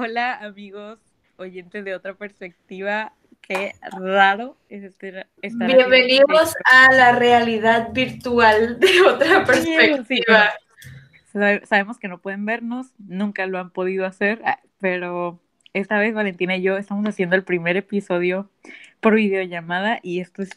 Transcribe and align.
Hola 0.00 0.36
amigos, 0.36 1.00
oyentes 1.38 1.84
de 1.84 1.92
otra 1.92 2.14
perspectiva. 2.14 3.12
Qué 3.40 3.72
raro 3.90 4.56
es 4.68 4.84
este, 4.84 5.26
estar 5.42 5.66
Bienvenidos 5.66 6.54
a 6.66 6.94
la 6.94 7.16
realidad 7.16 7.92
virtual 7.92 8.78
de 8.78 9.00
otra 9.02 9.44
perspectiva. 9.44 10.52
Sabemos 11.64 11.98
que 11.98 12.06
no 12.06 12.18
pueden 12.18 12.46
vernos, 12.46 12.92
nunca 12.96 13.46
lo 13.46 13.58
han 13.58 13.70
podido 13.70 14.06
hacer, 14.06 14.40
ah, 14.44 14.60
pero 14.78 15.40
esta 15.72 15.98
vez 15.98 16.14
Valentina 16.14 16.56
y 16.56 16.62
yo 16.62 16.76
estamos 16.76 17.04
haciendo 17.04 17.34
el 17.34 17.42
primer 17.42 17.76
episodio 17.76 18.48
por 19.00 19.16
videollamada 19.16 19.98
y 20.04 20.20
esto 20.20 20.42
es 20.42 20.50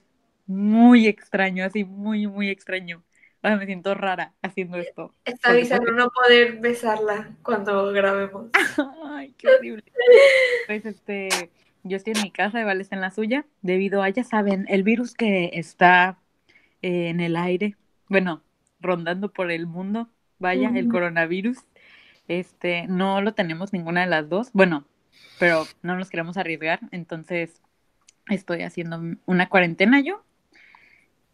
muy 0.46 1.08
extraño, 1.08 1.66
así 1.66 1.84
muy, 1.84 2.28
muy 2.28 2.50
extraño. 2.50 3.02
Me 3.44 3.66
siento 3.66 3.96
rara 3.96 4.34
haciendo 4.42 4.78
esto. 4.78 5.14
Está 5.26 5.52
avisando 5.52 5.92
no 5.92 6.10
poder 6.10 6.60
besarla 6.60 7.32
cuando 7.44 7.92
grabemos. 7.92 8.50
Ay, 9.06 9.34
qué 9.38 9.48
horrible. 9.48 9.84
Pues 10.68 10.86
este, 10.86 11.30
yo 11.84 11.98
estoy 11.98 12.14
en 12.16 12.22
mi 12.22 12.32
casa 12.32 12.62
y 12.62 12.64
Vale 12.64 12.82
está 12.82 12.96
en 12.96 13.02
la 13.02 13.12
suya, 13.12 13.46
debido 13.62 14.04
a, 14.04 14.10
ya 14.10 14.24
saben, 14.24 14.66
el 14.70 14.84
virus 14.84 15.16
que 15.16 15.50
está 15.54 16.18
eh, 16.82 17.10
en 17.10 17.20
el 17.20 17.36
aire, 17.36 17.76
bueno, 18.08 18.42
rondando 18.80 19.32
por 19.32 19.52
el 19.52 19.68
mundo, 19.68 20.08
vaya, 20.40 20.72
el 20.74 20.88
coronavirus. 20.88 21.58
Este, 22.28 22.86
no 22.88 23.22
lo 23.22 23.34
tenemos 23.34 23.74
ninguna 23.74 24.02
de 24.02 24.08
las 24.08 24.30
dos. 24.30 24.52
Bueno, 24.54 24.86
pero 25.40 25.66
no 25.82 25.98
nos 25.98 26.10
queremos 26.10 26.38
arriesgar, 26.38 26.80
entonces 26.92 27.62
estoy 28.30 28.62
haciendo 28.62 29.02
una 29.26 29.50
cuarentena 29.50 30.00
yo. 30.00 30.24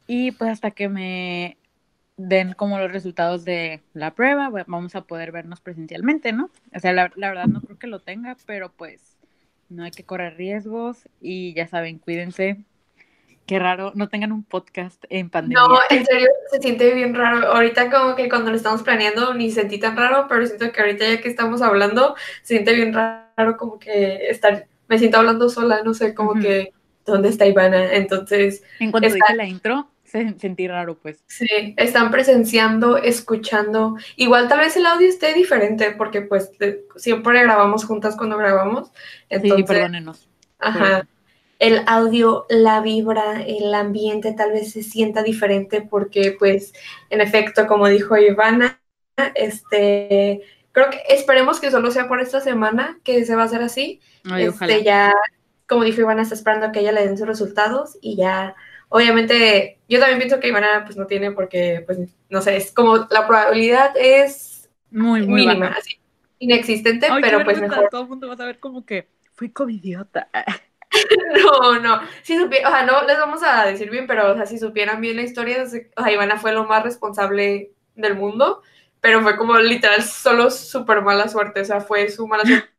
Y 0.08 0.32
pues 0.32 0.52
hasta 0.52 0.72
que 0.72 0.88
me 0.90 1.58
den 2.18 2.54
como 2.54 2.80
los 2.80 2.92
resultados 2.92 3.46
de 3.46 3.82
la 3.94 4.14
prueba, 4.16 4.50
vamos 4.50 4.96
a 4.96 5.02
poder 5.02 5.32
vernos 5.32 5.62
presencialmente, 5.62 6.34
¿no? 6.34 6.50
O 6.76 6.80
sea, 6.80 6.92
la, 6.92 7.12
la, 7.16 7.30
verdad 7.30 7.46
no 7.46 7.62
creo 7.62 7.78
que 7.78 7.88
lo 7.88 8.00
tenga, 8.00 8.36
pero 8.46 8.72
pues 8.76 9.18
no 9.70 9.84
hay 9.84 9.92
que 9.92 10.04
correr 10.04 10.36
riesgos 10.36 11.08
y 11.22 11.54
ya 11.54 11.68
saben, 11.68 12.00
cuídense. 12.00 12.58
Qué 13.46 13.60
raro, 13.60 13.94
no 13.96 14.10
tengan 14.10 14.34
un 14.34 14.44
podcast 14.44 15.06
en 15.10 15.30
pandemia. 15.30 15.60
No, 15.60 15.80
en 15.90 16.06
serio, 16.06 16.28
se 16.52 16.60
siente 16.60 16.94
bien 16.94 17.16
raro. 17.16 17.48
Ahorita 17.48 17.90
como 17.90 18.14
que 18.16 18.28
cuando 18.28 18.52
lo 18.52 18.58
estamos 18.58 18.84
planeando 18.84 19.34
ni 19.34 19.52
sentí 19.52 19.80
tan 19.80 19.96
raro, 19.96 20.26
pero 20.28 20.46
siento 20.46 20.70
que 20.74 20.82
ahorita 20.82 21.08
ya 21.08 21.22
que 21.22 21.30
estamos 21.30 21.62
hablando, 21.62 22.16
se 22.42 22.56
siente 22.56 22.74
bien 22.74 22.94
raro 22.94 23.56
como 23.58 23.80
que 23.80 24.28
estar, 24.30 24.68
me 24.90 25.00
siento 25.00 25.20
hablando 25.20 25.50
sola, 25.50 25.82
no 25.84 25.94
sé, 25.94 26.14
como 26.14 26.34
que, 26.34 26.74
¿dónde 27.06 27.30
está 27.30 27.46
Ivana? 27.46 27.94
Entonces... 27.94 28.64
En 28.80 28.92
cuanto 28.92 29.08
dije 29.08 29.36
la 29.36 29.46
intro, 29.46 29.88
se 30.08 30.40
sentí 30.40 30.68
raro, 30.68 30.98
pues. 30.98 31.24
Sí, 31.28 31.76
están 31.78 32.10
presenciando, 32.12 32.98
escuchando. 32.98 33.96
Igual 34.16 34.48
tal 34.48 34.60
vez 34.60 34.76
el 34.78 34.86
audio 34.86 35.08
esté 35.08 35.34
diferente, 35.34 35.92
porque 35.92 36.22
pues 36.22 36.52
siempre 36.96 37.44
grabamos 37.44 37.86
juntas 37.86 38.16
cuando 38.16 38.38
grabamos. 38.38 38.92
Entonces, 39.30 39.58
sí, 39.58 39.64
perdónenos. 39.64 40.28
Ajá 40.60 41.08
el 41.60 41.82
audio, 41.88 42.46
la 42.50 42.82
vibra, 42.82 43.42
el 43.42 43.74
ambiente 43.74 44.34
tal 44.34 44.52
vez 44.52 44.72
se 44.72 44.84
sienta 44.84 45.24
diferente 45.24 45.82
porque 45.82 46.36
pues 46.38 46.74
en 47.10 47.22
efecto, 47.22 47.68
como 47.68 47.88
dijo 47.88 48.16
Ivana, 48.18 48.80
este, 49.36 50.42
creo 50.72 50.90
que 50.90 51.02
esperemos 51.10 51.60
que 51.60 51.72
solo 51.72 51.90
sea 51.92 52.08
por 52.08 52.22
esta 52.22 52.42
semana 52.42 53.00
que 53.04 53.26
se 53.26 53.36
va 53.36 53.44
a 53.44 53.46
hacer 53.46 53.62
así. 53.62 54.02
este, 54.38 54.84
ya, 54.84 55.14
como 55.68 55.84
dijo 55.84 56.02
Ivana, 56.02 56.22
está 56.22 56.36
esperando 56.36 56.72
que 56.72 56.82
ella 56.82 56.92
le 56.92 57.06
den 57.06 57.18
sus 57.18 57.28
resultados 57.28 57.98
y 58.02 58.16
ya, 58.16 58.56
obviamente, 58.90 59.80
yo 59.88 60.00
también 60.00 60.20
pienso 60.20 60.40
que 60.40 60.48
Ivana 60.48 60.84
pues 60.86 60.98
no 60.98 61.08
tiene 61.08 61.32
porque, 61.32 61.84
pues, 61.86 62.00
no 62.30 62.42
sé, 62.42 62.58
es 62.58 62.72
como 62.72 63.08
la 63.10 63.28
probabilidad 63.28 63.92
es 63.96 64.70
muy, 64.92 65.26
muy 65.28 65.46
mínima, 65.46 65.68
así, 65.78 66.00
inexistente, 66.40 67.08
pero 67.22 67.44
pues 67.44 67.60
mejor. 67.60 67.90
Todo 67.90 68.04
el 68.04 68.08
mundo 68.08 68.28
va 68.28 68.36
a 68.36 68.38
saber 68.38 68.60
como 68.60 68.86
que 68.86 69.08
fui 69.34 69.52
covidiota. 69.52 70.30
No, 71.44 71.80
no, 71.80 72.00
si 72.24 72.38
o 72.38 72.50
sea, 72.50 72.86
no 72.86 73.04
les 73.04 73.20
vamos 73.20 73.44
a 73.44 73.66
decir 73.66 73.92
bien, 73.92 74.08
pero 74.08 74.32
o 74.32 74.36
sea, 74.36 74.46
si 74.46 74.58
supieran 74.58 75.02
bien 75.02 75.18
la 75.18 75.24
historia, 75.24 75.64
o 75.64 75.68
sea, 75.68 76.12
Ivana 76.12 76.40
fue 76.40 76.54
lo 76.54 76.64
más 76.64 76.82
responsable 76.82 77.72
del 77.94 78.16
mundo, 78.16 78.64
pero 79.02 79.22
fue 79.22 79.36
como 79.36 79.60
literal 79.60 80.02
solo 80.02 80.50
súper 80.50 81.02
mala 81.02 81.28
suerte, 81.28 81.60
o 81.60 81.66
sea, 81.66 81.82
fue 81.82 82.10
su 82.10 82.26
mala 82.26 82.46
suerte 82.46 82.70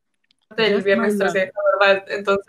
del 0.56 0.82
viernes 0.82 1.18
13, 1.18 1.52
la 1.54 1.86
verdad, 1.86 2.04
entonces, 2.08 2.46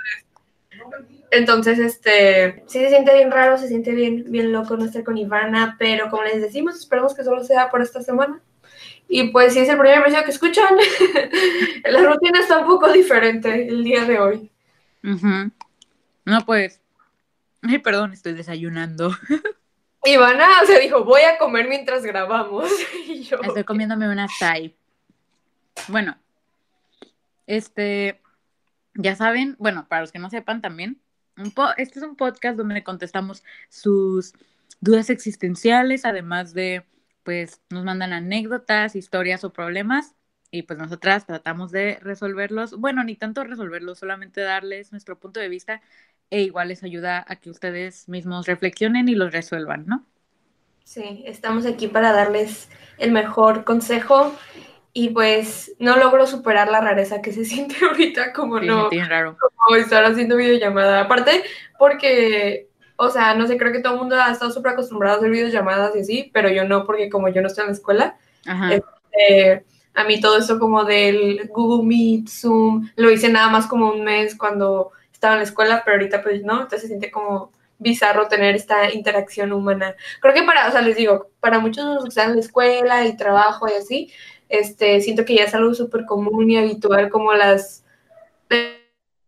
entonces, 1.32 1.80
este, 1.80 2.64
sí 2.68 2.80
se 2.80 2.90
siente 2.90 3.14
bien 3.14 3.32
raro, 3.32 3.58
se 3.58 3.68
siente 3.68 3.92
bien, 3.92 4.26
bien 4.28 4.52
loco 4.52 4.78
no 4.78 4.86
estar 4.86 5.04
con 5.04 5.18
Ivana, 5.18 5.76
pero 5.78 6.10
como 6.10 6.24
les 6.24 6.42
decimos, 6.42 6.76
esperemos 6.76 7.16
que 7.16 7.24
solo 7.24 7.44
sea 7.44 7.70
por 7.70 7.82
esta 7.82 8.02
semana. 8.02 8.42
Y 9.08 9.30
pues 9.30 9.54
si 9.54 9.60
es 9.60 9.70
el 9.70 9.78
primer 9.78 10.00
episodio 10.00 10.24
que 10.24 10.32
escuchan, 10.32 10.76
la 11.84 12.04
rutina 12.04 12.40
está 12.40 12.60
un 12.60 12.68
poco 12.68 12.92
diferente 12.92 13.68
el 13.68 13.84
día 13.84 14.06
de 14.06 14.20
hoy. 14.20 14.52
No, 15.02 16.46
pues. 16.46 16.80
Ay, 17.62 17.80
perdón, 17.80 18.14
estoy 18.14 18.34
desayunando. 18.34 19.12
Ivana, 20.06 20.48
o 20.64 20.66
sea, 20.66 20.80
dijo, 20.80 21.04
voy 21.04 21.22
a 21.22 21.38
comer 21.38 21.68
mientras 21.68 22.04
grabamos. 22.04 22.72
Estoy 23.44 23.64
comiéndome 23.64 24.10
una 24.10 24.28
Thai. 24.40 24.76
Bueno, 25.88 26.18
este, 27.48 28.22
ya 28.94 29.16
saben, 29.16 29.56
bueno, 29.60 29.88
para 29.90 30.02
los 30.02 30.12
que 30.12 30.20
no 30.20 30.30
sepan 30.30 30.62
también, 30.62 31.02
un 31.40 31.54
este 31.78 32.00
es 32.00 32.06
un 32.06 32.16
podcast 32.16 32.58
donde 32.58 32.84
contestamos 32.84 33.44
sus 33.70 34.34
dudas 34.82 35.10
existenciales, 35.10 36.06
además 36.06 36.54
de, 36.54 36.86
pues, 37.24 37.62
nos 37.70 37.84
mandan 37.84 38.14
anécdotas, 38.14 38.96
historias 38.96 39.44
o 39.44 39.52
problemas 39.52 40.16
y 40.52 40.64
pues 40.64 40.80
nosotras 40.80 41.26
tratamos 41.26 41.72
de 41.72 42.00
resolverlos, 42.02 42.78
bueno, 42.80 43.04
ni 43.04 43.16
tanto 43.16 43.44
resolverlos, 43.44 44.00
solamente 44.00 44.42
darles 44.42 44.92
nuestro 44.92 45.20
punto 45.20 45.40
de 45.40 45.50
vista 45.50 45.82
e 46.32 46.42
igual 46.42 46.70
les 46.70 46.84
ayuda 46.84 47.24
a 47.28 47.36
que 47.36 47.50
ustedes 47.50 48.08
mismos 48.10 48.48
reflexionen 48.48 49.10
y 49.10 49.16
los 49.16 49.32
resuelvan, 49.32 49.86
¿no? 49.86 50.06
Sí, 50.84 51.24
estamos 51.26 51.66
aquí 51.68 51.88
para 51.88 52.12
darles 52.12 52.70
el 52.98 53.12
mejor 53.12 53.64
consejo 53.64 54.34
y 55.00 55.08
pues 55.12 55.74
no 55.80 55.96
logro 55.96 56.28
superar 56.28 56.70
la 56.70 56.82
rareza 56.82 57.22
que 57.22 57.32
se 57.32 57.46
siente 57.46 57.76
ahorita 57.86 58.34
como 58.34 58.60
no 58.60 58.90
raro. 59.08 59.38
como 59.40 59.78
estar 59.78 60.04
haciendo 60.04 60.36
videollamada. 60.36 61.00
Aparte 61.00 61.44
porque, 61.78 62.68
o 62.98 63.10
sea, 63.10 63.34
no 63.34 63.48
sé, 63.48 63.58
creo 63.58 63.72
que 63.72 63.80
todo 63.80 63.94
el 63.94 64.00
mundo 64.00 64.18
ha 64.18 64.30
estado 64.30 64.52
súper 64.52 64.74
acostumbrado 64.74 65.16
a 65.16 65.20
hacer 65.20 65.32
videollamadas 65.32 65.96
y 65.96 66.00
así, 66.00 66.32
pero 66.34 66.50
yo 66.50 66.66
no 66.66 66.86
porque 66.86 67.10
como 67.10 67.30
yo 67.30 67.42
no 67.42 67.48
estoy 67.48 67.62
en 67.62 67.68
la 67.68 67.74
escuela, 67.74 68.18
Ajá. 68.46 68.74
Este, 68.74 69.64
a 69.94 70.04
mí 70.04 70.20
todo 70.20 70.38
esto 70.38 70.60
como 70.60 70.84
del 70.84 71.48
Google 71.48 71.88
Meet, 71.88 72.28
Zoom, 72.28 72.90
lo 72.98 73.10
hice 73.10 73.30
nada 73.30 73.48
más 73.48 73.68
como 73.68 73.92
un 73.92 74.04
mes 74.04 74.36
cuando 74.36 74.92
estaba 75.14 75.36
en 75.36 75.40
la 75.40 75.46
escuela, 75.46 75.82
pero 75.86 75.96
ahorita 75.96 76.22
pues 76.22 76.44
no, 76.44 76.56
entonces 76.56 76.82
se 76.82 76.88
siente 76.88 77.10
como 77.10 77.54
bizarro 77.78 78.28
tener 78.28 78.56
esta 78.56 78.94
interacción 78.94 79.54
humana. 79.54 79.96
Creo 80.20 80.34
que 80.34 80.44
para, 80.44 80.68
o 80.68 80.72
sea, 80.72 80.82
les 80.82 80.98
digo, 80.98 81.30
para 81.40 81.60
muchos 81.60 81.86
de 81.86 81.94
los 81.96 82.04
que 82.04 82.10
están 82.10 82.32
en 82.32 82.36
la 82.36 82.42
escuela 82.42 83.06
y 83.06 83.16
trabajo 83.16 83.70
y 83.70 83.72
así, 83.72 84.12
este, 84.50 85.00
siento 85.02 85.26
que 85.26 85.36
ya 85.36 85.44
es 85.44 85.54
algo 85.54 85.74
súper 85.74 86.06
común 86.06 86.50
y 86.50 86.58
habitual 86.58 87.10
como 87.10 87.34
las 87.34 87.86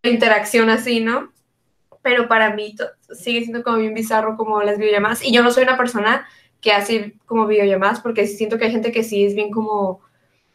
la 0.04 0.10
interacción 0.10 0.70
así, 0.70 1.00
¿no? 1.00 1.32
Pero 2.02 2.28
para 2.28 2.54
mí 2.56 2.76
sigue 3.14 3.42
siendo 3.42 3.64
como 3.64 3.78
bien 3.78 3.94
bizarro 3.94 4.36
como 4.36 4.62
las 4.64 4.78
videollamadas. 4.78 5.24
Y 5.24 5.32
yo 5.32 5.44
no 5.44 5.52
soy 5.52 5.64
una 5.64 5.78
persona 5.78 6.28
que 6.60 6.72
hace 6.72 7.16
como 7.26 7.48
videollamadas 7.48 8.02
porque 8.02 8.28
siento 8.28 8.58
que 8.58 8.66
hay 8.66 8.72
gente 8.72 8.92
que 8.92 9.04
sí 9.04 9.26
es 9.26 9.36
bien 9.36 9.52
como 9.52 10.02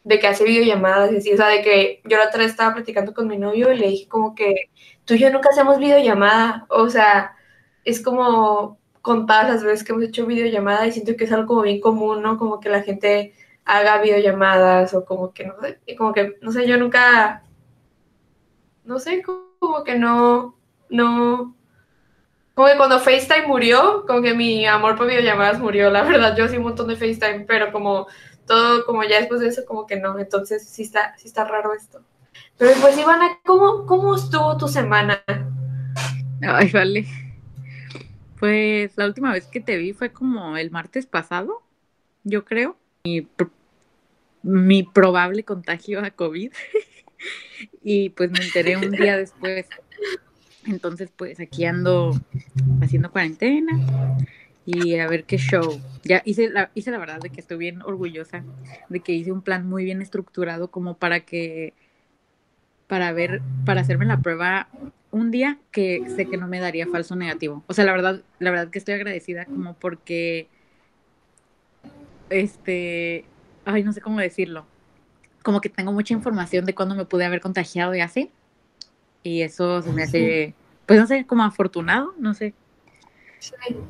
de 0.03 0.19
que 0.19 0.27
hace 0.27 0.45
videollamadas 0.45 1.11
y 1.11 1.17
así, 1.17 1.33
o 1.33 1.37
sea, 1.37 1.47
de 1.47 1.61
que 1.61 2.01
yo 2.05 2.17
la 2.17 2.27
otra 2.27 2.39
vez 2.39 2.51
estaba 2.51 2.73
platicando 2.73 3.13
con 3.13 3.27
mi 3.27 3.37
novio 3.37 3.73
y 3.73 3.77
le 3.77 3.89
dije 3.89 4.07
como 4.07 4.35
que 4.35 4.69
tú 5.03 5.15
y 5.15 5.19
yo 5.19 5.29
nunca 5.29 5.49
hacemos 5.49 5.79
videollamada, 5.79 6.65
o 6.69 6.89
sea, 6.89 7.35
es 7.83 8.01
como 8.01 8.79
contadas 9.01 9.49
las 9.49 9.63
veces 9.63 9.83
que 9.83 9.91
hemos 9.91 10.05
hecho 10.05 10.25
videollamada 10.25 10.87
y 10.87 10.93
siento 10.93 11.17
que 11.17 11.25
es 11.25 11.31
algo 11.33 11.47
como 11.47 11.61
bien 11.63 11.81
común, 11.81 12.21
¿no? 12.21 12.37
Como 12.37 12.61
que 12.61 12.69
la 12.69 12.83
gente 12.83 13.33
haga 13.67 14.01
videollamadas 14.01 14.93
o 14.93 15.05
como 15.05 15.33
que 15.33 15.45
no 15.45 15.53
sé, 15.61 15.79
como 15.97 16.13
que, 16.13 16.37
no 16.41 16.51
sé, 16.51 16.67
yo 16.67 16.77
nunca, 16.77 17.43
no 18.85 18.97
sé, 18.99 19.21
como 19.59 19.83
que 19.83 19.99
no, 19.99 20.55
no, 20.89 21.55
como 22.55 22.67
que 22.69 22.77
cuando 22.77 22.99
FaceTime 22.99 23.45
murió, 23.45 24.05
como 24.07 24.21
que 24.21 24.33
mi 24.33 24.65
amor 24.65 24.95
por 24.95 25.07
videollamadas 25.07 25.59
murió, 25.59 25.89
la 25.89 26.03
verdad, 26.03 26.35
yo 26.35 26.45
hacía 26.45 26.57
un 26.57 26.65
montón 26.65 26.87
de 26.87 26.95
FaceTime, 26.95 27.41
pero 27.41 27.71
como 27.71 28.07
todo 28.47 28.85
como 28.85 29.03
ya 29.03 29.19
después 29.19 29.41
de 29.41 29.49
eso 29.49 29.65
como 29.65 29.85
que 29.85 29.97
no, 29.97 30.17
entonces 30.17 30.67
sí 30.67 30.83
está, 30.83 31.15
sí 31.17 31.27
está 31.27 31.43
raro 31.43 31.73
esto. 31.73 32.01
Pero 32.57 32.71
pues 32.81 32.97
Ivana, 32.97 33.39
¿cómo, 33.45 33.85
cómo 33.85 34.15
estuvo 34.15 34.57
tu 34.57 34.67
semana? 34.67 35.21
Ay, 36.41 36.71
vale. 36.71 37.05
Pues 38.39 38.95
la 38.95 39.05
última 39.05 39.33
vez 39.33 39.47
que 39.47 39.59
te 39.59 39.77
vi 39.77 39.93
fue 39.93 40.11
como 40.11 40.57
el 40.57 40.71
martes 40.71 41.05
pasado, 41.05 41.61
yo 42.23 42.45
creo. 42.45 42.77
Mi, 43.03 43.27
mi 44.47 44.83
probable 44.83 45.43
contagio 45.43 46.03
a 46.03 46.11
COVID. 46.11 46.51
y 47.83 48.09
pues 48.09 48.31
me 48.31 48.43
enteré 48.43 48.77
un 48.77 48.91
día 48.91 49.17
después. 49.17 49.67
Entonces, 50.65 51.11
pues 51.15 51.39
aquí 51.39 51.65
ando 51.65 52.19
haciendo 52.81 53.11
cuarentena 53.11 53.79
y 54.65 54.95
a 54.97 55.07
ver 55.07 55.23
qué 55.23 55.37
show. 55.37 55.79
Ya 56.03 56.21
hice 56.25 56.49
la, 56.49 56.71
hice 56.75 56.91
la 56.91 56.97
verdad 56.97 57.19
de 57.19 57.29
que 57.29 57.39
estoy 57.39 57.57
bien 57.57 57.81
orgullosa 57.81 58.43
de 58.89 58.99
que 58.99 59.13
hice 59.13 59.31
un 59.31 59.41
plan 59.41 59.67
muy 59.67 59.85
bien 59.85 60.01
estructurado 60.01 60.69
como 60.69 60.97
para 60.97 61.21
que 61.21 61.73
para 62.87 63.11
ver, 63.11 63.41
para 63.65 63.81
hacerme 63.81 64.05
la 64.05 64.21
prueba 64.21 64.69
un 65.11 65.31
día 65.31 65.57
que 65.71 66.03
sé 66.15 66.25
que 66.25 66.37
no 66.37 66.47
me 66.47 66.59
daría 66.59 66.87
falso 66.87 67.15
negativo. 67.15 67.63
O 67.67 67.73
sea, 67.73 67.85
la 67.85 67.91
verdad, 67.91 68.21
la 68.39 68.51
verdad 68.51 68.69
que 68.69 68.79
estoy 68.79 68.93
agradecida 68.95 69.45
como 69.45 69.73
porque, 69.73 70.47
este, 72.29 73.25
ay, 73.67 73.83
no 73.83 73.93
sé 73.93 74.01
cómo 74.01 74.19
decirlo. 74.19 74.65
Como 75.43 75.61
que 75.61 75.69
tengo 75.69 75.91
mucha 75.91 76.13
información 76.13 76.65
de 76.65 76.75
cuándo 76.75 76.95
me 76.95 77.05
pude 77.05 77.25
haber 77.25 77.41
contagiado 77.41 77.93
y 77.95 78.01
así. 78.01 78.31
Y 79.23 79.41
eso 79.41 79.81
se 79.81 79.91
me 79.91 80.03
hace, 80.03 80.53
pues 80.85 80.99
no 80.99 81.07
sé, 81.07 81.25
como 81.25 81.43
afortunado, 81.43 82.13
no 82.17 82.33
sé. 82.33 82.53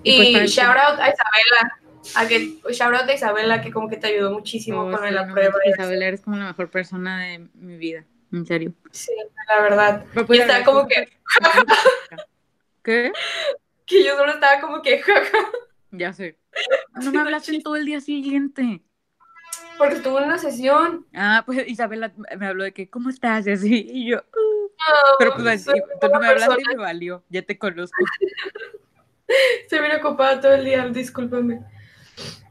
Y, 0.04 0.34
pues, 0.34 0.52
shout 0.52 0.76
out 0.76 1.00
a 1.00 1.10
Isabela, 1.10 1.80
a 2.16 2.28
que, 2.28 2.60
shout 2.74 2.94
out 2.94 3.10
a 3.10 3.14
Isabela 3.14 3.62
que 3.62 3.72
como 3.72 3.88
que 3.88 3.98
te 3.98 4.08
ayudó 4.08 4.32
muchísimo 4.32 4.82
oh, 4.82 4.92
con 4.92 5.14
la 5.14 5.28
prueba. 5.28 5.56
Isabela 5.66 6.06
eres 6.06 6.22
como 6.22 6.36
la 6.38 6.46
mejor 6.46 6.70
persona 6.70 7.24
de 7.24 7.48
mi 7.54 7.78
vida 7.78 8.06
en 8.32 8.46
serio. 8.46 8.74
Sí, 8.92 9.12
la 9.48 9.62
verdad. 9.62 10.06
Y 10.30 10.38
estaba 10.38 10.64
como 10.64 10.88
que... 10.88 11.08
¿Qué? 12.84 13.12
Que 13.86 14.04
yo 14.04 14.16
solo 14.18 14.34
estaba 14.34 14.62
como 14.62 14.82
que... 14.82 15.02
ya 15.92 16.14
sé. 16.14 16.38
No 17.02 17.12
me 17.12 17.20
hablaste 17.20 17.56
en 17.56 17.62
todo 17.62 17.76
el 17.76 17.86
día 17.86 18.02
siguiente. 18.02 18.82
Porque 19.78 19.96
estuvo 19.96 20.20
en 20.20 20.26
una 20.26 20.38
sesión. 20.38 21.06
Ah, 21.14 21.44
pues 21.46 21.68
Isabela 21.68 22.12
me 22.38 22.48
habló 22.48 22.64
de 22.64 22.74
que, 22.74 22.90
¿cómo 22.90 23.10
estás? 23.10 23.46
Y 23.48 23.52
así, 23.52 23.88
y 23.90 24.10
yo... 24.10 24.18
Uh". 24.18 24.58
Pero 25.20 25.36
pues 25.36 25.66
tú 25.66 26.08
no 26.12 26.20
me 26.20 26.28
hablaste 26.28 26.62
y 26.62 26.76
me 26.76 26.84
valió, 26.84 27.24
ya 27.30 27.42
te 27.42 27.58
conozco. 27.58 27.98
Se 29.68 29.80
viene 29.80 29.98
ocupada 29.98 30.40
todo 30.40 30.54
el 30.54 30.66
día, 30.66 30.88
discúlpame. 30.88 31.62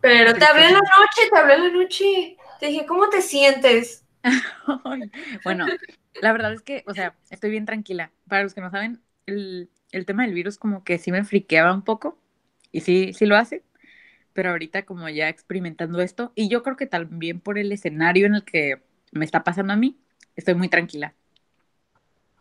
Pero 0.00 0.34
te 0.34 0.44
hablé 0.44 0.66
en 0.66 0.74
la 0.74 0.80
noche, 0.80 1.30
te 1.30 1.38
hablé 1.38 1.54
en 1.54 1.62
la 1.62 1.70
noche. 1.70 2.36
Te 2.60 2.66
dije, 2.66 2.86
¿cómo 2.86 3.08
te 3.08 3.22
sientes? 3.22 4.04
bueno, 5.44 5.66
la 6.20 6.32
verdad 6.32 6.52
es 6.52 6.62
que, 6.62 6.84
o 6.86 6.94
sea, 6.94 7.14
estoy 7.30 7.50
bien 7.50 7.66
tranquila. 7.66 8.12
Para 8.28 8.42
los 8.42 8.54
que 8.54 8.60
no 8.60 8.70
saben, 8.70 9.02
el, 9.26 9.70
tema 10.06 10.24
del 10.24 10.34
virus 10.34 10.58
como 10.58 10.84
que 10.84 10.98
sí 10.98 11.10
me 11.10 11.24
friqueaba 11.24 11.72
un 11.72 11.82
poco 11.82 12.18
y 12.72 12.80
sí, 12.82 13.12
sí 13.14 13.26
lo 13.26 13.36
hace, 13.36 13.64
pero 14.36 14.50
ahorita 14.50 14.84
como 14.84 15.08
ya 15.08 15.30
experimentando 15.30 16.00
esto, 16.02 16.30
y 16.34 16.50
yo 16.50 16.62
creo 16.62 16.76
que 16.76 16.86
también 16.86 17.40
por 17.40 17.58
el 17.58 17.72
escenario 17.72 18.26
en 18.26 18.34
el 18.34 18.44
que 18.44 18.82
me 19.10 19.24
está 19.24 19.42
pasando 19.42 19.72
a 19.72 19.76
mí, 19.76 19.98
estoy 20.36 20.54
muy 20.54 20.68
tranquila. 20.68 21.14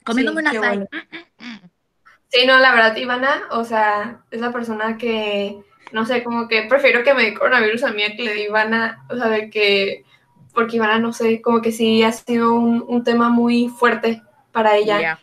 Comiéndome 0.03 0.41
una 0.41 0.53
sal. 0.53 0.89
Sí, 2.27 2.45
no, 2.45 2.57
la 2.57 2.73
verdad, 2.73 2.97
Ivana, 2.97 3.43
o 3.51 3.63
sea, 3.63 4.25
es 4.29 4.41
la 4.41 4.51
persona 4.51 4.97
que, 4.97 5.63
no 5.93 6.05
sé, 6.05 6.21
como 6.21 6.49
que 6.49 6.63
prefiero 6.63 7.01
que 7.01 7.13
me 7.13 7.23
dé 7.23 7.33
coronavirus 7.33 7.83
a 7.83 7.91
mí 7.91 8.03
a 8.03 8.13
que 8.13 8.23
le 8.23 8.33
dé 8.33 8.43
Ivana, 8.43 9.05
o 9.09 9.15
sea, 9.15 9.29
de 9.29 9.49
que 9.49 10.03
porque 10.53 10.75
Ivana, 10.75 10.99
no 10.99 11.13
sé, 11.13 11.41
como 11.41 11.61
que 11.61 11.71
sí 11.71 12.03
ha 12.03 12.11
sido 12.11 12.51
un, 12.53 13.03
tema 13.05 13.29
muy 13.29 13.69
fuerte 13.69 14.21
para 14.51 14.75
ella. 14.75 15.17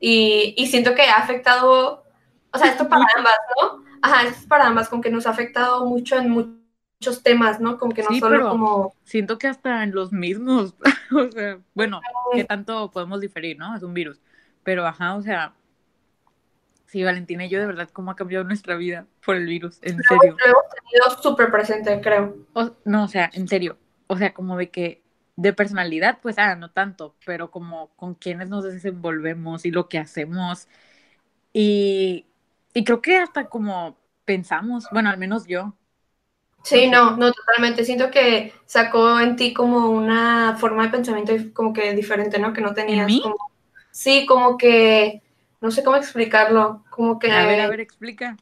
Y, 0.00 0.54
y, 0.56 0.66
siento 0.68 0.94
que 0.94 1.02
ha 1.02 1.16
afectado, 1.16 2.04
o 2.52 2.58
sea, 2.58 2.70
esto 2.70 2.88
para 2.88 3.04
ambas, 3.16 3.36
¿no? 3.60 3.85
Ajá, 4.02 4.28
es 4.28 4.46
para 4.46 4.66
ambas, 4.66 4.88
como 4.88 5.02
que 5.02 5.10
nos 5.10 5.26
ha 5.26 5.30
afectado 5.30 5.86
mucho 5.86 6.16
en 6.16 6.30
muchos 6.30 7.22
temas, 7.22 7.60
¿no? 7.60 7.78
Como 7.78 7.92
que 7.92 8.02
no 8.02 8.16
solo 8.18 8.48
como... 8.48 8.94
Siento 9.04 9.38
que 9.38 9.48
hasta 9.48 9.82
en 9.82 9.92
los 9.92 10.12
mismos, 10.12 10.74
o 11.12 11.30
sea, 11.30 11.58
bueno, 11.74 12.00
que 12.32 12.44
tanto 12.44 12.90
podemos 12.90 13.20
diferir, 13.20 13.58
¿no? 13.58 13.76
Es 13.76 13.82
un 13.82 13.94
virus. 13.94 14.20
Pero, 14.62 14.86
ajá, 14.86 15.14
o 15.14 15.22
sea, 15.22 15.52
sí, 16.86 17.02
Valentina 17.02 17.44
y 17.44 17.48
yo 17.48 17.60
de 17.60 17.66
verdad, 17.66 17.88
cómo 17.92 18.10
ha 18.10 18.16
cambiado 18.16 18.44
nuestra 18.44 18.76
vida 18.76 19.06
por 19.24 19.36
el 19.36 19.46
virus, 19.46 19.78
en 19.82 20.02
serio. 20.02 20.36
Lo 20.38 20.46
hemos 20.46 20.64
tenido 20.68 21.22
súper 21.22 21.50
presente, 21.50 22.00
creo. 22.00 22.36
no, 22.84 23.04
o 23.04 23.08
sea, 23.08 23.30
en 23.32 23.48
serio, 23.48 23.78
o 24.06 24.16
sea, 24.16 24.32
como 24.32 24.56
de 24.56 24.70
que 24.70 25.02
de 25.36 25.52
personalidad, 25.52 26.18
pues, 26.22 26.38
ah, 26.38 26.56
no 26.56 26.70
tanto, 26.70 27.14
pero 27.24 27.50
como 27.50 27.88
con 27.96 28.14
quienes 28.14 28.48
nos 28.48 28.64
desenvolvemos 28.64 29.66
y 29.66 29.70
lo 29.70 29.88
que 29.88 29.98
hacemos. 29.98 30.68
Y, 31.52 32.26
y 32.76 32.84
creo 32.84 33.00
que 33.00 33.16
hasta 33.16 33.48
como 33.48 33.96
pensamos, 34.26 34.86
bueno, 34.92 35.08
al 35.08 35.16
menos 35.16 35.46
yo. 35.46 35.72
Sí, 36.62 36.88
no, 36.90 37.16
no, 37.16 37.32
totalmente. 37.32 37.86
Siento 37.86 38.10
que 38.10 38.52
sacó 38.66 39.18
en 39.18 39.36
ti 39.36 39.54
como 39.54 39.88
una 39.88 40.58
forma 40.58 40.82
de 40.82 40.90
pensamiento 40.90 41.32
como 41.54 41.72
que 41.72 41.94
diferente, 41.94 42.38
¿no? 42.38 42.52
Que 42.52 42.60
no 42.60 42.74
tenías. 42.74 43.10
Como, 43.22 43.36
sí, 43.90 44.26
como 44.26 44.58
que, 44.58 45.22
no 45.62 45.70
sé 45.70 45.82
cómo 45.82 45.96
explicarlo, 45.96 46.84
como 46.90 47.18
que... 47.18 47.32
A 47.32 47.46
ver, 47.46 47.60
a 47.60 47.68
ver, 47.70 47.80
explica. 47.80 48.36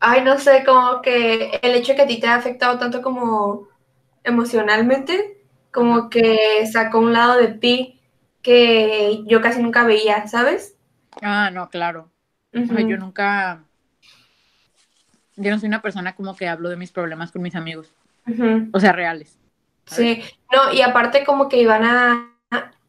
Ay, 0.00 0.22
no 0.22 0.38
sé, 0.38 0.64
como 0.64 1.02
que 1.02 1.60
el 1.62 1.74
hecho 1.74 1.92
de 1.92 1.96
que 1.96 2.02
a 2.02 2.06
ti 2.06 2.18
te 2.18 2.28
ha 2.28 2.36
afectado 2.36 2.78
tanto 2.78 3.02
como 3.02 3.68
emocionalmente, 4.24 5.44
como 5.70 6.08
que 6.08 6.66
sacó 6.72 7.00
un 7.00 7.12
lado 7.12 7.36
de 7.36 7.48
ti 7.48 8.00
que 8.40 9.22
yo 9.26 9.42
casi 9.42 9.60
nunca 9.60 9.84
veía, 9.84 10.26
¿sabes? 10.28 10.78
Ah, 11.20 11.50
no, 11.50 11.68
claro. 11.68 12.10
Yo 12.56 12.96
nunca, 12.96 13.62
yo 15.36 15.50
no 15.50 15.58
soy 15.58 15.68
una 15.68 15.82
persona 15.82 16.14
como 16.14 16.34
que 16.36 16.48
hablo 16.48 16.68
de 16.68 16.76
mis 16.76 16.92
problemas 16.92 17.32
con 17.32 17.42
mis 17.42 17.54
amigos, 17.54 17.92
o 18.72 18.80
sea, 18.80 18.92
reales. 18.92 19.38
Sí, 19.86 20.22
no, 20.52 20.72
y 20.72 20.82
aparte 20.82 21.24
como 21.24 21.48
que 21.48 21.60
iban 21.60 21.84
a, 21.84 22.32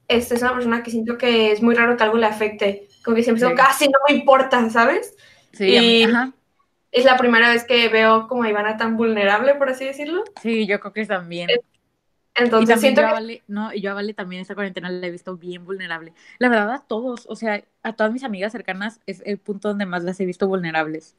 esta 0.08 0.36
es 0.36 0.42
una 0.42 0.54
persona 0.54 0.84
que 0.84 0.92
siento 0.92 1.18
que 1.18 1.52
es 1.52 1.62
muy 1.62 1.76
raro 1.76 1.96
que 1.96 2.04
algo 2.04 2.18
le 2.18 2.26
afecte, 2.26 2.88
como 3.04 3.16
que 3.16 3.24
siempre 3.24 3.54
casi 3.54 3.86
no 3.86 4.00
me 4.08 4.16
importa, 4.16 4.70
¿sabes? 4.70 5.16
Sí, 5.52 6.04
ajá 6.04 6.34
es 6.92 7.06
la 7.06 7.18
primera 7.18 7.50
vez 7.50 7.64
que 7.64 7.90
veo 7.90 8.28
como 8.28 8.44
a 8.44 8.50
Ivana 8.50 8.78
tan 8.78 8.98
vulnerable, 8.98 9.56
por 9.56 9.70
así 9.70 9.86
decirlo. 9.86 10.24
Sí, 10.42 10.66
yo 10.66 10.80
creo 10.80 10.94
que 10.94 11.06
también. 11.06 11.50
Entonces 12.38 12.80
siento 12.80 13.02
yo 13.02 13.28
que... 13.28 13.42
no, 13.48 13.74
y 13.74 13.82
yo 13.82 13.92
a 13.92 13.94
Vale 13.94 14.14
también 14.14 14.42
esta 14.42 14.56
cuarentena 14.56 14.90
la 14.90 15.06
he 15.06 15.12
visto 15.12 15.38
bien 15.38 15.66
vulnerable. 15.66 16.14
La 16.40 16.50
verdad 16.50 16.72
a 16.72 16.80
todos, 16.80 17.26
o 17.28 17.36
sea, 17.36 17.64
a 17.84 17.94
todas 17.94 18.14
mis 18.14 18.24
amigas 18.24 18.52
cercanas 18.52 19.00
es 19.06 19.22
el 19.26 19.38
punto 19.38 19.70
donde 19.70 19.86
más 19.86 20.04
las 20.04 20.20
he 20.20 20.26
visto 20.26 20.48
vulnerables. 20.48 21.16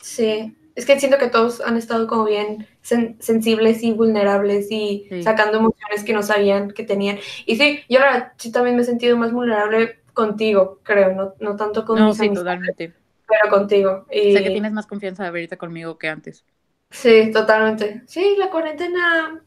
Sí, 0.00 0.56
es 0.74 0.84
que 0.84 0.98
siento 0.98 1.18
que 1.18 1.28
todos 1.28 1.60
han 1.60 1.76
estado 1.76 2.06
como 2.06 2.24
bien 2.24 2.66
sensibles 2.80 3.82
y 3.82 3.92
vulnerables 3.92 4.70
y 4.70 5.08
sacando 5.22 5.58
emociones 5.58 6.02
que 6.04 6.12
no 6.12 6.22
sabían 6.22 6.72
que 6.72 6.82
tenían. 6.82 7.18
Y 7.46 7.56
sí, 7.56 7.80
yo 7.88 8.00
la 8.00 8.06
verdad 8.06 8.32
sí 8.36 8.50
también 8.50 8.76
me 8.76 8.82
he 8.82 8.84
sentido 8.84 9.16
más 9.16 9.32
vulnerable 9.32 10.00
contigo, 10.12 10.80
creo, 10.82 11.14
no, 11.14 11.34
no 11.40 11.56
tanto 11.56 11.84
con 11.84 11.98
no, 11.98 12.12
sí, 12.12 12.28
totalmente 12.32 12.92
pero 13.32 13.50
contigo. 13.50 14.06
Y... 14.10 14.32
Sé 14.32 14.42
que 14.42 14.50
tienes 14.50 14.72
más 14.72 14.86
confianza 14.86 15.22
de 15.22 15.30
ahorita 15.30 15.56
conmigo 15.56 15.98
que 15.98 16.08
antes. 16.08 16.44
Sí, 16.90 17.30
totalmente. 17.32 18.02
Sí, 18.06 18.36
la 18.38 18.50
cuarentena 18.50 19.40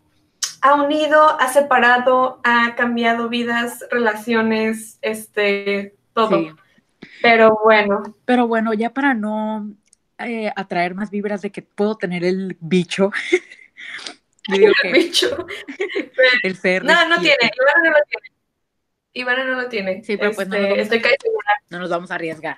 ha 0.66 0.74
unido, 0.74 1.40
ha 1.40 1.48
separado, 1.50 2.42
ha 2.44 2.74
cambiado 2.76 3.30
vidas, 3.30 3.86
relaciones, 3.92 4.98
este, 5.04 5.96
todo. 6.14 6.56
Pero 7.22 7.60
bueno. 7.64 8.02
Pero 8.26 8.48
bueno, 8.48 8.74
ya 8.74 8.90
para 8.92 9.14
no 9.14 9.70
eh, 10.18 10.52
atraer 10.56 10.96
más 10.96 11.12
vibras 11.12 11.44
de 11.44 11.52
que 11.52 11.62
puedo 11.62 11.98
tener 11.98 12.24
el 12.24 12.58
bicho. 12.60 13.12
el 14.54 14.92
bicho. 14.92 15.46
el 16.44 16.56
ser. 16.56 16.84
No, 16.84 17.08
no 17.10 17.20
tiene. 17.20 17.38
Ivana 17.44 17.84
no 17.84 17.90
lo 17.92 18.06
tiene. 18.10 18.36
Ivana 19.14 19.46
no 19.46 19.62
lo 19.62 19.70
tiene. 19.70 20.04
Sí, 20.04 20.18
pero 20.18 20.32
pues 20.32 20.48
no 20.48 20.56
este, 20.56 20.82
estoy 20.82 21.02
casi 21.02 21.16
segura. 21.22 21.52
No 21.70 21.78
nos 21.78 21.92
vamos 21.92 22.10
a 22.10 22.16
arriesgar. 22.16 22.58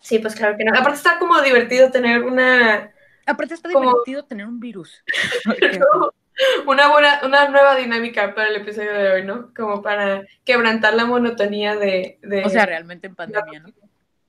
Sí, 0.00 0.20
pues 0.20 0.36
claro 0.36 0.56
que 0.56 0.64
no. 0.64 0.72
Aparte 0.72 0.98
está 0.98 1.18
como 1.18 1.40
divertido 1.42 1.90
tener 1.90 2.22
una... 2.22 2.92
Aparte 3.26 3.54
está 3.54 3.68
divertido 3.68 4.24
tener 4.24 4.46
un 4.46 4.60
virus. 4.60 5.02
Una 6.66 6.88
buena, 6.88 7.20
una 7.24 7.48
nueva 7.48 7.76
dinámica 7.76 8.34
para 8.34 8.48
el 8.48 8.56
episodio 8.56 8.92
de 8.92 9.10
hoy, 9.10 9.24
¿no? 9.24 9.52
Como 9.54 9.82
para 9.82 10.26
quebrantar 10.44 10.94
la 10.94 11.04
monotonía 11.04 11.76
de... 11.76 12.18
O 12.44 12.48
sea, 12.48 12.66
realmente 12.66 13.06
en 13.06 13.14
pandemia, 13.14 13.60
¿no? 13.60 13.68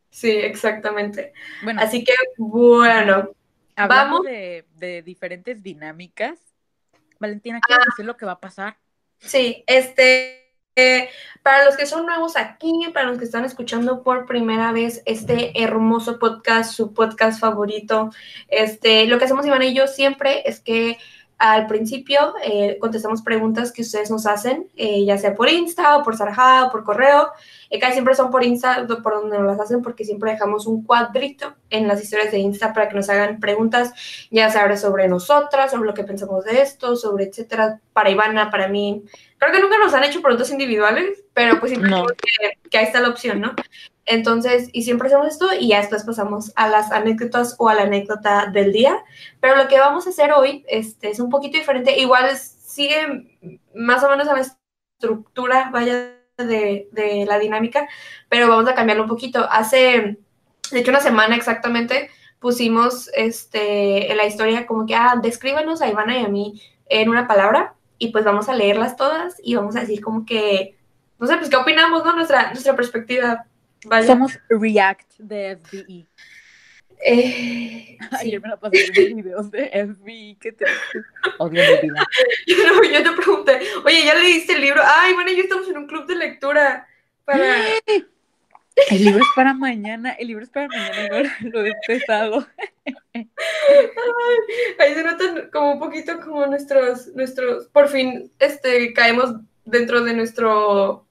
Sí, 0.10 0.32
exactamente. 0.32 1.34
Bueno, 1.64 1.82
Así 1.82 2.04
que, 2.04 2.14
bueno. 2.38 3.32
Vamos. 3.76 4.24
De, 4.24 4.66
de 4.76 5.02
diferentes 5.02 5.62
dinámicas. 5.64 6.40
Valentina, 7.20 7.60
¿qué 7.66 7.74
ah, 7.74 7.86
decir 7.86 8.06
lo 8.06 8.18
que 8.18 8.26
va 8.26 8.34
a 8.34 8.40
pasar? 8.40 8.78
Sí, 9.20 9.64
este 9.68 10.50
para 11.44 11.66
los 11.66 11.78
que 11.78 11.86
son 11.86 12.06
nuevos 12.06 12.38
aquí, 12.38 12.88
para 12.94 13.08
los 13.08 13.18
que 13.18 13.26
están 13.26 13.46
escuchando 13.46 14.04
por 14.04 14.26
primera 14.26 14.72
vez 14.72 15.02
este 15.06 15.52
hermoso 15.62 16.20
podcast, 16.20 16.74
su 16.74 16.94
podcast 16.94 17.40
favorito, 17.40 18.12
este, 18.48 19.06
lo 19.08 19.18
que 19.18 19.26
hacemos 19.26 19.46
Iván 19.46 19.64
y 19.64 19.74
yo 19.74 19.88
siempre 19.88 20.44
es 20.46 20.60
que 20.60 20.98
al 21.40 21.68
principio 21.68 22.34
eh, 22.44 22.78
contestamos 22.82 23.22
preguntas 23.22 23.72
que 23.72 23.82
ustedes 23.82 24.12
nos 24.12 24.26
hacen, 24.26 24.68
eh, 24.76 25.06
ya 25.06 25.18
sea 25.18 25.36
por 25.36 25.50
Insta 25.50 25.98
o 25.98 26.04
por 26.04 26.18
Sarja 26.18 26.66
o 26.66 26.72
por 26.72 26.84
correo. 26.84 27.30
Eh, 27.70 27.80
casi 27.80 27.94
siempre 27.94 28.14
son 28.14 28.30
por 28.30 28.44
Insta, 28.44 28.86
por 29.02 29.14
donde 29.14 29.38
nos 29.38 29.48
las 29.48 29.60
hacen, 29.62 29.82
porque 29.82 30.04
siempre 30.04 30.32
dejamos 30.32 30.68
un 30.68 30.84
cuadrito 30.84 31.56
en 31.70 31.88
las 31.88 32.04
historias 32.04 32.32
de 32.32 32.40
Insta 32.40 32.74
para 32.74 32.90
que 32.90 32.96
nos 32.96 33.10
hagan 33.10 33.40
preguntas, 33.40 33.94
ya 34.30 34.50
sea 34.50 34.76
sobre 34.76 35.08
nosotras, 35.08 35.72
sobre 35.72 35.88
lo 35.88 35.94
que 35.94 36.04
pensamos 36.04 36.44
de 36.44 36.62
esto, 36.62 36.98
sobre 36.98 37.26
etcétera, 37.26 37.80
para 37.94 38.10
Ivana, 38.10 38.52
para 38.52 38.68
mí. 38.68 39.06
Creo 39.38 39.54
que 39.54 39.62
nunca 39.62 39.78
nos 39.78 39.94
han 39.94 40.04
hecho 40.04 40.22
preguntas 40.22 40.52
individuales, 40.52 41.24
pero 41.34 41.58
pues 41.62 41.72
siempre 41.72 41.90
que, 41.90 42.70
que 42.70 42.78
ahí 42.78 42.84
está 42.84 43.00
la 43.00 43.10
opción, 43.10 43.40
¿no? 43.40 43.56
Entonces, 44.10 44.70
y 44.74 44.82
siempre 44.82 45.08
hacemos 45.08 45.28
esto 45.28 45.48
y 45.54 45.68
ya 45.70 45.82
después 45.82 46.04
pasamos 46.04 46.52
a 46.56 46.68
las 46.68 46.92
anécdotas 46.92 47.56
o 47.60 47.70
a 47.70 47.76
la 47.76 47.84
anécdota 47.84 48.48
del 48.48 48.74
día. 48.74 48.98
Pero 49.40 49.56
lo 49.56 49.68
que 49.68 49.80
vamos 49.80 50.08
a 50.08 50.10
hacer 50.10 50.32
hoy 50.34 50.66
este, 50.68 51.12
es 51.12 51.20
un 51.20 51.30
poquito 51.30 51.60
diferente. 51.60 52.00
Igual 52.00 52.36
sigue 52.36 53.38
más 53.76 54.04
o 54.04 54.10
menos 54.10 54.28
a 54.28 54.34
la 54.34 54.42
estructura, 54.42 55.70
vaya, 55.72 56.16
de, 56.38 56.88
de 56.92 57.26
la 57.28 57.38
dinámica, 57.38 57.88
pero 58.30 58.48
vamos 58.48 58.68
a 58.68 58.76
cambiarlo 58.76 59.04
un 59.04 59.10
poquito. 59.10 59.48
Hace, 59.52 60.18
de 60.72 60.80
hecho, 60.80 60.92
una 60.92 61.02
semana 61.02 61.36
exactamente, 61.36 62.10
pusimos 62.40 63.10
este, 63.14 64.12
en 64.12 64.18
la 64.18 64.26
historia 64.26 64.66
como 64.66 64.86
que, 64.86 64.96
ah, 64.96 65.20
descríbanos 65.22 65.82
a 65.82 65.90
Ivana 65.90 66.18
y 66.18 66.26
a 66.26 66.30
mí 66.30 66.62
en 66.88 67.10
una 67.10 67.28
palabra 67.28 67.76
y 67.98 68.12
pues 68.12 68.24
vamos 68.24 68.50
a 68.50 68.56
leerlas 68.56 68.96
todas 68.96 69.36
y 69.44 69.56
vamos 69.56 69.76
a 69.76 69.82
decir 69.82 70.02
como 70.02 70.26
que, 70.26 70.78
no 71.20 71.28
sé, 71.28 71.38
pues 71.38 71.50
qué 71.50 71.58
opinamos, 71.58 72.04
¿no? 72.04 72.16
Nuestra, 72.16 72.52
nuestra 72.52 72.76
perspectiva. 72.76 73.46
Vaya. 73.86 74.08
Somos 74.08 74.40
React 74.50 75.20
de 75.20 75.58
FBI. 75.58 76.08
Eh, 77.02 77.98
Ayer 78.20 78.42
me 78.42 78.50
la 78.50 78.58
pasé 78.58 78.92
viendo 78.92 79.24
videos 79.24 79.52
de 79.52 79.70
FBI, 79.70 80.38
qué 80.40 80.52
triste. 80.52 81.00
Odio 81.38 81.64
mi 81.64 81.90
vida. 81.90 82.08
yo, 82.48 82.56
no, 82.68 82.84
yo 82.84 83.04
te 83.04 83.12
pregunté, 83.16 83.60
oye, 83.86 84.04
¿ya 84.06 84.16
leíste 84.16 84.54
el 84.54 84.62
libro? 84.62 84.82
Ay, 84.84 85.14
bueno, 85.14 85.32
ya 85.32 85.44
estamos 85.44 85.70
en 85.70 85.78
un 85.78 85.88
club 85.88 86.06
de 86.08 86.16
lectura 86.16 86.88
para... 87.26 87.66
El 88.90 89.04
libro 89.04 89.22
es 89.22 89.30
para 89.36 89.54
mañana, 89.54 90.12
el 90.14 90.28
libro 90.28 90.44
es 90.44 90.50
para 90.50 90.68
mañana, 90.68 91.38
lo 91.42 91.66
he 91.66 91.72
empezado. 91.72 92.48
Ahí 94.80 94.94
se 94.94 95.04
notan 95.04 95.50
como 95.52 95.74
un 95.74 95.80
poquito 95.80 96.20
como 96.22 96.46
nuestros, 96.46 97.08
nuestros, 97.08 97.68
por 97.68 97.90
fin, 97.90 98.32
este, 98.40 98.94
caemos 98.94 99.36
dentro 99.66 100.02
de 100.02 100.14
nuestro 100.14 101.06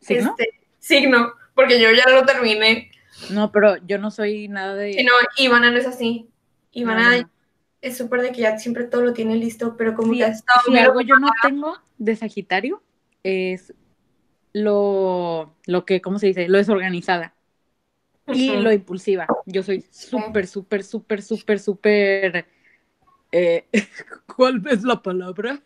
¿Signo? 0.00 0.36
este, 0.38 0.60
signo, 0.78 1.32
porque 1.54 1.80
yo 1.80 1.90
ya 1.92 2.08
lo 2.10 2.24
terminé. 2.24 2.90
No, 3.30 3.52
pero 3.52 3.76
yo 3.86 3.98
no 3.98 4.10
soy 4.10 4.48
nada 4.48 4.74
de... 4.74 5.02
No, 5.04 5.12
Ivana 5.36 5.70
no 5.70 5.78
es 5.78 5.86
así. 5.86 6.28
Ivana 6.72 7.18
no, 7.18 7.30
es 7.80 7.96
súper 7.96 8.22
de 8.22 8.32
que 8.32 8.40
ya 8.40 8.58
siempre 8.58 8.84
todo 8.84 9.02
lo 9.02 9.12
tiene 9.12 9.36
listo, 9.36 9.76
pero 9.76 9.94
como 9.94 10.12
Sí, 10.12 10.18
que 10.18 10.24
ha 10.24 10.28
estado 10.28 10.60
si 10.66 10.78
algo 10.78 11.00
yo 11.00 11.16
no 11.18 11.28
tengo 11.42 11.78
de 11.98 12.16
Sagitario 12.16 12.82
es 13.22 13.72
lo, 14.52 15.54
lo 15.66 15.84
que, 15.84 16.00
¿cómo 16.00 16.18
se 16.18 16.28
dice? 16.28 16.48
Lo 16.48 16.58
desorganizada 16.58 17.34
y 18.32 18.56
lo 18.56 18.72
impulsiva. 18.72 19.26
Yo 19.46 19.62
soy 19.62 19.84
súper, 19.90 20.46
súper, 20.46 20.82
súper, 20.82 21.22
súper, 21.22 21.58
súper... 21.58 22.46
eh, 23.32 23.66
¿Cuál 24.34 24.62
es 24.70 24.82
la 24.82 25.02
palabra? 25.02 25.60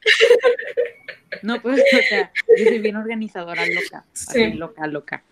No, 1.43 1.61
pues, 1.63 1.81
o 1.81 2.03
sea, 2.09 2.33
yo 2.59 2.65
soy 2.65 2.79
bien 2.81 2.97
organizadora, 2.97 3.65
loca. 3.67 4.05
Sí. 4.13 4.43
Así, 4.43 4.53
loca, 4.55 4.87
loca. 4.87 5.23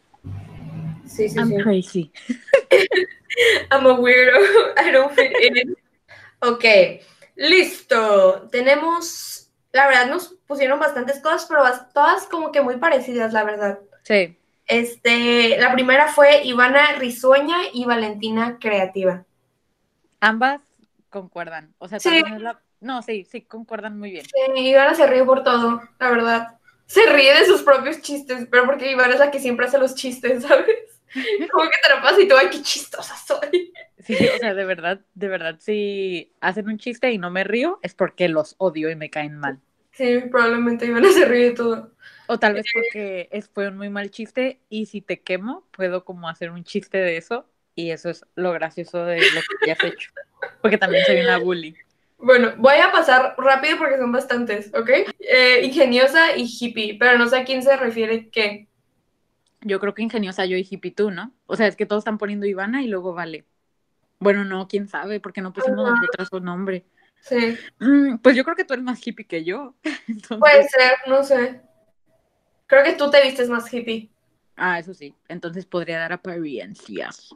Sí, 1.07 1.29
sí, 1.29 1.39
I'm 1.39 1.49
sí. 1.51 1.57
crazy. 1.63 2.13
I'm 3.71 3.87
a 3.87 3.93
weirdo. 3.95 4.39
I 4.77 4.91
don't 4.93 5.13
fit 5.15 5.33
in. 5.43 5.77
Ok, 6.41 6.65
listo. 7.37 8.49
Tenemos, 8.51 9.51
la 9.73 9.87
verdad 9.87 10.07
nos 10.09 10.35
pusieron 10.47 10.79
bastantes 10.79 11.21
cosas, 11.21 11.47
pero 11.49 11.63
todas 11.93 12.25
como 12.27 12.53
que 12.53 12.61
muy 12.61 12.77
parecidas, 12.77 13.33
la 13.33 13.45
verdad. 13.45 13.79
Sí. 14.03 14.39
Este, 14.67 15.59
la 15.59 15.73
primera 15.73 16.09
fue 16.09 16.43
Ivana 16.45 16.93
Risueña 16.99 17.57
y 17.73 17.85
Valentina 17.85 18.59
Creativa. 18.61 19.25
Ambas 20.21 20.61
concuerdan. 21.11 21.75
O 21.79 21.89
sea, 21.89 22.01
Sí. 22.01 22.23
la- 22.39 22.61
No, 22.81 23.01
sí, 23.03 23.25
sí, 23.31 23.41
concuerdan 23.43 23.99
muy 23.99 24.11
bien. 24.11 24.25
Sí, 24.27 24.61
Ivana 24.61 24.95
se 24.95 25.07
ríe 25.07 25.25
por 25.25 25.43
todo, 25.43 25.83
la 25.99 26.11
verdad. 26.11 26.59
Se 26.87 27.07
ríe 27.07 27.35
de 27.35 27.47
sus 27.47 27.63
propios 27.63 28.01
chistes, 28.03 28.47
pero 28.51 28.67
porque 28.67 28.91
Ivana 28.93 29.15
es 29.15 29.19
la 29.21 29.31
que 29.31 29.41
siempre 29.41 29.67
hace 29.67 29.79
los 29.79 29.95
chistes, 29.95 30.43
¿sabes? 30.49 30.96
Como 31.53 31.65
que 31.65 31.77
te 31.83 31.89
la 31.95 32.03
pasas 32.03 32.21
y 32.21 32.29
tú, 32.29 32.37
ay, 32.37 32.49
qué 32.51 32.63
chistosa 32.63 33.17
soy. 33.17 33.73
Sí, 34.05 34.17
o 34.35 34.39
sea, 34.39 34.55
de 34.55 34.65
verdad, 34.65 35.01
de 35.15 35.29
verdad, 35.29 35.57
si 35.59 36.33
hacen 36.41 36.69
un 36.69 36.79
chiste 36.79 37.11
y 37.11 37.19
no 37.19 37.31
me 37.31 37.45
río, 37.45 37.81
es 37.83 37.95
porque 37.95 38.29
los 38.29 38.55
odio 38.59 38.91
y 38.91 38.97
me 38.97 39.11
caen 39.11 39.39
mal. 39.39 39.61
Sí, 39.93 40.21
probablemente 40.31 40.87
Ivana 40.87 41.11
se 41.11 41.25
ríe 41.25 41.45
de 41.45 41.51
todo. 41.53 41.91
O 42.29 42.39
tal 42.39 42.55
vez 42.55 42.67
porque 42.73 43.29
es, 43.33 43.49
fue 43.49 43.69
un 43.69 43.77
muy 43.77 43.89
mal 43.89 44.11
chiste 44.11 44.61
y 44.69 44.87
si 44.87 45.01
te 45.01 45.21
quemo, 45.21 45.67
puedo 45.71 46.05
como 46.05 46.29
hacer 46.29 46.51
un 46.51 46.65
chiste 46.65 46.99
de 46.99 47.17
eso 47.17 47.49
y 47.75 47.91
eso 47.91 48.11
es 48.11 48.25
lo 48.35 48.53
gracioso 48.53 49.05
de 49.05 49.19
lo 49.19 49.41
que 49.65 49.73
has 49.73 49.83
hecho. 49.85 50.11
Porque 50.61 50.79
también 50.79 51.05
soy 51.05 51.21
una 51.21 51.39
bully. 51.39 51.77
Bueno, 52.19 52.55
voy 52.57 52.77
a 52.77 52.91
pasar 52.91 53.35
rápido 53.39 53.79
porque 53.79 53.99
son 53.99 54.11
bastantes, 54.11 54.73
¿ok? 54.75 54.91
Eh, 55.21 55.61
ingeniosa 55.65 56.37
y 56.37 56.47
hippie, 56.49 56.97
pero 56.99 57.19
no 57.19 57.29
sé 57.29 57.39
a 57.39 57.45
quién 57.45 57.63
se 57.63 57.77
refiere 57.77 58.29
qué. 58.31 58.69
Yo 59.67 59.81
creo 59.81 59.95
que 59.95 60.03
ingeniosa 60.03 60.47
yo 60.47 60.57
y 60.57 60.67
hippie 60.69 60.93
tú, 60.93 61.11
¿no? 61.11 61.33
O 61.47 61.57
sea, 61.57 61.67
es 61.67 61.75
que 61.77 61.87
todos 61.87 62.01
están 62.01 62.19
poniendo 62.19 62.47
Ivana 62.47 62.83
y 62.83 62.87
luego 62.89 63.13
vale. 63.15 63.45
Bueno, 64.21 64.45
no, 64.45 64.69
quién 64.69 64.87
sabe, 64.89 65.19
porque 65.21 65.41
no 65.43 65.53
pusimos 65.53 65.85
Ajá. 65.85 65.95
nosotras 65.97 66.29
su 66.31 66.41
nombre. 66.41 66.87
Sí, 67.21 67.59
Mm, 67.81 68.19
pues 68.19 68.37
yo 68.37 68.45
creo 68.45 68.55
que 68.57 68.65
tú 68.65 68.75
eres 68.75 68.85
más 68.85 69.05
hippie 69.05 69.27
que 69.27 69.43
yo. 69.45 69.75
Entonces, 70.09 70.39
puede 70.39 70.69
ser, 70.69 70.93
no 71.09 71.23
sé. 71.25 71.61
Creo 72.67 72.85
que 72.85 72.93
tú 72.93 73.11
te 73.11 73.23
vistes 73.23 73.49
más 73.49 73.73
hippie, 73.73 74.11
Ah, 74.57 74.79
eso 74.79 74.95
sí. 74.95 75.15
Entonces 75.29 75.67
podría 75.67 75.99
dar 75.99 76.13
apariencias. 76.13 77.31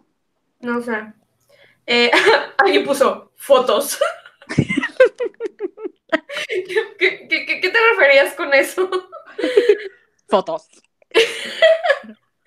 no 0.61 0.81
sé. 0.81 1.13
Eh, 1.87 2.11
alguien 2.59 2.85
puso 2.85 3.33
fotos. 3.37 3.99
¿Qué, 6.49 6.65
qué, 6.99 7.29
qué- 7.29 7.61
qué 7.61 7.69
te 7.71 7.79
referías 7.93 8.35
con 8.35 8.53
eso? 8.55 8.89
Fotos. 10.29 10.69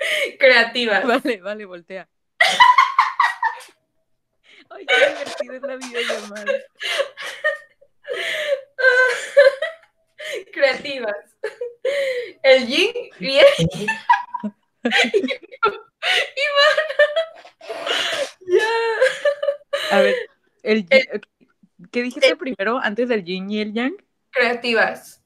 Creativas. 0.40 1.04
Vale, 1.06 1.42
vale, 1.42 1.66
voltea. 1.66 2.08
Ay, 4.70 4.86
qué 4.86 4.96
divertido 5.10 5.54
es 5.56 5.62
la 5.62 5.76
videollamada. 5.76 6.46
Creativas. 10.54 11.16
El 12.44 12.68
yin 12.68 12.92
y 13.20 13.38
el 13.38 13.46
Ya. 18.46 18.68
A 19.92 20.02
ver, 20.02 20.16
el 20.64 20.86
yin- 20.88 21.08
ok, 21.16 21.24
¿qué 21.92 22.02
dijiste 22.04 22.36
primero 22.36 22.78
antes 22.80 23.10
del 23.10 23.24
yin 23.24 23.50
y 23.52 23.62
el 23.62 23.74
yang? 23.74 23.96
Creativas. 24.32 25.22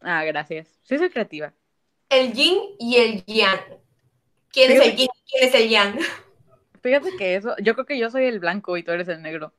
Ah, 0.00 0.24
gracias. 0.24 0.68
Sí, 0.82 0.98
soy 0.98 1.10
creativa. 1.10 1.52
El 2.08 2.32
yin 2.32 2.58
y 2.78 2.96
el 2.96 3.24
yang. 3.26 3.60
¿Quién 4.54 4.70
es 4.72 4.80
el 4.80 4.96
yin 4.96 5.08
quién 5.28 5.48
es 5.48 5.54
el 5.54 5.68
yang? 5.68 5.98
Fíjate 6.82 7.10
que 7.18 7.36
eso, 7.36 7.56
yo 7.62 7.74
creo 7.74 7.86
que 7.86 7.98
yo 7.98 8.10
soy 8.10 8.24
el 8.24 8.40
blanco 8.40 8.76
y 8.76 8.82
tú 8.82 8.92
eres 8.92 9.08
el 9.08 9.22
negro. 9.22 9.52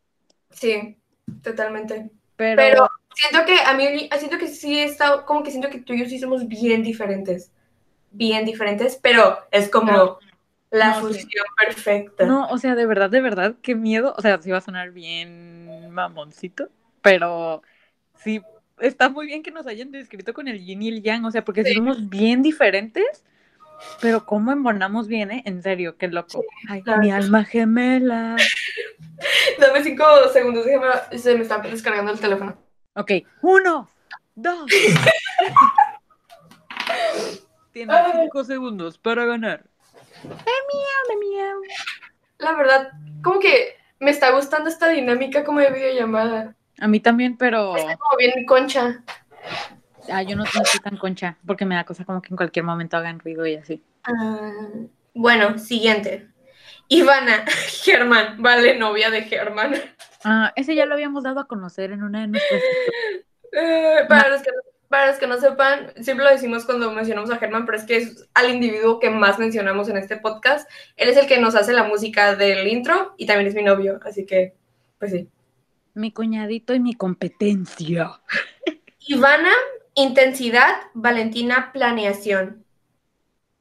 Sí, 0.51 0.97
totalmente. 1.43 2.09
Pero, 2.35 2.55
Pero 2.57 2.87
siento 3.15 3.45
que 3.45 3.59
a 3.59 3.73
mí, 3.73 4.09
siento 4.17 4.37
que 4.37 4.47
sí 4.47 4.79
está, 4.79 5.25
como 5.25 5.43
que 5.43 5.51
siento 5.51 5.69
que 5.69 5.79
tú 5.79 5.93
y 5.93 5.99
yo 5.99 6.09
sí 6.09 6.19
somos 6.19 6.47
bien 6.47 6.83
diferentes. 6.83 7.51
Bien 8.11 8.45
diferentes, 8.45 8.97
pero 9.01 9.39
es 9.51 9.69
como 9.69 10.19
la 10.71 10.99
no, 10.99 11.07
sí. 11.09 11.19
fusión 11.19 11.45
perfecta. 11.57 12.25
no, 12.25 12.47
o 12.49 12.57
sea, 12.57 12.75
de 12.75 12.85
verdad, 12.85 13.09
de 13.09 13.21
verdad, 13.21 13.55
qué 13.61 13.75
miedo. 13.75 14.13
O 14.17 14.21
sea, 14.21 14.41
sí 14.41 14.51
va 14.51 14.57
a 14.59 14.61
sonar 14.61 14.91
bien 14.91 15.91
mamoncito, 15.91 16.69
pero 17.01 17.61
sí, 18.15 18.41
está 18.79 19.09
muy 19.09 19.25
bien 19.27 19.43
que 19.43 19.51
nos 19.51 19.67
hayan 19.67 19.91
descrito 19.91 20.33
con 20.33 20.47
el 20.47 20.63
yin 20.63 20.81
y 20.81 20.89
el 20.89 21.01
yang, 21.01 21.25
o 21.25 21.31
sea, 21.31 21.43
porque 21.43 21.63
Sí. 21.63 21.73
somos 21.73 22.09
bien 22.09 22.41
diferentes, 22.41 23.23
pero 24.01 24.25
cómo 24.25 24.51
embonamos 24.51 25.07
bien, 25.07 25.31
¿eh? 25.31 25.43
En 25.45 25.61
serio, 25.61 25.97
qué 25.97 26.07
loco. 26.07 26.43
Ay, 26.69 26.81
claro. 26.81 27.01
mi 27.01 27.11
alma 27.11 27.43
gemela. 27.43 28.35
Dame 29.59 29.83
cinco 29.83 30.05
segundos, 30.31 30.65
déjame, 30.65 30.87
se 31.17 31.35
me 31.35 31.41
está 31.41 31.59
descargando 31.59 32.11
el 32.11 32.19
teléfono. 32.19 32.57
Ok, 32.95 33.11
uno, 33.41 33.89
dos. 34.35 34.65
Tienes 37.71 37.95
cinco 38.21 38.43
segundos 38.43 38.97
para 38.97 39.25
ganar. 39.25 39.63
Miau, 40.23 41.19
miau. 41.19 41.61
La 42.37 42.53
verdad, 42.53 42.91
como 43.23 43.39
que 43.39 43.75
me 43.99 44.11
está 44.11 44.31
gustando 44.31 44.69
esta 44.69 44.89
dinámica 44.89 45.43
como 45.43 45.59
de 45.59 45.71
videollamada. 45.71 46.55
A 46.79 46.87
mí 46.87 46.99
también, 46.99 47.37
pero 47.37 47.75
Está 47.75 47.97
como 47.97 48.17
bien 48.17 48.45
concha. 48.45 49.03
Ah, 50.11 50.23
yo 50.23 50.35
no, 50.35 50.43
no 50.43 50.61
estoy 50.61 50.79
tan 50.79 50.97
concha, 50.97 51.37
porque 51.45 51.65
me 51.65 51.75
da 51.75 51.83
cosa 51.83 52.05
como 52.05 52.21
que 52.21 52.29
en 52.29 52.37
cualquier 52.37 52.65
momento 52.65 52.97
hagan 52.97 53.19
ruido 53.19 53.45
y 53.45 53.55
así. 53.55 53.83
Ah, 54.03 54.51
bueno, 55.13 55.57
siguiente. 55.57 56.27
Ivana, 56.87 57.45
Germán, 57.83 58.41
vale, 58.41 58.77
novia 58.77 59.09
de 59.09 59.23
Germán. 59.23 59.75
Ah, 60.23 60.53
ese 60.55 60.75
ya 60.75 60.85
lo 60.85 60.93
habíamos 60.93 61.23
dado 61.23 61.39
a 61.39 61.47
conocer 61.47 61.91
en 61.91 62.03
una 62.03 62.21
de 62.21 62.27
nuestras. 62.27 62.61
Eh, 63.57 63.99
para, 64.09 64.27
los 64.27 64.41
que, 64.41 64.49
para 64.89 65.07
los 65.07 65.17
que 65.17 65.27
no 65.27 65.37
sepan, 65.37 65.93
siempre 66.01 66.25
lo 66.25 66.31
decimos 66.31 66.65
cuando 66.65 66.91
mencionamos 66.91 67.31
a 67.31 67.37
Germán, 67.37 67.65
pero 67.65 67.77
es 67.77 67.85
que 67.85 67.95
es 67.95 68.27
al 68.33 68.49
individuo 68.49 68.99
que 68.99 69.09
más 69.09 69.39
mencionamos 69.39 69.87
en 69.87 69.95
este 69.95 70.17
podcast. 70.17 70.69
Él 70.97 71.07
es 71.07 71.15
el 71.15 71.25
que 71.25 71.39
nos 71.39 71.55
hace 71.55 71.71
la 71.71 71.83
música 71.83 72.35
del 72.35 72.67
intro 72.67 73.13
y 73.17 73.27
también 73.27 73.47
es 73.47 73.55
mi 73.55 73.63
novio, 73.63 73.97
así 74.03 74.25
que, 74.25 74.55
pues 74.99 75.11
sí. 75.11 75.29
Mi 75.93 76.11
cuñadito 76.11 76.73
y 76.73 76.81
mi 76.81 76.95
competencia. 76.95 78.19
Ivana, 79.07 79.53
intensidad, 79.95 80.69
Valentina, 80.93 81.71
planeación. 81.73 82.63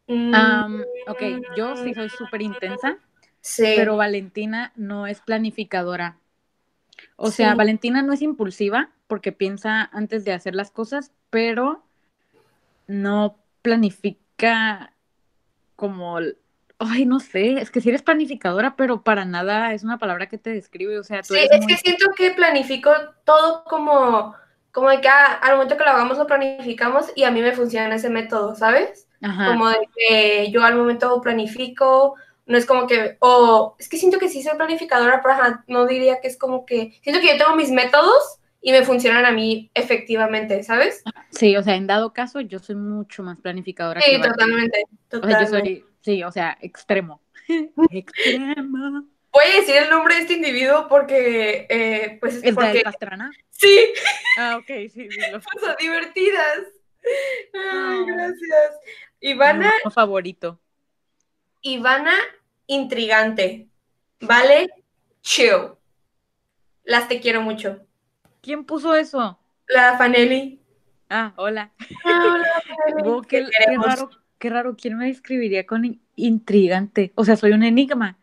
Am, 0.06 0.84
ok, 1.08 1.22
yo 1.56 1.76
sí 1.76 1.94
soy 1.94 2.10
súper 2.10 2.42
intensa, 2.42 2.98
sí, 3.40 3.72
pero 3.76 3.96
Valentina 3.96 4.72
no 4.76 5.06
es 5.06 5.20
planificadora. 5.20 6.18
O 7.16 7.30
sea, 7.30 7.52
Sí. 7.52 7.56
Valentina 7.56 8.02
no 8.02 8.12
es 8.12 8.22
impulsiva 8.22 8.90
porque 9.06 9.32
piensa 9.32 9.88
antes 9.92 10.24
de 10.24 10.32
hacer 10.32 10.54
las 10.54 10.70
cosas, 10.70 11.12
pero 11.30 11.82
no 12.86 13.38
planifica, 13.62 14.92
como, 15.76 16.18
ay, 16.78 17.06
no 17.06 17.20
sé, 17.20 17.60
es 17.60 17.70
que 17.70 17.80
si 17.80 17.88
eres 17.88 18.02
planificadora, 18.02 18.76
pero 18.76 19.02
para 19.02 19.24
nada 19.24 19.72
es 19.72 19.84
una 19.84 19.98
palabra 19.98 20.28
que 20.28 20.38
te 20.38 20.50
describe, 20.50 20.98
o 20.98 21.04
sea, 21.04 21.22
tú 21.22 21.34
Sí, 21.34 21.40
es 21.50 21.66
que 21.66 21.76
siento 21.76 22.10
que 22.16 22.32
planifico 22.32 22.90
todo 23.24 23.64
como, 23.64 24.34
como 24.74 24.90
de 24.90 25.00
que 25.00 25.08
ah, 25.08 25.38
al 25.40 25.52
momento 25.54 25.76
que 25.76 25.84
lo 25.84 25.90
hagamos 25.90 26.18
lo 26.18 26.26
planificamos 26.26 27.06
y 27.14 27.22
a 27.22 27.30
mí 27.30 27.40
me 27.40 27.52
funciona 27.52 27.94
ese 27.94 28.10
método, 28.10 28.56
¿sabes? 28.56 29.06
Como 29.20 29.68
de 29.68 29.88
que 29.96 30.50
yo 30.50 30.64
al 30.64 30.74
momento 30.74 31.18
planifico, 31.22 32.16
no 32.44 32.58
es 32.58 32.66
como 32.66 32.86
que, 32.86 33.16
o 33.20 33.76
es 33.78 33.88
que 33.88 33.96
siento 33.96 34.18
que 34.18 34.28
sí 34.28 34.42
soy 34.42 34.56
planificadora, 34.56 35.22
pero 35.22 35.62
no 35.68 35.86
diría 35.86 36.20
que 36.20 36.26
es 36.26 36.36
como 36.36 36.66
que, 36.66 36.98
siento 37.02 37.22
que 37.22 37.28
yo 37.28 37.38
tengo 37.38 37.56
mis 37.56 37.70
métodos 37.70 38.40
y 38.60 38.72
me 38.72 38.84
funcionan 38.84 39.24
a 39.24 39.30
mí 39.30 39.70
efectivamente, 39.74 40.62
¿sabes? 40.64 41.04
Sí, 41.30 41.56
o 41.56 41.62
sea, 41.62 41.76
en 41.76 41.86
dado 41.86 42.12
caso, 42.12 42.40
yo 42.40 42.58
soy 42.58 42.74
mucho 42.74 43.22
más 43.22 43.38
planificadora. 43.38 44.00
Sí, 44.00 44.20
totalmente, 44.20 44.82
totalmente. 45.08 45.44
O 45.44 45.48
sea, 45.48 45.60
yo 45.60 45.64
soy, 45.64 45.84
sí, 46.00 46.24
o 46.24 46.32
sea, 46.32 46.58
extremo. 46.60 47.22
extremo. 47.90 49.06
Voy 49.34 49.46
a 49.52 49.56
decir 49.56 49.74
el 49.74 49.90
nombre 49.90 50.14
de 50.14 50.20
este 50.20 50.34
individuo 50.34 50.86
porque, 50.88 51.66
eh, 51.68 52.18
pues, 52.20 52.40
¿El 52.44 52.54
porque... 52.54 52.74
de 52.74 52.80
Pastrana? 52.82 53.32
Sí. 53.50 53.92
Ah, 54.38 54.58
ok, 54.58 54.66
sí. 54.92 55.08
Son 55.60 55.74
divertidas. 55.80 56.58
Ay, 57.52 58.04
gracias. 58.06 58.78
Ivana. 59.18 59.72
Mi 59.84 59.90
favorito. 59.90 60.60
Ivana, 61.62 62.14
intrigante. 62.68 63.66
Vale, 64.20 64.70
chill. 65.20 65.72
Las 66.84 67.08
te 67.08 67.20
quiero 67.20 67.42
mucho. 67.42 67.84
¿Quién 68.40 68.64
puso 68.64 68.94
eso? 68.94 69.40
La 69.66 69.98
Fanelli. 69.98 70.60
Ah, 71.10 71.32
hola. 71.36 71.72
Ah, 72.04 72.36
hola 72.94 73.22
qué, 73.28 73.44
raro, 73.84 74.10
qué 74.38 74.50
raro. 74.50 74.76
¿Quién 74.76 74.96
me 74.96 75.06
describiría 75.06 75.66
con 75.66 76.00
intrigante? 76.14 77.12
O 77.16 77.24
sea, 77.24 77.36
soy 77.36 77.50
un 77.50 77.64
enigma. 77.64 78.18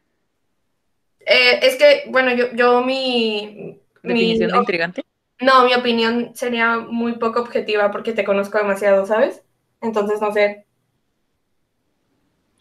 Eh, 1.31 1.59
es 1.61 1.77
que, 1.77 2.03
bueno, 2.09 2.33
yo, 2.35 2.51
yo 2.53 2.81
mi... 2.83 3.79
¿Definición 4.03 4.51
de 4.51 4.57
intrigante? 4.57 5.05
No, 5.39 5.63
mi 5.63 5.73
opinión 5.73 6.31
sería 6.35 6.77
muy 6.79 7.13
poco 7.13 7.39
objetiva 7.39 7.89
porque 7.89 8.11
te 8.11 8.25
conozco 8.25 8.57
demasiado, 8.57 9.05
¿sabes? 9.05 9.41
Entonces, 9.79 10.19
no 10.19 10.33
sé. 10.33 10.65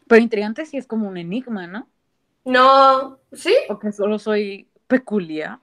Pero 0.07 0.23
intrigante 0.23 0.67
sí 0.67 0.77
es 0.77 0.87
como 0.87 1.09
un 1.09 1.17
enigma, 1.17 1.67
¿no? 1.67 1.89
No, 2.45 3.19
¿sí? 3.33 3.55
O 3.69 3.79
que 3.79 3.91
solo 3.91 4.21
soy 4.21 4.69
peculiar. 4.87 5.59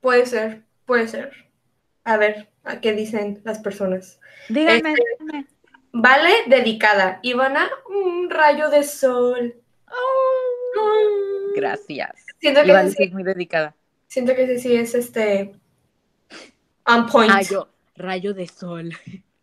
Puede 0.00 0.24
ser. 0.24 0.62
Puede 0.86 1.08
ser. 1.08 1.32
A 2.04 2.16
ver, 2.16 2.48
¿a 2.64 2.80
qué 2.80 2.94
dicen 2.94 3.42
las 3.44 3.58
personas? 3.58 4.18
Dígame, 4.48 4.92
este, 4.92 5.46
Vale, 5.92 6.30
dedicada. 6.46 7.20
Ivana, 7.22 7.68
un 7.86 8.30
rayo 8.30 8.70
de 8.70 8.82
sol. 8.82 9.54
Oh. 9.88 11.43
Gracias. 11.54 12.26
Siento 12.40 12.62
que 12.62 12.72
vale, 12.72 12.90
sí, 12.90 13.04
es 13.04 13.12
muy 13.12 13.22
dedicada. 13.22 13.74
Siento 14.08 14.34
que 14.34 14.58
sí 14.58 14.74
es 14.76 14.94
este. 14.94 15.54
On 16.86 17.06
point. 17.06 17.32
Rayo, 17.32 17.68
rayo 17.96 18.34
de 18.34 18.46
sol. 18.46 18.92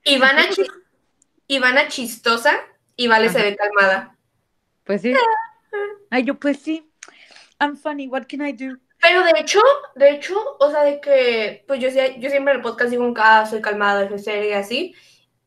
Ivana, 0.04 0.46
Ivana 1.48 1.88
chistosa 1.88 2.54
y 2.96 3.08
Vale 3.08 3.30
se 3.30 3.42
ve 3.42 3.56
calmada. 3.56 4.16
Pues 4.84 5.02
sí. 5.02 5.14
Ay, 6.10 6.24
yo 6.24 6.36
pues 6.36 6.60
sí. 6.60 6.88
I'm 7.60 7.78
funny, 7.78 8.08
what 8.08 8.24
can 8.28 8.46
I 8.46 8.52
do? 8.54 8.78
Pero 9.02 9.24
de 9.24 9.32
hecho, 9.40 9.60
de 9.96 10.12
hecho, 10.12 10.36
o 10.60 10.70
sea, 10.70 10.84
de 10.84 11.02
que, 11.02 11.64
pues 11.68 11.80
yo, 11.80 11.90
yo 11.90 12.30
siempre 12.30 12.54
en 12.54 12.58
el 12.58 12.62
podcast 12.62 12.92
digo, 12.92 13.12
ah, 13.18 13.46
soy 13.50 13.62
calmada, 13.62 14.08
soy 14.08 14.20
seria, 14.20 14.60
así. 14.60 14.96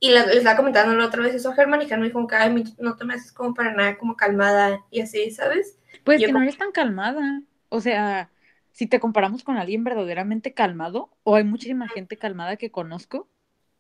Y 0.01 0.11
les 0.11 0.27
estaba 0.27 0.57
comentando 0.57 0.95
la 0.95 1.07
otra 1.07 1.23
vez 1.23 1.35
eso 1.35 1.51
a 1.51 1.55
Germán 1.55 1.83
y 1.83 1.87
Germán 1.87 2.09
dijo, 2.09 2.27
ay, 2.33 2.65
no 2.79 2.97
te 2.97 3.05
me 3.05 3.15
haces 3.15 3.33
como 3.33 3.55
para 3.55 3.73
nada 3.73 3.97
como 3.97 4.17
calmada 4.17 4.85
y 4.91 5.01
así, 5.01 5.31
¿sabes? 5.31 5.79
Pues 6.05 6.21
que 6.21 6.33
no 6.33 6.43
eres 6.43 6.59
tan 6.59 6.73
calmada. 6.73 7.43
O 7.69 7.81
sea, 7.81 8.31
si 8.73 8.87
te 8.87 9.01
comparamos 9.01 9.43
con 9.43 9.57
alguien 9.57 9.85
verdaderamente 9.85 10.55
calmado, 10.55 11.11
o 11.23 11.37
hay 11.37 11.45
muchísima 11.45 11.89
gente 11.89 12.17
calmada 12.17 12.57
que 12.57 12.71
conozco, 12.71 13.29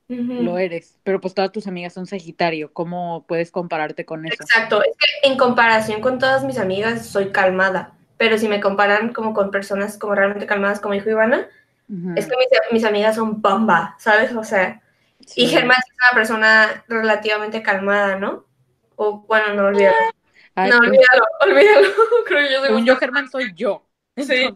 lo 0.08 0.58
eres. 0.58 0.98
Pero 1.02 1.20
pues 1.20 1.34
todas 1.34 1.52
tus 1.52 1.66
amigas 1.66 1.92
son 1.92 2.06
Sagitario. 2.06 2.72
¿Cómo 2.72 3.24
puedes 3.26 3.50
compararte 3.50 4.04
con 4.04 4.26
eso? 4.26 4.42
Exacto. 4.42 4.82
Es 4.82 4.96
que 4.96 5.28
en 5.28 5.38
comparación 5.38 6.00
con 6.00 6.18
todas 6.18 6.44
mis 6.44 6.58
amigas, 6.58 7.06
soy 7.06 7.30
calmada 7.30 7.94
pero 8.16 8.38
si 8.38 8.48
me 8.48 8.60
comparan 8.60 9.12
como 9.12 9.34
con 9.34 9.50
personas 9.50 9.98
como 9.98 10.14
realmente 10.14 10.46
calmadas 10.46 10.80
como 10.80 10.94
dijo 10.94 11.10
Ivana, 11.10 11.48
es 12.16 12.26
que 12.26 12.34
mis, 12.72 12.84
amigas 12.84 13.16
son 13.16 13.42
bomba, 13.42 13.94
¿sabes? 13.98 14.34
O 14.34 14.42
sea, 14.42 14.80
y 15.36 15.46
Germán 15.48 15.76
es 15.78 15.92
una 15.92 16.18
persona 16.18 16.84
relativamente 16.88 17.62
calmada, 17.62 18.16
¿no? 18.16 18.46
O 18.96 19.20
bueno, 19.26 19.52
no 19.52 19.70
no, 20.56 20.78
olvídalo, 20.78 21.24
olvídalo. 21.40 21.88
Creo 22.26 22.50
yo 22.50 22.64
Según 22.66 22.86
yo, 22.86 22.96
Germán 22.96 23.28
soy 23.28 23.52
yo. 23.54 23.86
Sí, 24.16 24.46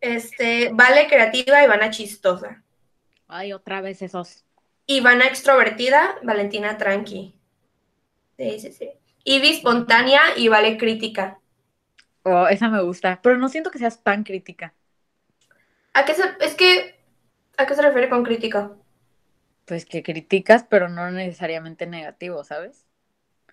Este, 0.00 0.70
Vale 0.72 1.06
creativa, 1.08 1.62
Ivana 1.62 1.90
chistosa. 1.90 2.62
Ay, 3.26 3.52
otra 3.52 3.80
vez 3.80 4.00
esos. 4.02 4.44
Ivana 4.86 5.26
extrovertida, 5.26 6.16
Valentina 6.22 6.78
tranqui. 6.78 7.34
Sí, 8.38 8.60
sí, 8.60 8.72
sí. 8.72 8.90
Ivy 9.24 9.50
espontánea 9.50 10.20
y 10.36 10.48
Vale 10.48 10.78
crítica. 10.78 11.38
Oh, 12.22 12.46
esa 12.48 12.68
me 12.68 12.82
gusta, 12.82 13.20
pero 13.22 13.36
no 13.36 13.48
siento 13.48 13.70
que 13.70 13.78
seas 13.78 14.02
tan 14.02 14.24
crítica. 14.24 14.74
¿A 15.92 16.04
qué 16.04 16.14
se, 16.14 16.22
es 16.40 16.54
que, 16.54 16.94
¿a 17.56 17.66
qué 17.66 17.74
se 17.74 17.82
refiere 17.82 18.08
con 18.08 18.22
crítica? 18.24 18.72
Pues 19.66 19.84
que 19.84 20.02
criticas, 20.02 20.64
pero 20.64 20.88
no 20.88 21.10
necesariamente 21.10 21.86
negativo, 21.86 22.42
¿sabes? 22.44 22.87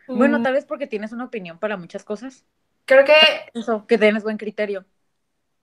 Bueno, 0.08 0.40
mm. 0.40 0.44
tal 0.44 0.54
vez 0.54 0.66
porque 0.66 0.88
tienes 0.88 1.12
una 1.12 1.26
opinión 1.26 1.60
para 1.60 1.78
muchas 1.78 2.04
cosas. 2.04 2.46
Creo 2.86 3.06
que... 3.06 3.16
Eso, 3.54 3.86
que 3.88 3.98
tienes 3.98 4.24
buen 4.24 4.38
criterio. 4.38 4.86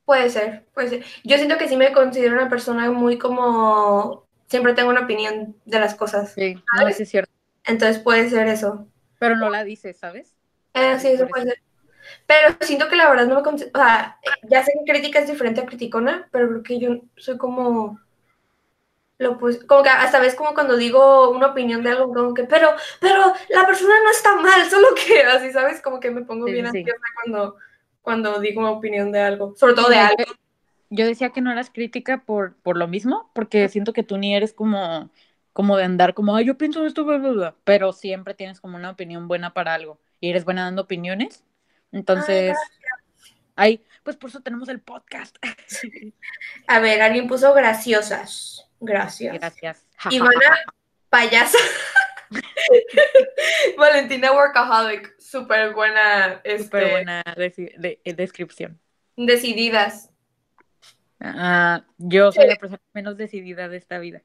Puede 0.05 0.31
ser, 0.31 0.67
puede 0.75 0.89
ser. 0.89 1.05
Yo 1.25 1.37
siento 1.37 1.59
que 1.59 1.69
sí 1.69 1.77
me 1.77 1.93
considero 1.93 2.35
una 2.35 2.49
persona 2.49 2.91
muy 2.91 3.19
como... 3.19 4.27
Siempre 4.49 4.75
tengo 4.75 4.91
una 4.91 5.03
opinión 5.03 5.57
de 5.65 5.79
las 5.79 5.95
cosas. 5.95 6.35
Sí, 6.35 6.57
no, 6.79 6.89
es 6.89 7.09
cierto. 7.09 7.33
Entonces 7.65 8.03
puede 8.03 8.29
ser 8.29 8.49
eso. 8.49 8.87
Pero 9.19 9.37
no 9.37 9.49
la 9.49 9.65
dices, 9.65 9.97
¿sabes? 9.97 10.35
Eh, 10.75 10.99
sí, 10.99 11.09
eso 11.09 11.27
puede 11.29 11.45
ser. 11.45 11.63
Pero 12.27 12.57
siento 12.61 12.89
que 12.89 12.97
la 12.97 13.09
verdad 13.09 13.27
no 13.27 13.41
me... 13.41 13.53
O 13.53 13.57
sea, 13.57 14.19
ya 14.43 14.65
sé 14.65 14.73
que 14.73 14.93
crítica 14.93 15.21
es 15.21 15.29
diferente 15.29 15.61
a 15.61 15.67
criticona, 15.67 16.29
pero 16.33 16.49
creo 16.49 16.63
que 16.63 16.79
yo 16.81 17.01
soy 17.17 17.39
como... 17.39 18.01
Lo 19.23 19.39
como 19.39 19.83
que 19.83 19.89
hasta 19.89 20.21
vez 20.21 20.35
como 20.35 20.55
cuando 20.55 20.77
digo 20.77 21.31
una 21.31 21.49
opinión 21.49 21.83
de 21.83 21.91
algo, 21.91 22.13
como 22.13 22.35
que, 22.35 22.45
pero, 22.45 22.71
pero 23.01 23.33
la 23.49 23.67
persona 23.67 23.95
no 24.03 24.11
está 24.11 24.37
mal, 24.37 24.69
solo 24.69 24.89
que 24.95 25.23
así, 25.23 25.53
¿sabes? 25.53 25.81
Como 25.81 26.01
que 26.01 26.11
me 26.11 26.23
pongo 26.23 26.47
bien 26.47 26.71
sí. 26.73 26.85
cuando, 27.23 27.57
cuando 28.01 28.41
digo 28.41 28.61
una 28.61 28.71
opinión 28.71 29.13
de 29.13 29.21
algo, 29.21 29.55
sobre 29.57 29.75
todo 29.75 29.89
de 29.89 29.99
algo. 29.99 30.25
Yo 30.91 31.07
decía 31.07 31.31
que 31.31 31.41
no 31.41 31.51
eras 31.51 31.71
crítica 31.71 32.23
por, 32.27 32.55
por 32.57 32.77
lo 32.77 32.87
mismo, 32.87 33.31
porque 33.35 33.69
siento 33.69 33.93
que 33.93 34.03
tú 34.03 34.19
ni 34.19 34.37
eres 34.37 34.53
como, 34.53 35.11
como 35.53 35.77
de 35.79 35.85
andar 35.85 36.13
como, 36.13 36.37
ay, 36.37 36.45
yo 36.45 36.59
pienso 36.59 36.85
esto, 36.85 37.05
bla, 37.05 37.17
bla, 37.17 37.31
bla, 37.31 37.55
pero 37.65 37.93
siempre 37.93 38.35
tienes 38.35 38.61
como 38.61 38.77
una 38.77 38.91
opinión 38.91 39.27
buena 39.27 39.55
para 39.55 39.73
algo 39.73 39.99
y 40.21 40.29
eres 40.29 40.45
buena 40.45 40.65
dando 40.65 40.83
opiniones 40.83 41.45
entonces, 41.93 42.57
ahí, 43.55 43.85
pues 44.03 44.17
por 44.17 44.31
eso 44.31 44.41
tenemos 44.41 44.69
el 44.69 44.81
podcast. 44.81 45.37
A 46.67 46.81
ver, 46.81 47.03
alguien 47.03 47.29
puso 47.29 47.53
graciosas. 47.55 48.67
Gracias. 48.83 49.35
Gracias. 49.35 49.87
Ivana, 50.11 50.59
payasa. 51.09 51.59
Valentina 53.79 54.33
Workaholic, 54.33 55.19
súper 55.19 55.73
buena. 55.73 56.41
Este, 56.45 56.65
súper 56.65 56.91
buena 56.91 57.23
eh, 57.37 58.15
descripción. 58.15 58.81
Decididas. 59.17 60.11
Ah, 61.21 61.85
yo 61.99 62.33
soy 62.33 62.49
la 62.49 62.57
persona 62.57 62.83
menos 62.93 63.17
decidida 63.17 63.69
de 63.69 63.77
esta 63.77 63.99
vida. 63.99 64.23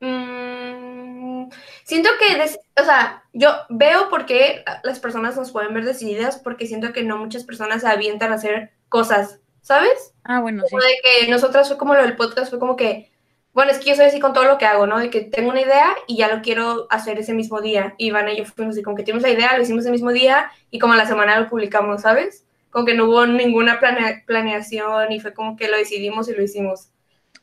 Mm, 0.00 1.48
siento 1.82 2.10
que, 2.18 2.40
o 2.80 2.84
sea, 2.84 3.24
yo 3.32 3.50
veo 3.70 4.08
por 4.08 4.26
qué 4.26 4.64
las 4.84 5.00
personas 5.00 5.36
nos 5.36 5.50
pueden 5.50 5.74
ver 5.74 5.84
decididas, 5.84 6.38
porque 6.38 6.66
siento 6.66 6.92
que 6.92 7.02
no 7.02 7.18
muchas 7.18 7.44
personas 7.44 7.82
se 7.82 7.88
avientan 7.88 8.30
a 8.30 8.36
hacer 8.36 8.72
cosas, 8.88 9.40
¿sabes? 9.62 10.14
Ah, 10.22 10.40
bueno, 10.40 10.62
como 10.70 10.82
de 10.82 10.94
que 11.02 11.28
nosotras 11.28 11.68
fue 11.68 11.78
como 11.78 11.94
lo 11.94 12.02
del 12.02 12.16
podcast, 12.16 12.50
fue 12.50 12.60
como 12.60 12.76
que, 12.76 13.10
bueno, 13.54 13.70
es 13.70 13.78
que 13.78 13.90
yo 13.90 13.94
soy 13.94 14.06
así 14.06 14.18
con 14.18 14.32
todo 14.32 14.44
lo 14.44 14.58
que 14.58 14.66
hago, 14.66 14.88
¿no? 14.88 14.98
De 14.98 15.10
que 15.10 15.20
tengo 15.20 15.50
una 15.50 15.60
idea 15.60 15.94
y 16.08 16.16
ya 16.16 16.34
lo 16.34 16.42
quiero 16.42 16.88
hacer 16.90 17.20
ese 17.20 17.34
mismo 17.34 17.60
día. 17.60 17.94
Y 17.98 18.08
Iván 18.08 18.28
y 18.28 18.36
yo 18.36 18.44
fuimos 18.44 18.74
así, 18.74 18.82
como 18.82 18.96
que 18.96 19.04
tuvimos 19.04 19.22
la 19.22 19.30
idea, 19.30 19.56
lo 19.56 19.62
hicimos 19.62 19.84
ese 19.84 19.92
mismo 19.92 20.10
día 20.10 20.50
y 20.72 20.80
como 20.80 20.94
a 20.94 20.96
la 20.96 21.06
semana 21.06 21.38
lo 21.38 21.48
publicamos, 21.48 22.02
¿sabes? 22.02 22.44
Como 22.70 22.84
que 22.84 22.94
no 22.94 23.04
hubo 23.04 23.24
ninguna 23.26 23.78
planeación 24.26 25.12
y 25.12 25.20
fue 25.20 25.32
como 25.32 25.56
que 25.56 25.68
lo 25.68 25.76
decidimos 25.76 26.28
y 26.28 26.34
lo 26.34 26.42
hicimos. 26.42 26.88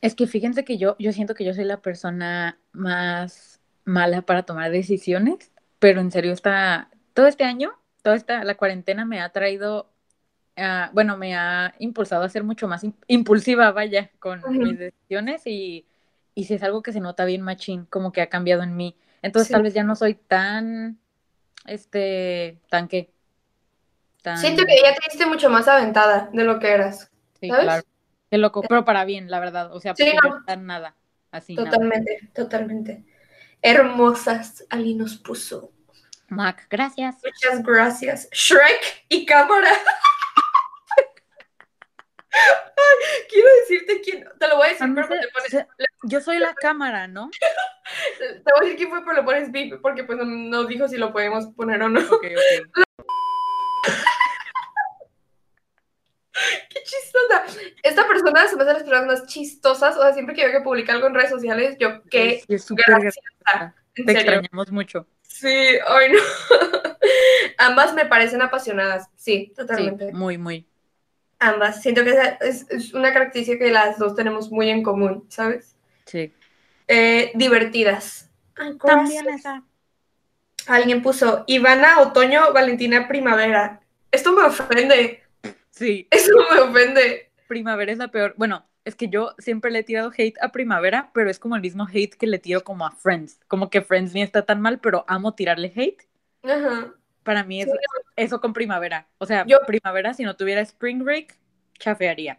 Es 0.02 0.14
que 0.14 0.26
fíjense 0.26 0.64
que 0.66 0.76
yo, 0.76 0.96
yo 0.98 1.12
siento 1.12 1.34
que 1.34 1.44
yo 1.44 1.54
soy 1.54 1.64
la 1.64 1.80
persona 1.80 2.58
más 2.72 3.62
mala 3.86 4.20
para 4.20 4.42
tomar 4.42 4.70
decisiones, 4.70 5.50
pero 5.78 6.02
en 6.02 6.10
serio 6.10 6.32
está, 6.32 6.90
todo 7.14 7.26
este 7.26 7.44
año, 7.44 7.72
toda 8.02 8.16
esta, 8.16 8.44
la 8.44 8.56
cuarentena 8.56 9.06
me 9.06 9.22
ha 9.22 9.30
traído, 9.30 9.90
uh, 10.58 10.92
bueno, 10.92 11.16
me 11.16 11.34
ha 11.34 11.74
impulsado 11.78 12.24
a 12.24 12.28
ser 12.28 12.44
mucho 12.44 12.68
más 12.68 12.84
impulsiva, 13.06 13.72
vaya, 13.72 14.10
con 14.18 14.42
mis 14.58 14.78
decisiones 14.78 15.46
y, 15.46 15.86
y 16.34 16.44
si 16.44 16.54
es 16.54 16.62
algo 16.62 16.82
que 16.82 16.92
se 16.92 17.00
nota 17.00 17.24
bien 17.24 17.42
machín, 17.42 17.84
como 17.86 18.12
que 18.12 18.22
ha 18.22 18.28
cambiado 18.28 18.62
en 18.62 18.76
mí. 18.76 18.96
Entonces 19.22 19.48
Sí. 19.48 19.52
tal 19.52 19.62
vez 19.62 19.74
ya 19.74 19.84
no 19.84 19.94
soy 19.96 20.14
tan, 20.14 20.98
este, 21.66 22.58
tan 22.70 22.88
qué. 22.88 23.12
Tan, 24.22 24.38
Siento 24.38 24.64
que 24.64 24.76
ya 24.82 24.94
te 24.94 25.00
diste 25.10 25.26
mucho 25.26 25.50
más 25.50 25.66
aventada 25.68 26.30
de 26.32 26.44
lo 26.44 26.58
que 26.58 26.70
eras. 26.70 27.10
sí, 27.40 27.48
¿sabes? 27.48 27.64
claro. 27.64 27.82
Qué 28.30 28.38
loco, 28.38 28.62
pero 28.66 28.84
para 28.84 29.04
bien, 29.04 29.30
la 29.30 29.40
verdad. 29.40 29.74
O 29.74 29.80
sea, 29.80 29.94
Sí, 29.94 30.10
no. 30.24 30.56
nada. 30.56 30.94
Así 31.30 31.54
nada. 31.54 31.70
Totalmente, 31.70 32.30
totalmente. 32.34 33.04
Hermosas, 33.60 34.64
Ali 34.70 34.94
nos 34.94 35.16
puso. 35.18 35.70
Mac, 36.28 36.66
gracias. 36.70 37.16
Muchas 37.22 37.62
gracias. 37.62 38.28
Shrek 38.32 39.04
y 39.10 39.26
cámara. 39.26 39.70
Ay, 42.34 43.24
Quiero 43.28 43.48
decirte 43.60 44.00
quién. 44.02 44.24
Te 44.38 44.48
lo 44.48 44.56
voy 44.56 44.66
a 44.66 44.70
decir, 44.70 44.86
pero 44.94 45.06
se- 45.08 45.18
te 45.18 45.28
pones. 45.28 45.50
se- 45.50 45.66
yo 46.04 46.20
soy 46.20 46.38
la 46.38 46.54
cámara, 46.54 47.06
¿no? 47.08 47.30
Te 48.18 48.26
voy 48.52 48.60
a 48.60 48.60
decir 48.62 48.76
quién 48.76 48.90
fue, 48.90 49.00
pero 49.04 49.14
lo 49.14 49.24
pones 49.24 49.50
beep 49.52 49.80
porque 49.82 50.04
pues 50.04 50.16
no, 50.18 50.24
no 50.24 50.64
dijo 50.64 50.88
si 50.88 50.96
lo 50.96 51.12
podemos 51.12 51.46
poner 51.54 51.82
o 51.82 51.88
no. 51.88 52.00
Ok, 52.00 52.24
ok. 52.24 52.84
Qué 56.70 56.82
chistosa. 56.82 57.44
Esta 57.82 58.06
persona 58.08 58.46
se 58.48 58.56
me 58.56 58.62
hace 58.62 58.72
las 58.72 58.82
personas 58.82 59.06
más 59.06 59.26
chistosas. 59.26 59.96
O 59.96 60.02
sea, 60.02 60.14
siempre 60.14 60.34
que 60.34 60.44
veo 60.46 60.58
que 60.58 60.64
publica 60.64 60.92
algo 60.94 61.06
en 61.08 61.14
redes 61.14 61.30
sociales, 61.30 61.76
yo 61.78 62.02
qué 62.10 62.42
Sí, 62.46 62.54
es 62.54 62.64
súper 62.64 62.84
graciosa. 62.88 63.20
Te 63.94 64.02
serio. 64.04 64.20
extrañamos 64.20 64.72
mucho. 64.72 65.06
Sí, 65.22 65.48
ay 65.86 66.12
no. 66.12 66.18
Ambas 67.58 67.92
me 67.94 68.06
parecen 68.06 68.40
apasionadas. 68.40 69.08
Sí, 69.16 69.46
Sí, 69.48 69.52
totalmente. 69.54 70.12
muy, 70.12 70.38
muy. 70.38 70.66
Ambas. 71.42 71.82
Siento 71.82 72.04
que 72.04 72.14
es, 72.40 72.66
es 72.70 72.94
una 72.94 73.12
característica 73.12 73.64
que 73.64 73.72
las 73.72 73.98
dos 73.98 74.14
tenemos 74.14 74.50
muy 74.50 74.70
en 74.70 74.82
común, 74.82 75.24
¿sabes? 75.28 75.76
Sí. 76.06 76.32
Eh, 76.86 77.32
divertidas. 77.34 78.30
Ay, 78.54 78.78
También 78.78 79.28
esa. 79.28 79.64
Alguien 80.68 81.02
puso 81.02 81.42
Ivana, 81.48 82.00
otoño, 82.00 82.52
Valentina, 82.52 83.08
primavera. 83.08 83.80
Esto 84.12 84.32
me 84.32 84.42
ofende. 84.42 85.22
Sí, 85.70 86.06
Eso 86.10 86.32
me 86.52 86.60
ofende. 86.60 87.30
primavera 87.48 87.90
es 87.90 87.98
la 87.98 88.08
peor. 88.08 88.34
Bueno, 88.36 88.64
es 88.84 88.94
que 88.94 89.08
yo 89.08 89.34
siempre 89.38 89.72
le 89.72 89.80
he 89.80 89.82
tirado 89.82 90.12
hate 90.16 90.36
a 90.40 90.52
primavera, 90.52 91.10
pero 91.12 91.28
es 91.28 91.40
como 91.40 91.56
el 91.56 91.62
mismo 91.62 91.88
hate 91.92 92.14
que 92.14 92.26
le 92.28 92.38
tiro 92.38 92.62
como 92.62 92.86
a 92.86 92.92
Friends. 92.92 93.40
Como 93.48 93.70
que 93.70 93.82
Friends 93.82 94.14
ni 94.14 94.22
está 94.22 94.44
tan 94.44 94.60
mal, 94.60 94.78
pero 94.78 95.04
amo 95.08 95.34
tirarle 95.34 95.72
hate. 95.74 96.06
Ajá. 96.44 96.94
Para 97.22 97.44
mí 97.44 97.60
es 97.62 97.66
Sí. 97.68 97.72
eso 98.16 98.40
con 98.40 98.52
primavera. 98.52 99.06
O 99.18 99.26
sea, 99.26 99.44
Yo- 99.46 99.60
primavera, 99.66 100.14
si 100.14 100.24
no 100.24 100.36
tuviera 100.36 100.60
Spring 100.60 101.04
Break, 101.04 101.36
chafearía. 101.78 102.38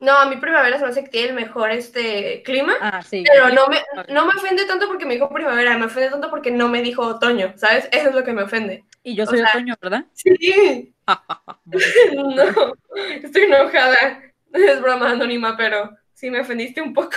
No, 0.00 0.12
a 0.18 0.26
mí 0.26 0.36
primavera 0.36 0.76
se 0.78 0.84
me 0.84 0.90
hace 0.90 1.04
que 1.04 1.08
tiene 1.10 1.28
el 1.28 1.34
mejor 1.34 1.70
este 1.70 2.42
clima. 2.42 2.74
Ah, 2.80 3.00
sí. 3.02 3.24
Pero 3.26 3.48
no 3.50 3.68
me, 3.68 3.78
no 4.12 4.26
me 4.26 4.32
ofende 4.36 4.64
tanto 4.66 4.86
porque 4.88 5.06
me 5.06 5.14
dijo 5.14 5.30
primavera, 5.30 5.78
me 5.78 5.86
ofende 5.86 6.10
tanto 6.10 6.28
porque 6.30 6.50
no 6.50 6.68
me 6.68 6.82
dijo 6.82 7.02
otoño, 7.02 7.54
¿sabes? 7.56 7.88
Eso 7.92 8.08
es 8.10 8.14
lo 8.14 8.24
que 8.24 8.32
me 8.32 8.42
ofende. 8.42 8.84
Y 9.02 9.14
yo 9.14 9.24
o 9.24 9.26
soy 9.26 9.38
sea- 9.38 9.48
otoño, 9.50 9.74
¿verdad? 9.80 10.04
Sí, 10.12 10.94
no, 12.14 12.74
estoy 13.22 13.42
enojada. 13.44 14.22
Es 14.52 14.80
broma 14.80 15.10
anónima, 15.10 15.56
pero 15.56 15.96
sí 16.12 16.30
me 16.30 16.40
ofendiste 16.40 16.80
un 16.82 16.92
poco. 16.92 17.16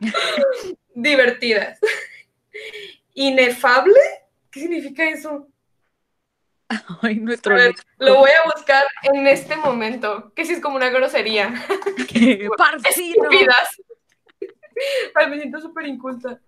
Divertidas. 0.94 1.78
¿Inefable? 3.14 3.98
¿Qué 4.50 4.60
significa 4.60 5.08
eso? 5.08 5.48
Ay, 7.02 7.16
nuestro 7.16 7.54
A 7.54 7.58
ver, 7.58 7.74
lo 7.98 8.16
voy 8.16 8.30
a 8.30 8.54
buscar 8.54 8.84
en 9.02 9.26
este 9.26 9.56
momento, 9.56 10.32
que 10.34 10.44
sí 10.44 10.52
es 10.52 10.60
como 10.60 10.76
una 10.76 10.90
grosería. 10.90 11.52
¡Parcino! 12.56 13.24
Estúpidas. 13.24 13.82
Ay, 15.14 15.28
me 15.28 15.38
siento 15.38 15.60
súper 15.60 15.86
inculta. 15.86 16.40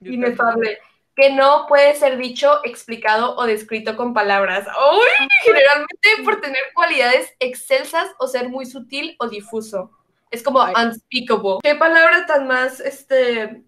Yo 0.00 0.12
Inefable. 0.12 0.78
Que 1.14 1.30
no 1.30 1.66
puede 1.68 1.94
ser 1.94 2.16
dicho, 2.16 2.60
explicado 2.64 3.36
o 3.36 3.44
descrito 3.44 3.96
con 3.96 4.14
palabras. 4.14 4.66
¡Uy! 4.66 5.28
Generalmente 5.44 6.08
por 6.24 6.40
tener 6.40 6.62
cualidades 6.74 7.34
excelsas 7.38 8.10
o 8.18 8.26
ser 8.26 8.48
muy 8.48 8.64
sutil 8.64 9.16
o 9.18 9.28
difuso. 9.28 9.90
Es 10.30 10.42
como 10.42 10.62
Ay. 10.62 10.74
unspeakable. 10.74 11.58
¿Qué 11.62 11.74
palabra 11.74 12.24
tan 12.24 12.46
más, 12.46 12.80
este, 12.80 13.62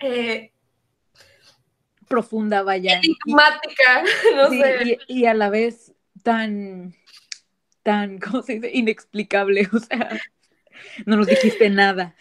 eh, 0.00 0.52
Profunda, 2.08 2.62
vaya. 2.62 3.00
Enigmática? 3.02 4.04
No 4.34 4.48
sí, 4.50 4.60
sé. 4.62 4.98
y, 5.08 5.20
y 5.20 5.26
a 5.26 5.34
la 5.34 5.50
vez 5.50 5.92
tan, 6.22 6.94
tan, 7.82 8.18
¿cómo 8.20 8.42
se 8.42 8.54
dice? 8.54 8.70
Inexplicable. 8.72 9.68
O 9.72 9.78
sea, 9.78 10.08
no 11.06 11.16
nos 11.16 11.26
dijiste 11.26 11.70
nada. 11.70 12.14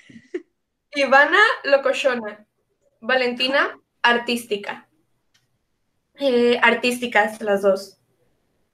Ivana, 0.95 1.39
locochona. 1.63 2.45
Valentina, 3.02 3.80
artística. 4.02 4.88
Eh, 6.19 6.60
artísticas, 6.63 7.39
las 7.41 7.62
dos. 7.62 7.97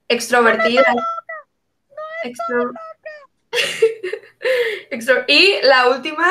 Extrovertidas. 0.07 0.85
Extro- 2.23 2.71
Extro- 4.91 5.25
Y 5.27 5.55
la 5.63 5.89
última, 5.89 6.27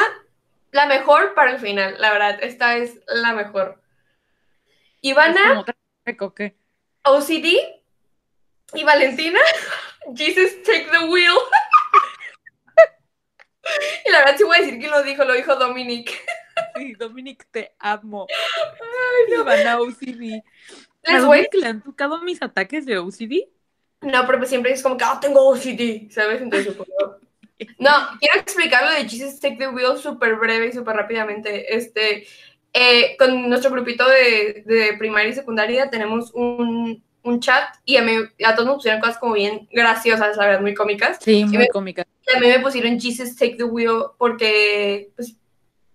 la 0.71 0.87
mejor 0.87 1.35
para 1.35 1.53
el 1.53 1.59
final, 1.59 1.97
la 1.99 2.13
verdad. 2.13 2.39
Esta 2.43 2.77
es 2.79 3.01
la 3.07 3.35
mejor. 3.35 3.82
Ivana. 5.03 5.65
OCD. 7.05 7.83
Y 8.75 8.85
Valentina, 8.85 9.39
Jesus, 10.15 10.63
take 10.63 10.89
the 10.91 11.07
wheel. 11.11 11.37
Y 14.05 14.11
la 14.11 14.19
verdad 14.19 14.35
sí 14.37 14.43
voy 14.43 14.57
a 14.57 14.61
decir 14.61 14.79
quién 14.81 14.91
lo 14.91 15.05
dijo, 15.05 15.25
lo 15.25 15.35
dijo 15.35 15.55
Dominic. 15.57 16.11
Sí, 16.77 16.95
Dominic, 16.95 17.47
te 17.51 17.75
amo. 17.79 18.27
Ivana 19.29 19.81
OCD. 19.81 20.43
¿A 21.05 21.13
Les 21.13 21.25
voy 21.25 21.49
le 21.53 21.67
han 21.67 21.83
tocado 21.83 22.21
mis 22.23 22.43
ataques 22.43 22.85
de 22.85 22.99
OCD? 22.99 23.49
No, 24.03 24.27
pero 24.27 24.39
pues 24.39 24.51
siempre 24.51 24.73
es 24.73 24.83
como 24.83 24.97
que, 24.97 25.05
ah, 25.05 25.19
tengo 25.21 25.49
OCD, 25.49 26.11
¿sabes? 26.11 26.43
Entonces, 26.43 26.75
supongo. 26.75 27.19
No, 27.79 27.91
quiero 28.19 28.41
explicar 28.41 28.85
lo 28.85 28.91
de 28.91 29.09
Jesus 29.09 29.41
Take 29.41 29.57
the 29.57 29.69
Wheel 29.69 29.97
súper 29.97 30.37
breve 30.37 30.69
y 30.69 30.73
súper 30.73 30.97
rápidamente. 30.97 31.75
Este, 31.75 32.27
eh, 32.73 33.17
con 33.19 33.49
nuestro 33.49 33.71
grupito 33.71 34.09
de, 34.09 34.63
de 34.67 34.95
primaria 34.99 35.31
y 35.31 35.35
secundaria 35.35 35.91
tenemos 35.91 36.33
un, 36.33 37.03
un 37.23 37.41
chat 37.41 37.75
y 37.85 37.97
a, 37.97 38.03
mí, 38.03 38.13
a 38.45 38.55
todos 38.55 38.67
nos 38.67 38.77
pusieron 38.77 39.01
cosas 39.01 39.19
como 39.19 39.35
bien 39.35 39.69
graciosas, 39.73 40.37
la 40.37 40.47
verdad, 40.47 40.61
muy 40.61 40.75
cómicas. 40.75 41.19
Sí, 41.21 41.45
muy 41.45 41.59
muy 41.59 41.69
cómica. 41.69 42.07
Y 42.27 42.37
a 42.37 42.41
mí 42.41 42.47
me 42.49 42.61
pusieron 42.61 42.99
Jesus 43.01 43.37
Take 43.37 43.57
the 43.57 43.65
Wheel 43.65 44.05
porque, 44.19 45.11
pues, 45.17 45.37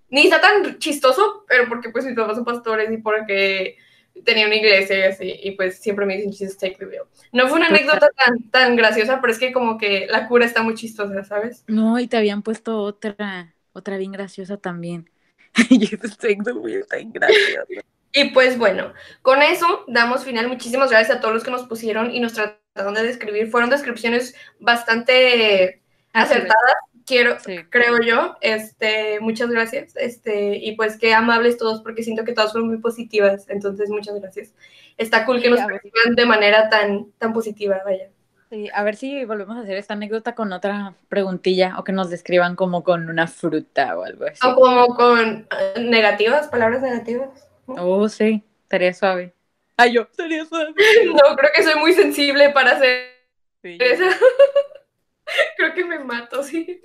ni 0.09 0.23
está 0.23 0.39
tan 0.39 0.77
chistoso, 0.79 1.43
pero 1.47 1.67
porque, 1.67 1.89
pues, 1.89 2.05
mis 2.05 2.15
papás 2.15 2.35
son 2.35 2.45
pastores 2.45 2.91
y 2.91 2.97
porque 2.97 3.77
tenía 4.25 4.45
una 4.47 4.55
iglesia 4.55 4.97
y 4.97 5.01
así, 5.03 5.39
y 5.43 5.51
pues 5.51 5.79
siempre 5.79 6.05
me 6.05 6.15
dicen 6.17 6.31
Jesus 6.33 6.57
Take 6.57 6.77
the 6.79 6.85
Wheel. 6.85 7.01
No 7.31 7.47
fue 7.47 7.57
una 7.59 7.69
Pues, 7.69 7.81
anécdota 7.81 8.09
tan, 8.15 8.49
tan 8.49 8.75
graciosa, 8.75 9.21
pero 9.21 9.31
es 9.33 9.39
que 9.39 9.51
como 9.51 9.77
que 9.77 10.07
la 10.09 10.27
cura 10.27 10.45
está 10.45 10.63
muy 10.63 10.75
chistosa, 10.75 11.23
¿sabes? 11.23 11.63
No, 11.67 11.99
y 11.99 12.07
te 12.07 12.17
habían 12.17 12.41
puesto 12.41 12.79
otra, 12.81 13.55
otra 13.73 13.97
bien 13.97 14.11
graciosa 14.11 14.57
también. 14.57 15.09
Tan 16.89 17.11
graciosa. 17.11 17.83
Y 18.13 18.31
pues 18.31 18.57
bueno, 18.57 18.93
con 19.21 19.41
eso 19.43 19.83
damos 19.87 20.23
final. 20.23 20.47
Muchísimas 20.47 20.89
gracias 20.89 21.17
a 21.17 21.21
todos 21.21 21.33
los 21.35 21.43
que 21.43 21.51
nos 21.51 21.67
pusieron 21.67 22.11
y 22.11 22.19
nos 22.19 22.33
trataron 22.33 22.93
de 22.93 23.03
describir. 23.03 23.49
Fueron 23.51 23.69
descripciones 23.69 24.33
bastante 24.59 25.81
acertadas, 26.13 26.73
quiero, 27.05 27.39
Sí. 27.39 27.59
creo 27.69 28.01
yo. 28.01 28.35
Este, 28.41 29.19
muchas 29.19 29.49
gracias. 29.49 29.95
Este, 29.95 30.57
y 30.57 30.75
pues 30.75 30.97
qué 30.97 31.13
amables 31.13 31.57
todos, 31.57 31.81
porque 31.81 32.03
siento 32.03 32.23
que 32.23 32.33
todas 32.33 32.53
fueron 32.53 32.69
muy 32.69 32.79
positivas. 32.79 33.45
Entonces, 33.49 33.89
muchas 33.89 34.19
gracias. 34.19 34.53
Está 34.97 35.25
cool 35.25 35.41
que 35.41 35.49
nos 35.49 35.61
perciban 35.61 36.15
de 36.15 36.25
manera 36.25 36.69
tan, 36.69 37.11
tan 37.19 37.33
positiva, 37.33 37.81
vaya. 37.85 38.09
Sí, 38.49 38.69
a 38.73 38.83
ver 38.83 38.95
si 38.95 39.25
volvemos 39.25 39.57
a 39.57 39.61
hacer 39.61 39.77
esta 39.77 39.93
anécdota 39.93 40.33
con 40.33 40.53
otra 40.53 40.95
preguntilla 41.09 41.77
o 41.77 41.83
que 41.83 41.91
nos 41.91 42.09
describan 42.09 42.55
como 42.55 42.83
con 42.83 43.09
una 43.09 43.27
fruta 43.27 43.97
o 43.97 44.03
algo 44.03 44.25
así. 44.25 44.39
O 44.47 44.55
como 44.55 44.95
con 44.95 45.47
eh, 45.51 45.73
negativas, 45.81 46.47
palabras 46.47 46.81
negativas. 46.81 47.49
Oh, 47.65 48.07
sí, 48.07 48.43
estaría 48.63 48.93
suave. 48.93 49.33
Ay, 49.75 49.93
yo, 49.93 50.03
estaría 50.03 50.45
suave. 50.45 50.73
No, 51.05 51.35
creo 51.35 51.51
que 51.53 51.63
soy 51.63 51.75
muy 51.75 51.93
sensible 51.93 52.49
para 52.51 52.71
hacer 52.71 53.17
Sí, 53.61 53.77
esa. 53.81 54.05
Creo 55.57 55.73
que 55.73 55.83
me 55.83 55.99
mato, 55.99 56.41
sí. 56.41 56.81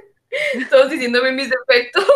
Todos 0.70 0.90
diciéndome 0.90 1.32
mis 1.32 1.50
defectos. 1.50 2.06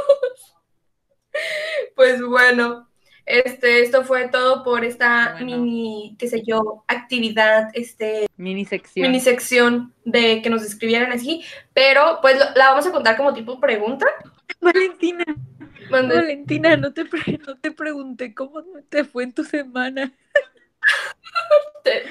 Pues 1.94 2.22
bueno, 2.22 2.88
este, 3.28 3.82
esto 3.82 4.04
fue 4.04 4.28
todo 4.28 4.64
por 4.64 4.84
esta 4.84 5.32
Bueno. 5.32 5.58
mini, 5.58 6.16
qué 6.18 6.28
sé 6.28 6.42
yo, 6.46 6.84
actividad, 6.88 7.68
este, 7.74 8.26
Mini 8.36 8.64
sección. 8.64 9.02
mini 9.06 9.20
sección 9.20 9.94
de 10.04 10.42
que 10.42 10.50
nos 10.50 10.62
escribieran 10.64 11.12
así, 11.12 11.44
pero 11.74 12.18
pues 12.22 12.38
lo- 12.38 12.50
la 12.56 12.70
vamos 12.70 12.86
a 12.86 12.92
contar 12.92 13.16
como 13.16 13.34
tipo 13.34 13.60
pregunta. 13.60 14.06
Valentina, 14.60 15.24
Valentina, 15.90 16.76
no 16.76 16.92
te, 16.92 17.04
no 17.46 17.56
te 17.58 17.70
pregunté 17.70 18.34
cómo 18.34 18.62
te 18.88 19.04
fue 19.04 19.24
en 19.24 19.32
tu 19.34 19.44
semana. 19.44 20.12
No 21.32 21.82
te. 21.82 22.02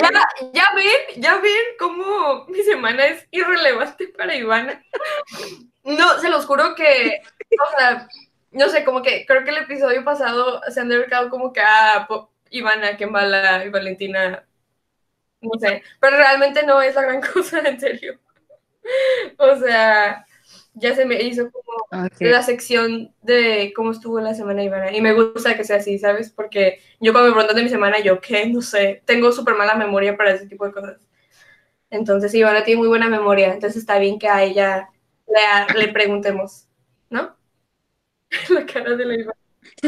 Ya, 0.00 0.10
ya 0.52 0.64
ven, 0.74 1.20
ya 1.22 1.38
ven 1.40 1.52
cómo 1.78 2.46
mi 2.46 2.62
semana 2.62 3.06
es 3.06 3.26
irrelevante 3.30 4.08
para 4.08 4.34
Ivana. 4.36 4.82
No, 5.84 6.18
se 6.20 6.28
los 6.30 6.44
juro 6.46 6.74
que, 6.74 7.20
o 7.50 7.78
sea, 7.78 8.08
no 8.52 8.68
sé, 8.68 8.84
como 8.84 9.02
que 9.02 9.24
creo 9.26 9.44
que 9.44 9.50
el 9.50 9.58
episodio 9.58 10.04
pasado 10.04 10.60
se 10.68 10.80
han 10.80 10.88
dedicado 10.88 11.30
como 11.30 11.52
que 11.52 11.60
a 11.60 12.06
Ivana, 12.50 12.96
que 12.96 13.06
mala, 13.06 13.64
y 13.64 13.70
Valentina, 13.70 14.46
no 15.40 15.50
sé, 15.58 15.82
pero 16.00 16.16
realmente 16.16 16.64
no 16.64 16.80
es 16.82 16.94
la 16.94 17.02
gran 17.02 17.20
cosa, 17.32 17.60
en 17.60 17.80
serio. 17.80 18.18
o 19.38 19.56
sea, 19.56 20.26
ya 20.74 20.94
se 20.94 21.04
me 21.04 21.22
hizo 21.22 21.50
como 21.50 22.10
la 22.20 22.42
sección 22.42 23.14
de 23.22 23.72
cómo 23.76 23.92
estuvo 23.92 24.20
la 24.20 24.34
semana 24.34 24.62
Ivana. 24.62 24.92
Y 24.92 25.00
me 25.00 25.12
gusta 25.12 25.56
que 25.56 25.64
sea 25.64 25.76
así, 25.76 25.98
¿sabes? 25.98 26.30
Porque 26.30 26.80
yo 27.00 27.12
cuando 27.12 27.30
me 27.30 27.34
preguntan 27.34 27.56
de 27.56 27.62
mi 27.64 27.68
semana, 27.68 28.00
yo 28.00 28.20
qué, 28.20 28.46
no 28.46 28.62
sé, 28.62 29.02
tengo 29.04 29.32
súper 29.32 29.54
mala 29.54 29.74
memoria 29.74 30.16
para 30.16 30.32
ese 30.32 30.46
tipo 30.46 30.66
de 30.66 30.72
cosas. 30.72 31.00
Entonces 31.90 32.34
Ivana 32.34 32.64
tiene 32.64 32.78
muy 32.80 32.88
buena 32.88 33.08
memoria, 33.08 33.52
entonces 33.52 33.82
está 33.82 33.98
bien 33.98 34.18
que 34.18 34.28
a 34.28 34.42
ella 34.42 34.88
le, 35.26 35.78
le 35.78 35.92
preguntemos, 35.92 36.66
¿no? 37.10 37.36
la 38.50 38.66
cara 38.66 38.96
de 38.96 39.04
la 39.04 39.14
Ivana. 39.14 39.38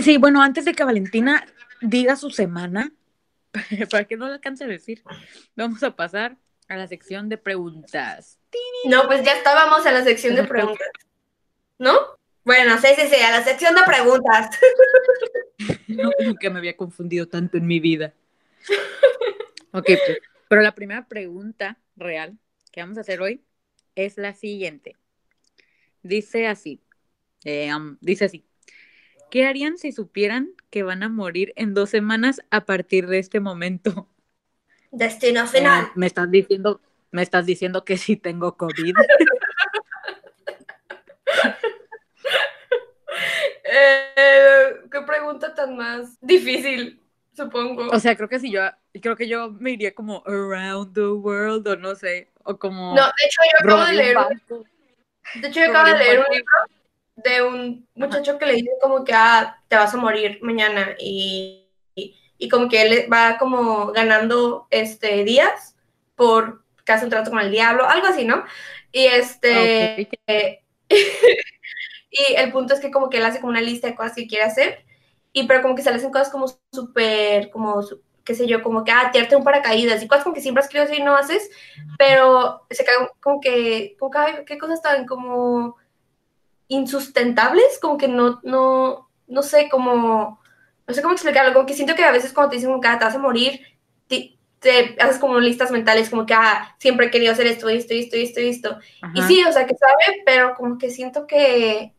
Sí, 0.03 0.19
bueno, 0.19 0.43
antes 0.43 0.65
de 0.65 0.75
que 0.75 0.85
Valentina 0.85 1.47
diga 1.81 2.17
su 2.17 2.31
semana, 2.31 2.93
para 3.91 4.05
que 4.05 4.17
no 4.17 4.27
le 4.27 4.35
alcance 4.35 4.65
a 4.65 4.69
decir, 4.69 5.03
vamos 5.57 5.83
a 5.83 5.97
pasar 5.97 6.37
a 6.69 6.77
la 6.77 6.87
sección 6.87 7.29
de 7.29 7.39
preguntas. 7.39 8.39
No, 8.87 9.07
pues 9.07 9.25
ya 9.25 9.33
estábamos 9.33 9.85
en 9.87 9.95
la 9.95 10.05
sección 10.05 10.35
de 10.35 10.45
preguntas. 10.45 10.89
¿No? 11.79 11.93
Bueno, 12.45 12.79
sí, 12.79 12.89
sí, 12.97 13.09
sí, 13.09 13.21
a 13.23 13.31
la 13.31 13.43
sección 13.43 13.75
de 13.75 13.83
preguntas. 13.83 14.51
nunca 15.89 16.51
me 16.51 16.59
había 16.59 16.77
confundido 16.77 17.27
tanto 17.27 17.57
en 17.57 17.67
mi 17.67 17.81
vida. 17.81 18.15
Ok, 19.73 19.87
pues, 19.87 20.19
pero 20.49 20.63
la 20.63 20.75
primera 20.75 21.09
pregunta 21.09 21.79
real 21.97 22.39
que 22.71 22.81
vamos 22.81 22.99
a 22.99 23.01
hacer 23.01 23.21
hoy 23.21 23.43
es 23.95 24.19
la 24.19 24.35
siguiente. 24.35 24.97
Dice 26.03 26.47
así, 26.47 26.83
eh, 27.45 27.71
dice 28.01 28.27
así, 28.27 28.45
¿qué 29.31 29.47
harían 29.47 29.79
si 29.79 29.93
supieran 29.93 30.51
que 30.71 30.83
van 30.83 31.03
a 31.03 31.09
morir 31.09 31.53
en 31.57 31.75
dos 31.75 31.91
semanas 31.91 32.41
a 32.51 32.65
partir 32.65 33.07
de 33.07 33.19
este 33.19 33.41
momento? 33.41 34.09
Destino 34.91 35.47
final. 35.47 35.89
me 35.97 36.07
estás 36.07 36.31
diciendo, 36.31 36.81
me 37.11 37.23
estás 37.23 37.47
diciendo 37.47 37.85
que 37.85 37.97
sí 37.97 38.17
tengo 38.17 38.57
COVID. 38.57 38.95
Eh, 43.67 44.75
qué 44.91 45.01
pregunta 45.03 45.55
tan 45.55 45.77
más 45.77 46.19
difícil, 46.21 47.01
supongo. 47.35 47.89
O 47.89 47.99
sea, 47.99 48.15
creo 48.15 48.29
que 48.29 48.39
si 48.39 48.51
yo, 48.51 48.61
creo 49.01 49.17
que 49.17 49.27
yo 49.27 49.51
me 49.51 49.73
iría 49.73 49.95
como 49.95 50.23
around 50.27 50.95
the 50.95 51.09
world 51.09 51.67
o 51.67 51.77
no 51.77 51.95
sé, 51.95 52.31
o 52.45 52.59
como. 52.59 52.95
No, 52.95 53.07
de 53.07 53.27
hecho 53.27 53.41
yo 53.53 53.67
acabo 53.67 53.85
de 53.87 53.93
leer. 53.95 54.17
de 55.37 55.49
hecho 55.49 55.61
yo 55.61 55.71
acabo 55.71 55.89
de 55.89 55.99
leer 55.99 56.19
un 56.19 56.27
libro 56.31 56.53
de 57.17 57.43
un 57.43 57.89
muchacho 57.95 58.39
que 58.39 58.47
le 58.47 58.55
dice 58.55 58.71
como 58.81 59.05
que 59.05 59.13
ah, 59.15 59.63
te 59.69 59.77
vas 59.77 59.95
a 59.95 59.99
morir 59.99 60.39
mañana 60.43 60.97
y, 60.99 61.67
y, 61.95 62.49
como 62.49 62.69
que 62.69 62.83
él 62.83 63.13
va 63.13 63.39
como 63.39 63.93
ganando 63.93 64.67
este 64.71 65.25
días 65.25 65.77
por 66.17 66.65
hace 66.87 67.05
un 67.05 67.11
trato 67.11 67.31
con 67.31 67.41
el 67.41 67.51
diablo, 67.51 67.89
algo 67.89 68.07
así, 68.07 68.25
¿no? 68.25 68.45
Y 68.93 69.07
este 69.07 70.09
y 72.11 72.35
el 72.37 72.53
punto 72.53 72.75
es 72.75 72.81
que 72.81 72.91
como 72.91 73.09
que 73.09 73.19
él 73.19 73.25
hace 73.25 73.41
como 73.41 73.51
una 73.51 73.61
lista 73.61 73.89
de 73.89 73.95
cosas 73.95 74.15
que 74.15 74.27
quiere 74.27 74.45
hacer 74.45 74.85
y 75.33 75.47
pero 75.47 75.63
como 75.63 75.75
que 75.75 75.83
se 75.83 75.91
le 75.91 75.97
hacen 75.97 76.13
cosas 76.13 76.31
como 76.31 76.47
súper 76.73 77.51
como 77.51 77.83
qué 78.25 78.35
sé 78.35 78.47
yo, 78.47 78.63
como 78.63 78.85
que, 78.85 78.91
ah, 78.91 79.11
tirarte 79.13 79.37
un 79.37 79.45
paracaídas 79.45 80.03
y 80.03 80.09
cosas 80.09 80.25
como 80.25 80.35
que 80.35 80.41
siempre 80.41 80.63
has 80.63 80.69
querido 80.69 80.85
hacer 80.85 80.99
y 80.99 81.03
no 81.03 81.15
haces, 81.15 81.51
pero 81.99 82.67
se 82.71 82.85
cae 82.85 82.95
como 83.21 83.41
que, 83.41 83.97
como 83.99 84.11
que, 84.11 84.45
¿qué 84.47 84.59
cosas 84.59 84.77
están 84.77 85.07
como 85.07 85.77
insustentables, 86.69 87.79
como 87.81 87.99
que 87.99 88.09
no, 88.09 88.41
no, 88.43 89.11
no 89.27 89.43
sé 89.43 89.69
cómo, 89.71 90.41
no 90.87 90.95
sé 90.95 91.03
cómo 91.03 91.15
explicarlo, 91.15 91.53
como 91.53 91.67
que 91.67 91.75
siento 91.75 91.95
que 91.95 92.05
a 92.05 92.13
veces 92.13 92.33
cuando 92.33 92.51
te 92.51 92.57
dicen 92.57 92.71
como 92.71 92.81
que 92.81 92.89
ah, 92.89 92.99
te 92.99 93.05
vas 93.05 93.15
a 93.15 93.19
morir, 93.19 93.61
te, 94.65 94.97
haces 94.99 95.19
como 95.19 95.39
listas 95.41 95.71
mentales, 95.71 96.09
como 96.09 96.27
que, 96.27 96.35
ah, 96.35 96.75
siempre 96.79 97.07
he 97.07 97.11
querido 97.11 97.33
hacer 97.33 97.47
esto, 97.47 97.69
esto, 97.69 97.93
esto, 97.95 98.17
esto, 98.17 98.41
esto. 98.41 98.79
Y 99.15 99.23
sí, 99.23 99.45
o 99.45 99.53
sea, 99.53 99.67
que 99.67 99.75
sabe, 99.75 100.23
pero 100.25 100.55
como 100.55 100.79
que 100.79 100.91
siento 100.91 101.27
que, 101.27 101.93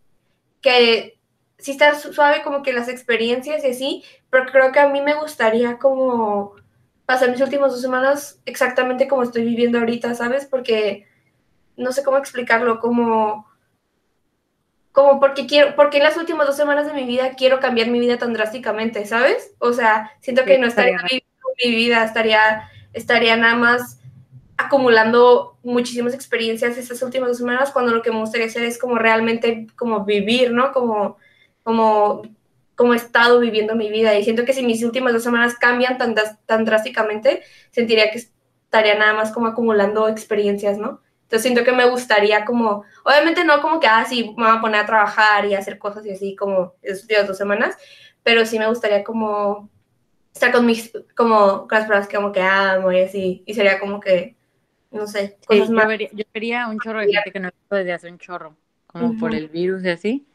que 0.61 1.19
sí 1.57 1.71
está 1.71 1.93
suave 1.95 2.41
como 2.43 2.63
que 2.63 2.73
las 2.73 2.89
experiencias 2.89 3.63
y 3.63 3.67
así, 3.67 4.03
pero 4.29 4.45
creo 4.47 4.71
que 4.71 4.79
a 4.79 4.89
mí 4.89 5.01
me 5.01 5.13
gustaría 5.13 5.77
como 5.77 6.55
pasar 7.05 7.29
mis 7.29 7.41
últimas 7.41 7.71
dos 7.71 7.81
semanas 7.81 8.41
exactamente 8.45 9.07
como 9.07 9.23
estoy 9.23 9.45
viviendo 9.45 9.77
ahorita, 9.77 10.15
¿sabes? 10.15 10.45
Porque 10.45 11.05
no 11.77 11.91
sé 11.91 12.03
cómo 12.03 12.17
explicarlo, 12.17 12.79
como 12.79 13.47
como 14.95 15.19
porque 15.19 15.45
quiero, 15.45 15.75
porque 15.75 15.97
en 15.97 16.03
las 16.03 16.15
últimas 16.15 16.47
dos 16.47 16.55
semanas 16.55 16.87
de 16.87 16.93
mi 16.93 17.03
vida 17.03 17.33
quiero 17.35 17.59
cambiar 17.59 17.89
mi 17.89 17.99
vida 17.99 18.17
tan 18.17 18.31
drásticamente, 18.31 19.05
¿sabes? 19.05 19.51
O 19.59 19.73
sea, 19.73 20.13
siento 20.21 20.45
que 20.45 20.57
no 20.57 20.67
estaría 20.67 20.97
viviendo 21.03 21.27
mi 21.63 21.75
vida, 21.75 22.05
estaría, 22.05 22.69
estaría 22.93 23.35
nada 23.35 23.55
más 23.55 23.99
acumulando 24.55 25.57
muchísimas 25.63 26.13
experiencias 26.13 26.77
estas 26.77 27.01
últimas 27.01 27.27
dos 27.27 27.39
semanas 27.39 27.71
cuando 27.71 27.93
lo 27.93 28.01
que 28.01 28.09
me 28.09 28.19
gustaría 28.19 28.47
hacer 28.47 28.63
es 28.63 28.79
como 28.79 28.97
realmente 28.97 29.67
como 29.75 30.05
vivir, 30.05 30.51
¿no? 30.53 30.71
Como, 30.71 31.17
como, 31.61 32.21
como 32.75 32.93
he 32.93 32.97
estado 32.97 33.41
viviendo 33.41 33.75
mi 33.75 33.89
vida 33.89 34.17
y 34.17 34.23
siento 34.23 34.45
que 34.45 34.53
si 34.53 34.63
mis 34.63 34.81
últimas 34.81 35.11
dos 35.11 35.23
semanas 35.23 35.55
cambian 35.55 35.97
tan, 35.97 36.15
tan 36.45 36.63
drásticamente, 36.63 37.43
sentiría 37.71 38.11
que 38.11 38.19
estaría 38.19 38.97
nada 38.97 39.13
más 39.13 39.33
como 39.33 39.47
acumulando 39.47 40.07
experiencias, 40.07 40.77
¿no? 40.77 41.01
Entonces 41.25 41.41
siento 41.41 41.63
que 41.63 41.71
me 41.71 41.89
gustaría 41.89 42.45
como, 42.45 42.85
obviamente 43.03 43.43
no 43.43 43.59
como 43.59 43.79
que, 43.79 43.87
ah, 43.87 44.05
sí, 44.05 44.35
me 44.37 44.45
voy 44.45 44.57
a 44.57 44.61
poner 44.61 44.81
a 44.81 44.85
trabajar 44.85 45.45
y 45.45 45.55
hacer 45.55 45.79
cosas 45.79 46.05
y 46.05 46.11
así 46.11 46.35
como 46.35 46.75
esas 46.83 47.07
días 47.07 47.27
dos 47.27 47.35
semanas, 47.35 47.75
pero 48.21 48.45
sí 48.45 48.59
me 48.59 48.67
gustaría 48.67 49.03
como 49.03 49.67
estar 50.31 50.51
con 50.51 50.67
mis, 50.67 50.91
como 51.15 51.67
con 51.67 51.79
las 51.79 51.87
personas 51.87 52.07
que 52.07 52.17
como 52.17 52.31
que 52.31 52.41
amo 52.41 52.91
y 52.91 53.01
así, 53.01 53.43
y 53.47 53.55
sería 53.55 53.79
como 53.79 53.99
que, 53.99 54.35
no 54.91 55.07
sé, 55.07 55.37
cosas 55.47 55.71
más. 55.71 55.87
Yo 56.11 56.25
vería, 56.31 56.67
un 56.67 56.79
chorro 56.79 56.99
de 56.99 57.11
gente 57.11 57.31
que 57.31 57.39
no 57.39 57.49
puede 57.69 57.91
hacer 57.91 58.11
un 58.11 58.19
chorro, 58.19 58.55
como 58.85 59.17
por 59.17 59.33
el 59.33 59.47
virus 59.47 59.83
y 59.83 59.89
así. 59.89 60.27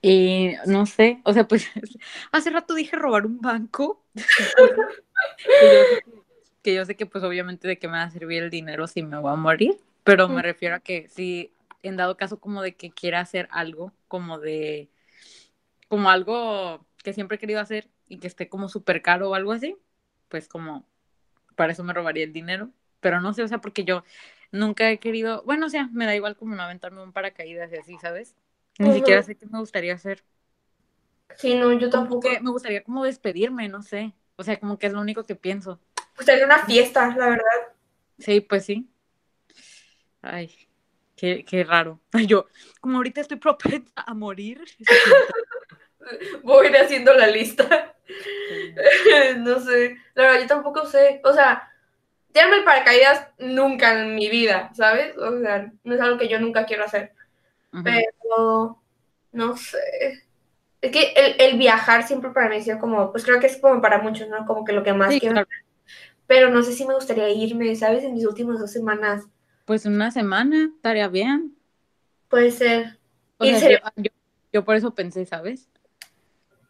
Y 0.00 0.52
no 0.66 0.86
sé, 0.86 1.20
o 1.24 1.32
sea, 1.32 1.48
pues 1.48 1.66
hace 2.30 2.50
rato 2.50 2.74
dije 2.74 2.94
robar 2.94 3.26
un 3.26 3.40
banco. 3.40 4.04
que 6.62 6.74
yo 6.74 6.84
sé 6.84 6.94
que 6.94 7.06
pues 7.06 7.24
obviamente 7.24 7.66
de 7.66 7.78
qué 7.78 7.88
me 7.88 7.94
va 7.94 8.04
a 8.04 8.10
servir 8.10 8.44
el 8.44 8.50
dinero 8.50 8.86
si 8.86 9.02
me 9.02 9.18
voy 9.18 9.32
a 9.32 9.36
morir 9.36 9.80
pero 10.08 10.28
me 10.28 10.40
refiero 10.40 10.76
a 10.76 10.80
que 10.80 11.06
si 11.08 11.52
en 11.82 11.98
dado 11.98 12.16
caso 12.16 12.40
como 12.40 12.62
de 12.62 12.74
que 12.74 12.90
quiera 12.90 13.20
hacer 13.20 13.46
algo, 13.50 13.92
como 14.08 14.38
de, 14.38 14.88
como 15.88 16.08
algo 16.08 16.86
que 17.04 17.12
siempre 17.12 17.36
he 17.36 17.38
querido 17.38 17.60
hacer 17.60 17.90
y 18.08 18.18
que 18.18 18.26
esté 18.26 18.48
como 18.48 18.70
súper 18.70 19.02
caro 19.02 19.28
o 19.28 19.34
algo 19.34 19.52
así, 19.52 19.76
pues 20.28 20.48
como 20.48 20.86
para 21.56 21.72
eso 21.72 21.84
me 21.84 21.92
robaría 21.92 22.24
el 22.24 22.32
dinero, 22.32 22.70
pero 23.00 23.20
no 23.20 23.34
sé, 23.34 23.42
o 23.42 23.48
sea, 23.48 23.60
porque 23.60 23.84
yo 23.84 24.02
nunca 24.50 24.90
he 24.90 24.98
querido, 24.98 25.42
bueno, 25.44 25.66
o 25.66 25.68
sea, 25.68 25.88
me 25.92 26.06
da 26.06 26.16
igual 26.16 26.36
como 26.36 26.54
no 26.54 26.62
aventarme 26.62 27.02
un 27.02 27.12
paracaídas 27.12 27.70
y 27.72 27.76
así, 27.76 27.98
¿sabes? 27.98 28.34
Ni 28.78 28.92
siquiera 28.94 29.22
sé 29.22 29.34
qué 29.34 29.44
me 29.46 29.58
gustaría 29.58 29.92
hacer. 29.92 30.24
Sí, 31.36 31.54
no, 31.54 31.70
yo 31.72 31.90
tampoco. 31.90 32.26
me 32.40 32.50
gustaría 32.50 32.82
como 32.82 33.04
despedirme, 33.04 33.68
no 33.68 33.82
sé. 33.82 34.14
O 34.36 34.42
sea, 34.42 34.58
como 34.58 34.78
que 34.78 34.86
es 34.86 34.92
lo 34.92 35.00
único 35.00 35.26
que 35.26 35.34
pienso. 35.34 35.80
Pues 36.14 36.26
sería 36.26 36.46
una 36.46 36.64
fiesta, 36.64 37.14
la 37.16 37.28
verdad. 37.28 37.74
Sí, 38.18 38.40
pues 38.40 38.64
sí. 38.64 38.88
Ay, 40.22 40.54
qué, 41.16 41.44
qué 41.44 41.64
raro. 41.64 42.00
Yo, 42.26 42.46
como 42.80 42.96
ahorita 42.96 43.20
estoy 43.20 43.38
propensa 43.38 43.92
a 43.96 44.14
morir. 44.14 44.62
Voy 46.42 46.66
a 46.66 46.70
ir 46.70 46.76
haciendo 46.76 47.12
la 47.14 47.26
lista. 47.26 47.94
no 49.38 49.60
sé. 49.60 49.96
La 50.14 50.24
verdad, 50.24 50.40
yo 50.40 50.46
tampoco 50.46 50.86
sé. 50.86 51.20
O 51.24 51.32
sea, 51.32 51.70
tirarme 52.32 52.56
el 52.56 52.64
paracaídas 52.64 53.28
nunca 53.38 54.00
en 54.00 54.14
mi 54.14 54.28
vida, 54.28 54.70
¿sabes? 54.74 55.16
O 55.16 55.40
sea, 55.40 55.70
no 55.84 55.94
es 55.94 56.00
algo 56.00 56.18
que 56.18 56.28
yo 56.28 56.40
nunca 56.40 56.66
quiero 56.66 56.84
hacer. 56.84 57.12
Pero, 57.84 58.80
no 59.32 59.56
sé. 59.56 60.24
Es 60.80 60.92
que 60.92 61.12
el, 61.38 61.58
viajar 61.58 62.06
siempre 62.06 62.30
para 62.30 62.48
mí 62.48 62.56
ha 62.56 62.62
sido 62.62 62.78
como, 62.78 63.10
pues 63.10 63.24
creo 63.24 63.40
que 63.40 63.48
es 63.48 63.58
como 63.58 63.80
para 63.82 63.98
muchos, 63.98 64.28
¿no? 64.28 64.46
Como 64.46 64.64
que 64.64 64.72
lo 64.72 64.82
que 64.82 64.92
más 64.92 65.14
quiero. 65.18 65.44
Pero 66.26 66.50
no 66.50 66.62
sé 66.62 66.72
si 66.72 66.86
me 66.86 66.94
gustaría 66.94 67.28
irme, 67.30 67.74
¿sabes? 67.74 68.04
En 68.04 68.14
mis 68.14 68.26
últimas 68.26 68.60
dos 68.60 68.70
semanas. 68.70 69.24
Pues 69.68 69.84
una 69.84 70.10
semana 70.10 70.70
estaría 70.74 71.08
bien. 71.08 71.54
Puede 72.30 72.50
ser. 72.52 72.98
yo, 74.50 74.64
por 74.64 74.76
eso 74.76 74.94
pensé, 74.94 75.26
¿sabes? 75.26 75.68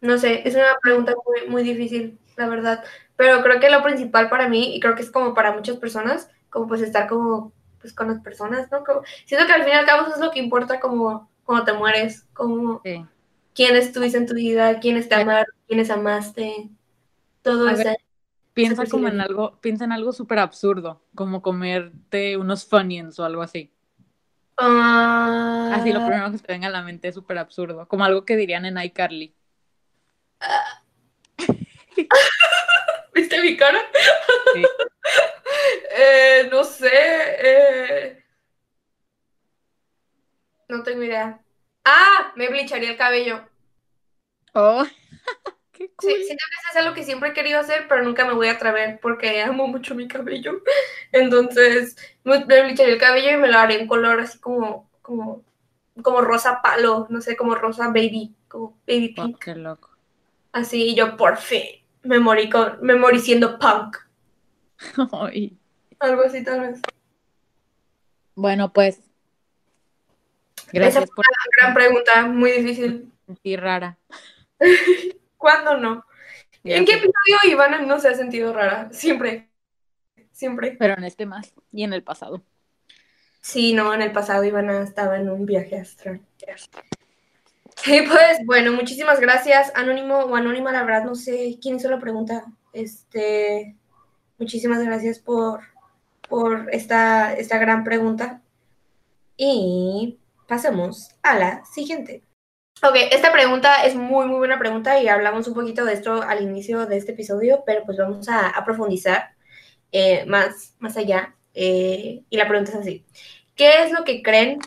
No 0.01 0.19
sé, 0.19 0.43
es 0.45 0.57
una 0.57 0.77
pregunta 0.83 1.15
muy, 1.25 1.49
muy 1.49 1.63
difícil, 1.63 2.19
la 2.37 2.49
verdad. 2.49 2.83
Pero 3.15 3.41
creo 3.45 3.61
que 3.61 3.71
lo 3.71 3.85
principal 3.85 4.29
para 4.29 4.49
mí, 4.49 4.75
y 4.75 4.81
creo 4.81 4.97
que 4.97 5.03
es 5.03 5.13
como 5.13 5.33
para 5.33 5.53
muchas 5.53 5.77
personas, 5.77 6.29
como 6.51 6.67
pues 6.67 6.81
estar 6.81 7.07
como 7.09 7.53
pues 7.81 7.93
con 7.93 8.09
las 8.09 8.21
personas, 8.21 8.69
¿no? 8.73 8.83
Como, 8.83 9.03
siento 9.27 9.47
que 9.47 9.53
al 9.53 9.63
fin 9.63 9.75
y 9.75 9.77
al 9.77 9.87
cabo 9.87 10.09
eso 10.09 10.17
es 10.17 10.21
lo 10.21 10.33
que 10.33 10.41
importa 10.41 10.81
como 10.81 11.31
cuando 11.45 11.67
te 11.67 11.75
mueres, 11.75 12.27
como 12.33 12.83
quién 13.55 13.77
estuviste 13.77 14.19
en 14.19 14.27
tu 14.27 14.35
vida, 14.35 14.81
quiénes 14.81 15.09
te 15.09 15.15
amaron, 15.15 15.55
quiénes 15.69 15.91
amaste, 15.91 16.69
todo 17.43 17.69
eso. 17.69 17.91
Piensa 18.59 18.87
como 18.87 19.07
en 19.09 19.21
algo, 19.21 19.61
piensa 19.61 19.85
en 19.85 19.92
algo 19.92 20.12
súper 20.12 20.40
absurdo, 20.40 21.01
como 21.14 21.42
comerte 21.42 22.37
unos 22.37 22.66
Funyuns 22.66 23.18
o 23.21 23.25
algo 23.25 23.42
así. 23.42 23.73
Ah, 24.57 25.71
Así 25.75 25.92
lo 25.92 26.05
primero 26.05 26.33
que 26.33 26.38
se 26.38 26.47
venga 26.49 26.66
a 26.66 26.71
la 26.71 26.83
mente 26.83 27.07
es 27.07 27.14
súper 27.14 27.38
absurdo, 27.38 27.87
como 27.87 28.05
algo 28.05 28.25
que 28.25 28.35
dirían 28.37 28.64
en 28.64 28.77
iCarly. 28.79 29.33
¿Viste 33.14 33.40
mi 33.42 33.57
cara? 33.57 33.81
Sí. 34.55 34.64
Eh, 36.01 36.49
no 36.53 36.62
sé. 36.64 36.90
eh, 36.92 38.25
No 40.68 40.83
tengo 40.83 41.03
idea. 41.03 41.40
Ah, 41.85 42.33
me 42.37 42.49
bleacharía 42.49 42.90
el 42.90 42.97
cabello. 42.97 43.49
Oh, 44.53 44.85
qué 45.79 45.87
Sí, 45.87 45.93
cool. 45.97 46.12
siento 46.25 46.45
que 46.51 46.71
es 46.71 46.77
algo 46.77 46.95
que 46.95 47.05
siempre 47.05 47.31
he 47.31 47.33
querido 47.35 47.61
hacer, 47.61 47.87
pero 47.88 48.03
nunca 48.03 48.25
me 48.27 48.35
voy 48.35 48.49
a 48.49 48.53
atrever 48.53 48.99
porque 49.01 49.41
amo 49.43 49.67
mucho 49.67 49.95
mi 49.95 50.09
cabello. 50.09 50.62
Entonces, 51.12 51.97
me, 52.25 52.45
bleacharía 52.45 52.95
el 52.95 53.01
cabello 53.01 53.31
y 53.33 53.37
me 53.37 53.49
lo 53.49 53.59
haré 53.59 53.81
en 53.81 53.87
color 53.88 54.21
así 54.21 54.38
como, 54.41 54.91
como, 55.03 55.43
como 56.03 56.21
rosa 56.23 56.61
palo, 56.62 57.07
no 57.11 57.21
sé, 57.21 57.37
como 57.37 57.55
rosa 57.55 57.88
baby, 57.88 58.35
como 58.49 58.77
baby 58.87 59.14
Oh, 59.19 59.25
pink. 59.27 59.38
qué 59.45 59.55
loco. 59.55 59.91
Así, 60.53 60.91
y 60.91 60.95
yo 60.97 61.17
por 61.17 61.37
fin 61.37 61.62
me 62.03 62.19
morí, 62.21 62.49
con, 62.51 62.79
me 62.83 62.95
morí 62.97 63.19
siendo 63.21 63.59
punk. 63.59 63.97
Ay. 65.12 65.57
Algo 66.01 66.23
así 66.23 66.43
tal 66.45 66.61
vez. 66.61 66.81
Bueno, 68.35 68.73
pues. 68.73 69.01
Esa 70.57 70.71
Gracias 70.73 71.05
fue 71.07 71.14
por 71.17 71.25
una 71.29 71.45
gran 71.61 71.75
pregunta, 71.75 72.27
muy 72.27 72.53
difícil. 72.53 73.12
sentir 73.27 73.61
rara. 73.61 73.99
¿Cuándo 75.38 75.79
no? 75.79 76.05
¿En 76.64 76.85
qué 76.85 76.92
episodio 76.92 77.51
Ivana 77.51 77.81
no 77.81 77.98
se 77.98 78.09
ha 78.09 78.14
sentido 78.14 78.53
rara? 78.53 78.90
Siempre. 78.92 79.48
Siempre. 80.33 80.77
Pero 80.79 80.94
en 80.94 81.05
este 81.05 81.24
más 81.24 81.55
y 81.72 81.85
en 81.85 81.92
el 81.92 82.03
pasado. 82.03 82.42
Sí, 83.40 83.72
no, 83.72 83.94
en 83.94 84.03
el 84.03 84.12
pasado 84.12 84.44
Ivana 84.44 84.83
estaba 84.83 85.16
en 85.16 85.31
un 85.31 85.46
viaje 85.46 85.79
astral. 85.79 86.20
Y 87.87 88.03
pues, 88.03 88.38
bueno, 88.44 88.72
muchísimas 88.72 89.20
gracias, 89.20 89.72
Anónimo 89.74 90.18
o 90.18 90.35
Anónima, 90.35 90.72
la 90.72 90.83
verdad 90.83 91.05
no 91.05 91.14
sé 91.14 91.59
quién 91.62 91.77
hizo 91.77 91.88
la 91.88 92.01
pregunta. 92.01 92.44
Este, 92.72 93.77
muchísimas 94.38 94.85
gracias 94.85 95.20
por, 95.20 95.61
por 96.29 96.68
esta, 96.72 97.33
esta 97.35 97.59
gran 97.59 97.85
pregunta. 97.85 98.42
Y 99.37 100.18
pasemos 100.48 101.11
a 101.22 101.38
la 101.38 101.64
siguiente. 101.64 102.28
Ok, 102.83 102.95
esta 103.11 103.33
pregunta 103.33 103.85
es 103.85 103.95
muy, 103.97 104.27
muy 104.27 104.38
buena 104.38 104.59
pregunta 104.59 105.01
y 105.03 105.09
hablamos 105.09 105.49
un 105.49 105.55
poquito 105.55 105.85
de 105.85 105.95
esto 105.95 106.23
al 106.23 106.43
inicio 106.43 106.87
de 106.87 106.97
este 106.97 107.12
episodio, 107.12 107.62
pero 107.67 107.83
pues 107.85 107.99
vamos 107.99 108.29
a, 108.29 108.49
a 108.51 108.64
profundizar 108.64 109.31
eh, 109.93 110.25
más, 110.27 110.77
más 110.79 110.97
allá. 110.97 111.35
Eh, 111.55 112.23
y 112.31 112.37
la 112.37 112.49
pregunta 112.49 112.73
es 112.73 112.79
así. 112.79 113.07
¿Qué 113.57 113.83
es 113.85 113.93
lo 113.93 114.05
que 114.05 114.23
creen? 114.23 114.61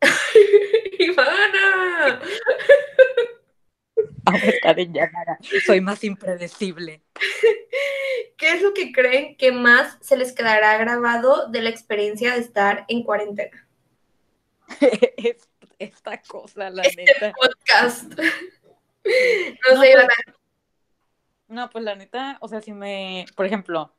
Ivana. 1.00 2.20
Soy 5.66 5.80
más 5.80 6.02
impredecible. 6.04 7.02
¿Qué 8.36 8.50
es 8.54 8.62
lo 8.62 8.74
que 8.74 8.92
creen 8.92 9.36
que 9.36 9.52
más 9.52 9.98
se 10.00 10.16
les 10.16 10.32
quedará 10.32 10.76
grabado 10.78 11.48
de 11.48 11.62
la 11.62 11.70
experiencia 11.70 12.34
de 12.34 12.40
estar 12.40 12.84
en 12.88 13.02
cuarentena? 13.02 13.66
Es- 15.16 15.48
Esta 15.78 16.20
cosa, 16.22 16.70
la 16.70 16.82
Este 16.82 17.02
neta. 17.04 17.32
podcast. 17.32 18.12
No 18.18 19.74
No, 19.74 19.82
sé, 19.82 19.92
pues. 19.94 20.08
No, 21.48 21.70
pues 21.70 21.84
la 21.84 21.94
neta, 21.94 22.38
o 22.40 22.48
sea, 22.48 22.60
si 22.60 22.72
me, 22.72 23.26
por 23.36 23.46
ejemplo, 23.46 23.94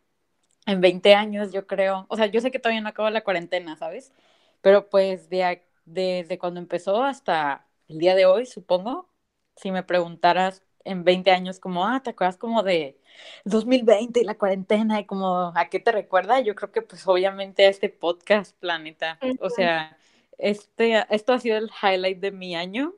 en 0.65 0.81
20 0.81 1.15
años 1.15 1.51
yo 1.53 1.67
creo, 1.67 2.05
o 2.09 2.15
sea, 2.17 2.27
yo 2.27 2.41
sé 2.41 2.51
que 2.51 2.59
todavía 2.59 2.81
no 2.81 2.89
acaba 2.89 3.11
la 3.11 3.23
cuarentena, 3.23 3.77
¿sabes? 3.77 4.13
Pero 4.61 4.89
pues 4.89 5.29
de, 5.29 5.63
desde 5.85 6.37
cuando 6.39 6.59
empezó 6.59 7.03
hasta 7.03 7.67
el 7.87 7.99
día 7.99 8.15
de 8.15 8.25
hoy, 8.25 8.45
supongo, 8.47 9.09
si 9.55 9.71
me 9.71 9.83
preguntaras 9.83 10.63
en 10.85 11.03
20 11.03 11.31
años 11.31 11.59
como, 11.59 11.87
ah, 11.87 12.01
¿te 12.03 12.11
acuerdas 12.11 12.37
como 12.37 12.63
de 12.63 12.99
2020 13.45 14.21
y 14.21 14.23
la 14.23 14.37
cuarentena 14.37 14.99
y 14.99 15.05
como 15.05 15.53
a 15.55 15.69
qué 15.69 15.79
te 15.79 15.91
recuerda? 15.91 16.39
Yo 16.41 16.55
creo 16.55 16.71
que 16.71 16.81
pues 16.81 17.07
obviamente 17.07 17.65
a 17.65 17.69
este 17.69 17.89
podcast, 17.89 18.57
Planeta. 18.59 19.19
O 19.39 19.49
sea, 19.49 19.97
este, 20.37 21.05
esto 21.09 21.33
ha 21.33 21.39
sido 21.39 21.57
el 21.57 21.69
highlight 21.81 22.19
de 22.19 22.31
mi 22.31 22.55
año. 22.55 22.93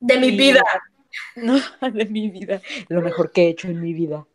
De 0.00 0.18
mi 0.18 0.28
Y- 0.28 0.36
vida. 0.36 0.62
No, 1.36 1.54
de 1.80 2.04
mi 2.06 2.28
vida. 2.30 2.60
Lo 2.88 3.00
mejor 3.00 3.32
que 3.32 3.44
he 3.44 3.48
hecho 3.48 3.68
en 3.68 3.80
mi 3.80 3.94
vida. 3.94 4.26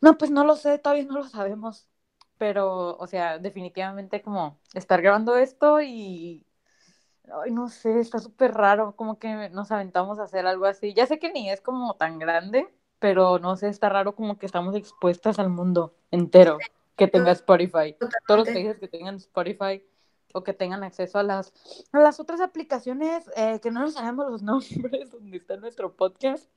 No, 0.00 0.16
pues 0.16 0.30
no 0.30 0.44
lo 0.44 0.56
sé, 0.56 0.78
todavía 0.78 1.04
no 1.04 1.14
lo 1.18 1.24
sabemos. 1.24 1.86
Pero, 2.38 2.96
o 2.96 3.06
sea, 3.06 3.38
definitivamente 3.38 4.22
como 4.22 4.58
estar 4.74 5.02
grabando 5.02 5.36
esto 5.36 5.82
y... 5.82 6.46
Ay, 7.44 7.50
no 7.50 7.68
sé, 7.68 8.00
está 8.00 8.18
súper 8.20 8.54
raro, 8.54 8.96
como 8.96 9.18
que 9.18 9.50
nos 9.50 9.70
aventamos 9.70 10.18
a 10.18 10.22
hacer 10.24 10.46
algo 10.46 10.64
así. 10.64 10.94
Ya 10.94 11.06
sé 11.06 11.18
que 11.18 11.30
ni 11.30 11.50
es 11.50 11.60
como 11.60 11.94
tan 11.94 12.18
grande, 12.18 12.68
pero 12.98 13.38
no 13.38 13.56
sé, 13.56 13.68
está 13.68 13.90
raro 13.90 14.14
como 14.14 14.38
que 14.38 14.46
estamos 14.46 14.74
expuestas 14.74 15.38
al 15.38 15.50
mundo 15.50 15.94
entero 16.10 16.58
que 16.96 17.06
tenga 17.06 17.32
Spotify. 17.32 17.94
Todos 18.26 18.40
los 18.40 18.48
países 18.48 18.78
que 18.78 18.88
tengan 18.88 19.16
Spotify 19.16 19.84
o 20.32 20.44
que 20.44 20.52
tengan 20.52 20.84
acceso 20.84 21.18
a 21.18 21.22
las, 21.22 21.52
a 21.92 21.98
las 21.98 22.20
otras 22.20 22.40
aplicaciones 22.40 23.24
eh, 23.36 23.60
que 23.62 23.70
no 23.70 23.80
nos 23.80 23.94
sabemos 23.94 24.30
los 24.30 24.42
nombres 24.42 25.10
donde 25.10 25.36
está 25.36 25.56
nuestro 25.56 25.94
podcast, 25.94 26.48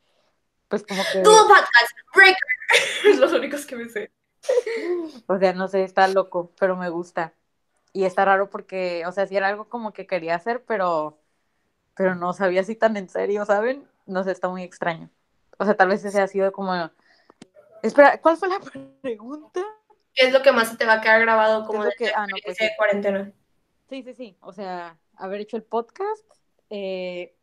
pues 0.67 0.83
como 0.83 1.01
que, 1.11 1.21
Todo 1.21 1.47
podcast. 1.47 1.91
Breaker. 2.15 2.37
Los 3.19 3.33
únicos 3.33 3.65
que 3.65 3.75
me 3.75 3.89
sé. 3.89 4.11
o 5.27 5.37
sea, 5.37 5.51
no 5.53 5.67
sé, 5.67 5.83
está 5.83 6.07
loco, 6.07 6.51
pero 6.57 6.77
me 6.77 6.89
gusta. 6.89 7.33
Y 7.93 8.05
está 8.05 8.23
raro 8.23 8.49
porque, 8.49 9.05
o 9.05 9.11
sea, 9.11 9.27
sí 9.27 9.35
era 9.35 9.49
algo 9.49 9.67
como 9.67 9.91
que 9.91 10.07
quería 10.07 10.35
hacer, 10.35 10.63
pero, 10.65 11.19
pero 11.95 12.15
no 12.15 12.31
sabía 12.31 12.63
si 12.63 12.75
tan 12.75 12.95
en 12.95 13.09
serio, 13.09 13.45
¿saben? 13.45 13.85
No 14.05 14.23
sé, 14.23 14.31
está 14.31 14.47
muy 14.47 14.63
extraño. 14.63 15.09
O 15.57 15.65
sea, 15.65 15.75
tal 15.75 15.89
vez 15.89 16.05
ese 16.05 16.21
ha 16.21 16.27
sido 16.27 16.53
como... 16.53 16.73
Espera, 17.83 18.21
¿cuál 18.21 18.37
fue 18.37 18.47
la 18.47 18.59
pregunta? 19.01 19.61
¿Qué 20.13 20.27
es 20.27 20.33
lo 20.33 20.41
que 20.41 20.53
más 20.53 20.69
se 20.69 20.77
te 20.77 20.85
va 20.85 20.93
a 20.93 21.01
quedar 21.01 21.19
grabado 21.19 21.63
¿Qué 21.63 21.67
como 21.67 21.83
de 21.83 21.91
que- 21.97 22.13
ah, 22.15 22.25
no, 22.27 22.35
pues 22.45 22.57
de 22.57 22.71
cuarentena? 22.77 23.31
Sí, 23.91 24.03
sí, 24.03 24.13
sí. 24.13 24.37
O 24.39 24.53
sea, 24.53 24.97
haber 25.17 25.41
hecho 25.41 25.57
el 25.57 25.63
podcast, 25.63 26.25
eh, 26.69 27.35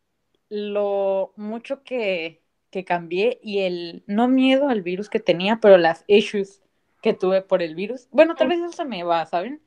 lo 0.49 1.35
mucho 1.37 1.85
que, 1.85 2.43
que 2.71 2.87
cambié 2.87 3.39
y 3.43 3.59
el 3.59 4.03
no 4.07 4.29
miedo 4.29 4.71
al 4.71 4.81
virus 4.81 5.11
que 5.11 5.21
tenía, 5.21 5.59
pero 5.61 5.77
las 5.77 6.05
issues 6.07 6.63
que 7.03 7.13
tuve 7.13 7.43
por 7.43 7.61
el 7.61 7.75
virus. 7.75 8.09
Bueno, 8.13 8.35
tal 8.35 8.49
vez 8.49 8.61
eso 8.61 8.73
se 8.73 8.87
me 8.87 9.05
va, 9.05 9.27
¿saben? 9.27 9.61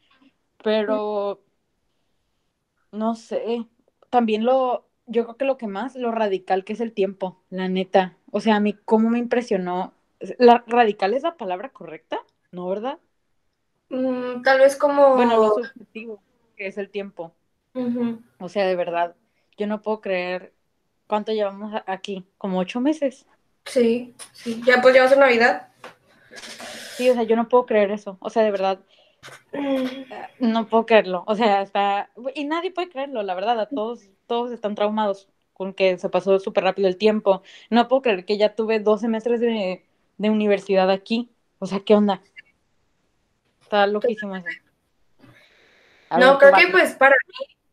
Pero 0.64 1.44
no 2.92 3.14
sé. 3.14 3.68
También 4.10 4.44
lo, 4.44 4.88
yo 5.06 5.26
creo 5.26 5.38
que 5.38 5.46
lo 5.46 5.58
que 5.60 5.68
más, 5.68 5.96
lo 5.96 6.10
radical 6.10 6.64
que 6.64 6.74
es 6.74 6.82
el 6.82 6.94
tiempo, 6.94 7.44
la 7.52 7.70
neta. 7.70 8.18
O 8.32 8.40
sea, 8.40 8.56
a 8.56 8.60
mí 8.60 8.74
cómo 8.74 9.12
me 9.12 9.20
impresionó. 9.20 9.94
¿La, 10.40 10.64
¿Radical 10.66 11.14
es 11.14 11.22
la 11.22 11.38
palabra 11.38 11.70
correcta? 11.70 12.26
¿No, 12.52 12.68
verdad? 12.68 12.98
Mm, 13.90 14.42
tal 14.42 14.58
vez 14.58 14.76
como... 14.76 15.16
Bueno, 15.16 15.38
lo 15.38 15.54
subjetivo, 15.54 16.24
que 16.62 16.68
es 16.68 16.78
el 16.78 16.92
tiempo. 16.92 17.34
O 18.40 18.48
sea, 18.48 18.68
de 18.68 18.76
verdad, 18.76 19.16
yo 19.58 19.66
no 19.66 19.82
puedo 19.82 20.00
creer 20.00 20.54
cuánto 21.08 21.32
llevamos 21.32 21.74
aquí, 21.88 22.24
como 22.38 22.60
ocho 22.60 22.80
meses. 22.80 23.26
Sí, 23.66 24.14
sí. 24.32 24.62
Ya 24.64 24.80
pues 24.80 24.96
va 24.96 25.10
a 25.10 25.16
Navidad. 25.16 25.70
Sí, 26.98 27.10
o 27.10 27.16
sea, 27.16 27.24
yo 27.24 27.36
no 27.36 27.50
puedo 27.50 27.66
creer 27.66 27.90
eso. 27.90 28.18
O 28.20 28.30
sea, 28.30 28.44
de 28.44 28.52
verdad, 28.52 28.80
Mm, 29.54 30.52
no 30.52 30.68
puedo 30.68 30.86
creerlo. 30.86 31.24
O 31.28 31.36
sea, 31.36 31.62
está... 31.64 32.10
Y 32.36 32.46
nadie 32.46 32.72
puede 32.72 32.90
creerlo, 32.90 33.24
la 33.24 33.34
verdad. 33.36 33.60
A 33.60 33.66
todos, 33.68 34.10
todos 34.28 34.52
están 34.52 34.76
traumados 34.76 35.30
con 35.54 35.74
que 35.74 35.98
se 35.98 36.10
pasó 36.10 36.40
súper 36.40 36.64
rápido 36.64 36.88
el 36.88 36.98
tiempo. 36.98 37.42
No 37.70 37.88
puedo 37.88 38.04
creer 38.04 38.26
que 38.26 38.38
ya 38.38 38.56
tuve 38.56 38.80
dos 38.80 39.02
semestres 39.02 39.40
de, 39.40 39.84
de 40.18 40.30
universidad 40.30 40.90
aquí. 40.90 41.32
O 41.60 41.66
sea, 41.66 41.80
¿qué 41.80 41.96
onda? 41.96 42.22
Está 43.62 43.88
loquísimo 43.88 44.36
eso. 44.36 44.48
A 46.12 46.20
No, 46.20 46.38
ver, 46.38 46.40
creo 46.40 46.54
que 46.54 46.68
pues 46.72 46.94
para 46.96 47.16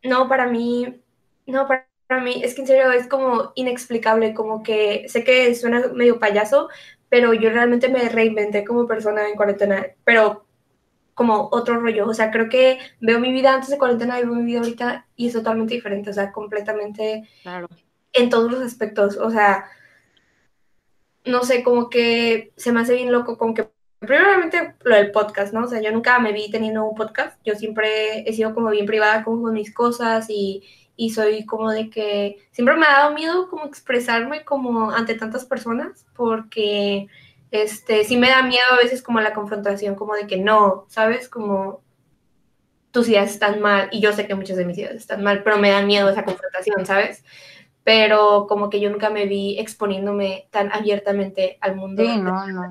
mí, 0.02 0.10
no, 0.10 0.28
para 0.28 0.46
mí, 0.46 1.00
no, 1.46 1.66
para, 1.68 1.88
para 2.06 2.22
mí, 2.22 2.40
es 2.44 2.54
que 2.54 2.62
en 2.62 2.66
serio 2.68 2.92
es 2.92 3.08
como 3.08 3.52
inexplicable, 3.56 4.34
como 4.34 4.62
que 4.62 5.08
sé 5.08 5.24
que 5.24 5.54
suena 5.54 5.88
medio 5.94 6.18
payaso, 6.20 6.68
pero 7.08 7.34
yo 7.34 7.50
realmente 7.50 7.88
me 7.88 8.08
reinventé 8.08 8.64
como 8.64 8.86
persona 8.86 9.28
en 9.28 9.36
cuarentena, 9.36 9.86
pero 10.04 10.46
como 11.14 11.48
otro 11.52 11.80
rollo, 11.80 12.08
o 12.08 12.14
sea, 12.14 12.30
creo 12.30 12.48
que 12.48 12.78
veo 13.00 13.20
mi 13.20 13.32
vida 13.32 13.54
antes 13.54 13.70
de 13.70 13.78
cuarentena 13.78 14.20
y 14.20 14.24
veo 14.24 14.34
mi 14.34 14.44
vida 14.44 14.60
ahorita 14.60 15.08
y 15.16 15.28
es 15.28 15.34
totalmente 15.34 15.74
diferente, 15.74 16.10
o 16.10 16.14
sea, 16.14 16.32
completamente 16.32 17.24
Claro. 17.42 17.68
en 18.14 18.30
todos 18.30 18.50
los 18.52 18.62
aspectos, 18.62 19.16
o 19.18 19.30
sea, 19.30 19.66
no 21.24 21.42
sé, 21.44 21.62
como 21.62 21.90
que 21.90 22.52
se 22.56 22.72
me 22.72 22.80
hace 22.80 22.94
bien 22.94 23.12
loco, 23.12 23.36
como 23.38 23.54
que 23.54 23.70
primeramente 23.98 24.74
lo 24.84 24.94
del 24.94 25.10
podcast, 25.10 25.52
¿no? 25.52 25.64
O 25.64 25.66
sea, 25.66 25.80
yo 25.80 25.90
nunca 25.92 26.18
me 26.18 26.32
vi 26.32 26.50
teniendo 26.50 26.84
un 26.84 26.94
podcast, 26.94 27.38
yo 27.44 27.54
siempre 27.54 28.28
he 28.28 28.32
sido 28.32 28.54
como 28.54 28.70
bien 28.70 28.86
privada 28.86 29.24
como 29.24 29.42
con 29.42 29.54
mis 29.54 29.72
cosas 29.72 30.26
y, 30.28 30.62
y 30.96 31.10
soy 31.10 31.44
como 31.46 31.70
de 31.70 31.90
que 31.90 32.38
siempre 32.50 32.76
me 32.76 32.86
ha 32.86 32.92
dado 32.92 33.14
miedo 33.14 33.48
como 33.48 33.64
expresarme 33.64 34.44
como 34.44 34.90
ante 34.90 35.14
tantas 35.14 35.44
personas 35.44 36.06
porque 36.14 37.08
este 37.50 38.04
sí 38.04 38.16
me 38.16 38.28
da 38.28 38.42
miedo 38.42 38.64
a 38.72 38.76
veces 38.76 39.02
como 39.02 39.20
la 39.20 39.34
confrontación, 39.34 39.94
como 39.94 40.14
de 40.14 40.26
que 40.26 40.36
no, 40.38 40.84
¿sabes? 40.88 41.28
Como 41.28 41.82
tus 42.90 43.08
ideas 43.08 43.30
están 43.30 43.60
mal 43.60 43.88
y 43.92 44.00
yo 44.00 44.12
sé 44.12 44.26
que 44.26 44.34
muchas 44.34 44.56
de 44.56 44.64
mis 44.64 44.78
ideas 44.78 44.94
están 44.94 45.22
mal, 45.22 45.42
pero 45.42 45.58
me 45.58 45.70
da 45.70 45.82
miedo 45.82 46.08
esa 46.08 46.24
confrontación, 46.24 46.86
¿sabes? 46.86 47.24
Pero 47.84 48.46
como 48.48 48.68
que 48.68 48.80
yo 48.80 48.90
nunca 48.90 49.08
me 49.08 49.26
vi 49.26 49.58
exponiéndome 49.58 50.48
tan 50.50 50.70
abiertamente 50.72 51.58
al 51.60 51.76
mundo. 51.76 52.02
Sí, 52.02 52.18
no, 52.18 52.46
no. 52.46 52.68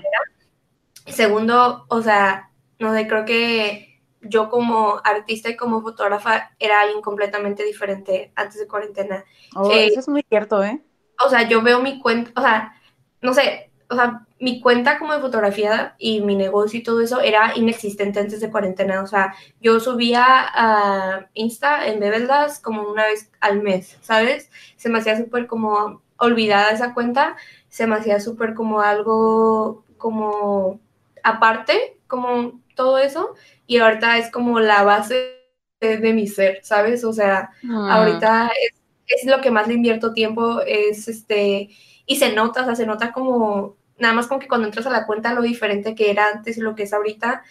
Segundo, 1.07 1.85
o 1.89 2.01
sea, 2.01 2.51
no 2.79 2.93
sé, 2.93 3.07
creo 3.07 3.25
que 3.25 4.01
yo 4.21 4.49
como 4.49 4.99
artista 5.03 5.49
y 5.49 5.55
como 5.57 5.81
fotógrafa 5.81 6.51
era 6.59 6.81
alguien 6.81 7.01
completamente 7.01 7.63
diferente 7.63 8.31
antes 8.35 8.59
de 8.59 8.67
cuarentena. 8.67 9.23
Oh, 9.55 9.71
Eh, 9.71 9.87
eso 9.87 9.99
es 9.99 10.07
muy 10.09 10.23
cierto, 10.29 10.63
¿eh? 10.63 10.81
o 11.25 11.29
sea, 11.29 11.47
yo 11.47 11.61
veo 11.61 11.81
mi 11.81 11.99
cuenta, 11.99 12.31
o 12.35 12.41
sea, 12.43 12.73
no 13.21 13.33
sé, 13.33 13.71
o 13.89 13.95
sea, 13.95 14.25
mi 14.39 14.59
cuenta 14.61 14.99
como 14.99 15.13
de 15.13 15.21
fotografía 15.21 15.95
y 15.97 16.21
mi 16.21 16.35
negocio 16.35 16.79
y 16.79 16.83
todo 16.83 17.01
eso 17.01 17.21
era 17.21 17.53
inexistente 17.55 18.19
antes 18.19 18.41
de 18.41 18.51
cuarentena. 18.51 19.01
O 19.01 19.07
sea, 19.07 19.33
yo 19.61 19.79
subía 19.79 20.25
a 20.27 21.29
Insta 21.33 21.87
en 21.87 21.99
Bebeldas 21.99 22.59
como 22.59 22.83
una 22.89 23.05
vez 23.05 23.31
al 23.39 23.61
mes, 23.63 23.97
¿sabes? 24.01 24.51
Se 24.75 24.89
me 24.89 24.99
hacía 24.99 25.17
súper 25.17 25.47
como 25.47 26.03
olvidada 26.17 26.71
esa 26.71 26.93
cuenta, 26.93 27.37
se 27.69 27.87
me 27.87 27.95
hacía 27.95 28.19
súper 28.19 28.53
como 28.53 28.81
algo 28.81 29.85
como 29.97 30.79
aparte, 31.27 31.99
como 32.07 32.61
todo 32.75 32.97
eso, 32.99 33.35
y 33.67 33.77
ahorita 33.79 34.17
es 34.17 34.31
como 34.31 34.59
la 34.59 34.83
base 34.83 35.37
de, 35.81 35.97
de 35.97 36.13
mi 36.13 36.27
ser, 36.27 36.59
¿sabes? 36.63 37.03
O 37.03 37.13
sea, 37.13 37.51
Mm, 37.63 37.77
ahorita 37.87 38.49
es, 38.49 38.81
es 39.23 39.25
lo 39.29 39.41
que 39.41 39.51
más 39.51 39.67
le 39.67 39.75
invierto 39.75 40.13
tiempo, 40.13 40.61
es 40.61 41.07
este, 41.07 41.69
y 42.05 42.15
se 42.17 42.33
nota, 42.33 42.61
o 42.63 42.65
sea, 42.65 42.75
se 42.75 42.85
nota 42.85 43.11
como, 43.13 43.77
nada 43.97 44.13
más 44.13 44.27
como 44.27 44.39
que 44.39 44.47
cuando 44.47 44.67
entras 44.67 44.87
a 44.87 44.91
la 44.91 45.05
cuenta 45.07 45.33
lo 45.33 45.41
diferente 45.41 45.95
que 45.95 46.11
era 46.11 46.29
antes 46.33 46.57
y 46.57 46.61
lo 46.61 46.75
que 46.75 46.83
es 46.83 46.93
ahorita, 46.93 47.43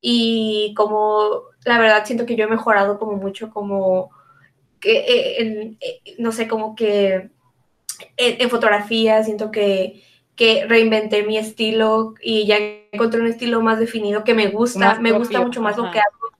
y 0.00 0.74
como, 0.76 1.42
la 1.64 1.78
verdad 1.78 2.04
siento 2.06 2.26
que 2.26 2.36
yo 2.36 2.44
he 2.44 2.48
mejorado 2.48 2.98
como 2.98 3.16
mucho, 3.16 3.50
como, 3.50 4.10
que, 4.80 4.98
eh, 5.00 5.42
en- 5.42 5.78
eh, 5.80 6.16
no 6.18 6.32
sé, 6.32 6.48
como 6.48 6.74
que 6.76 7.14
en, 8.16 8.42
en 8.42 8.50
fotografía 8.50 9.22
siento 9.24 9.50
que, 9.50 10.02
que 10.36 10.66
reinventé 10.66 11.22
mi 11.22 11.38
estilo 11.38 12.14
y 12.20 12.46
ya 12.46 12.58
encontré 12.92 13.20
un 13.20 13.26
estilo 13.26 13.62
más 13.62 13.78
definido 13.78 14.22
que 14.22 14.34
me 14.34 14.48
gusta, 14.48 14.78
Más 14.78 15.00
me 15.00 15.12
gusta 15.12 15.40
mucho 15.40 15.62
más 15.62 15.76
lo 15.76 15.90
que 15.90 15.98
hago. 15.98 16.36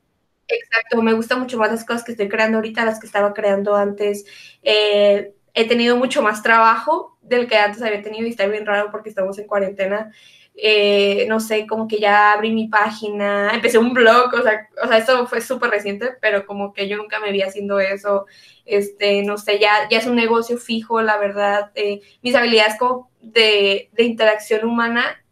Exacto, 0.49 1.03
me 1.03 1.14
gusta 1.14 1.36
mucho 1.36 1.59
más 1.59 1.72
las 1.72 1.84
cosas 1.84 2.05
que 2.05 2.12
estoy 2.12 2.28
creando 2.28 2.59
ahorita, 2.59 2.84
las 2.84 3.01
que 3.01 3.07
estaba 3.07 3.32
creando 3.34 3.74
antes. 3.74 4.26
Eh, 4.62 5.32
he 5.55 5.66
tenido 5.66 5.97
mucho 5.97 6.22
más 6.22 6.42
trabajo 6.42 7.16
del 7.22 7.49
que 7.49 7.57
antes 7.57 7.82
había 7.82 8.03
tenido 8.03 8.26
y 8.26 8.30
está 8.30 8.47
bien 8.47 8.66
raro 8.66 8.90
porque 8.92 9.09
estamos 9.09 9.38
en 9.38 9.47
cuarentena. 9.47 10.12
Eh, 10.57 11.26
no 11.28 11.38
sé, 11.38 11.66
como 11.66 11.86
que 11.86 11.98
ya 11.98 12.32
abrí 12.32 12.52
mi 12.52 12.68
página, 12.68 13.50
empecé 13.54 13.78
un 13.78 13.92
blog, 13.92 14.32
o 14.34 14.42
sea, 14.42 14.68
o 14.82 14.88
sea 14.88 14.98
esto 14.98 15.26
fue 15.26 15.40
súper 15.40 15.70
reciente, 15.70 16.12
pero 16.20 16.46
como 16.46 16.72
que 16.72 16.88
yo 16.88 16.96
nunca 16.96 17.20
me 17.20 17.32
vi 17.32 17.42
haciendo 17.42 17.78
eso. 17.78 18.26
Este, 18.64 19.22
no 19.22 19.36
sé, 19.38 19.59
ya, 19.59 19.88
ya 19.90 19.98
es 19.98 20.07
un 20.07 20.16
negocio 20.16 20.59
fijo, 20.59 21.02
la 21.02 21.18
verdad. 21.18 21.70
Eh, 21.74 22.00
mis 22.22 22.34
habilidades 22.34 22.78
como 22.78 23.11
de, 23.20 23.90
de 23.92 24.02
interacción 24.04 24.66
humana 24.66 25.22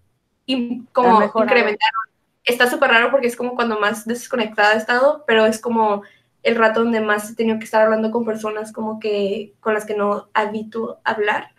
y 0.47 0.83
como 0.93 1.23
incrementaron 1.23 2.05
está 2.45 2.69
súper 2.71 2.91
raro 2.91 3.11
porque 3.11 3.27
es 3.27 3.37
como 3.37 3.55
cuando 3.55 3.81
más 3.81 4.07
desconectada 4.07 4.75
he 4.75 4.79
estado, 4.79 5.25
pero 5.27 5.47
es 5.47 5.61
como 5.61 6.03
el 6.43 6.57
rato 6.57 6.81
donde 6.81 7.01
más 7.01 7.31
he 7.31 7.35
tenido 7.35 7.59
que 7.59 7.65
estar 7.65 7.83
hablando 7.83 8.11
con 8.11 8.25
personas 8.25 8.73
como 8.73 9.01
que 9.01 9.55
con 9.61 9.75
las 9.75 9.87
que 9.87 9.95
no 9.95 10.29
habito 10.35 11.01
hablar. 11.05 11.55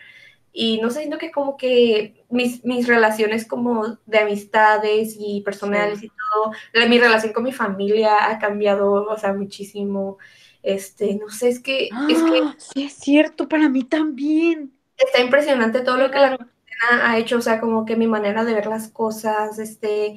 Y 0.54 0.80
no 0.80 0.90
sé, 0.90 1.00
siento 1.00 1.18
que 1.18 1.32
como 1.32 1.58
que 1.58 2.24
mis, 2.36 2.64
mis 2.66 2.88
relaciones 2.88 3.48
como 3.48 3.98
de 4.06 4.20
amistades 4.20 5.16
y 5.20 5.42
personales 5.42 6.04
y 6.04 6.10
todo, 6.10 6.52
la- 6.74 6.88
mi 6.88 7.00
relación 7.00 7.34
con 7.34 7.44
mi 7.44 7.54
familia 7.54 8.30
ha 8.30 8.40
cambiado, 8.40 8.92
o 9.06 9.18
sea, 9.18 9.34
muchísimo. 9.34 10.18
Este, 10.64 11.16
no 11.16 11.30
sé, 11.30 11.50
es 11.50 11.60
que, 11.62 12.04
es 12.08 12.24
que 12.24 12.42
¡Ah! 12.42 12.56
Sí, 12.60 12.84
es 12.84 12.94
cierto, 12.94 13.48
para 13.48 13.70
mí 13.70 13.84
también. 13.84 14.72
está 14.98 15.20
impresionante 15.22 15.82
todo 15.82 15.98
lo 15.98 16.12
que 16.12 16.20
la 16.20 16.30
cuarentena 16.38 17.10
ha 17.12 17.18
hecho, 17.18 17.38
o 17.38 17.42
sea, 17.42 17.60
como 17.60 17.86
que 17.86 17.96
mi 17.96 18.08
manera 18.08 18.44
de 18.46 18.54
ver 18.54 18.66
las 18.68 18.90
cosas, 18.90 19.60
este, 19.60 20.16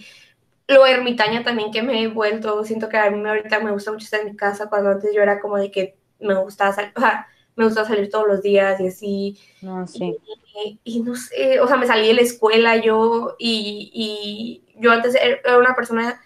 lo 0.69 0.87
ermitaña 0.87 1.45
también 1.45 1.73
que 1.73 1.83
me 1.83 2.03
he 2.03 2.09
vuelto, 2.09 2.65
siento 2.65 2.89
que 2.89 2.99
a 2.99 3.11
mí 3.11 3.29
ahorita 3.29 3.61
me 3.61 3.73
gusta 3.73 3.93
mucho 3.93 4.05
estar 4.05 4.21
en 4.21 4.29
mi 4.33 4.37
casa, 4.37 4.69
cuando 4.69 4.91
antes 4.91 5.15
yo 5.15 5.23
era 5.23 5.41
como 5.41 5.57
de 5.59 5.71
que 5.71 5.99
me 6.21 6.35
gustaba 6.37 6.73
salir, 6.75 6.93
o 6.97 7.01
sea, 7.01 7.29
me 7.57 7.65
gustaba 7.67 7.89
salir 7.89 8.11
todos 8.11 8.27
los 8.29 8.43
días 8.43 8.81
y 8.81 8.89
así, 8.89 9.39
No, 9.61 9.87
sí. 9.87 10.17
y, 10.27 10.48
y 10.85 11.01
no 11.03 11.15
sé, 11.17 11.61
o 11.61 11.67
sea, 11.69 11.77
me 11.77 11.87
salí 11.87 12.09
de 12.09 12.15
la 12.15 12.21
escuela 12.23 12.77
yo 12.77 13.37
y, 13.39 13.91
y 13.95 14.81
yo 14.81 14.91
antes 14.93 15.15
era 15.15 15.59
una 15.59 15.75
persona, 15.75 16.21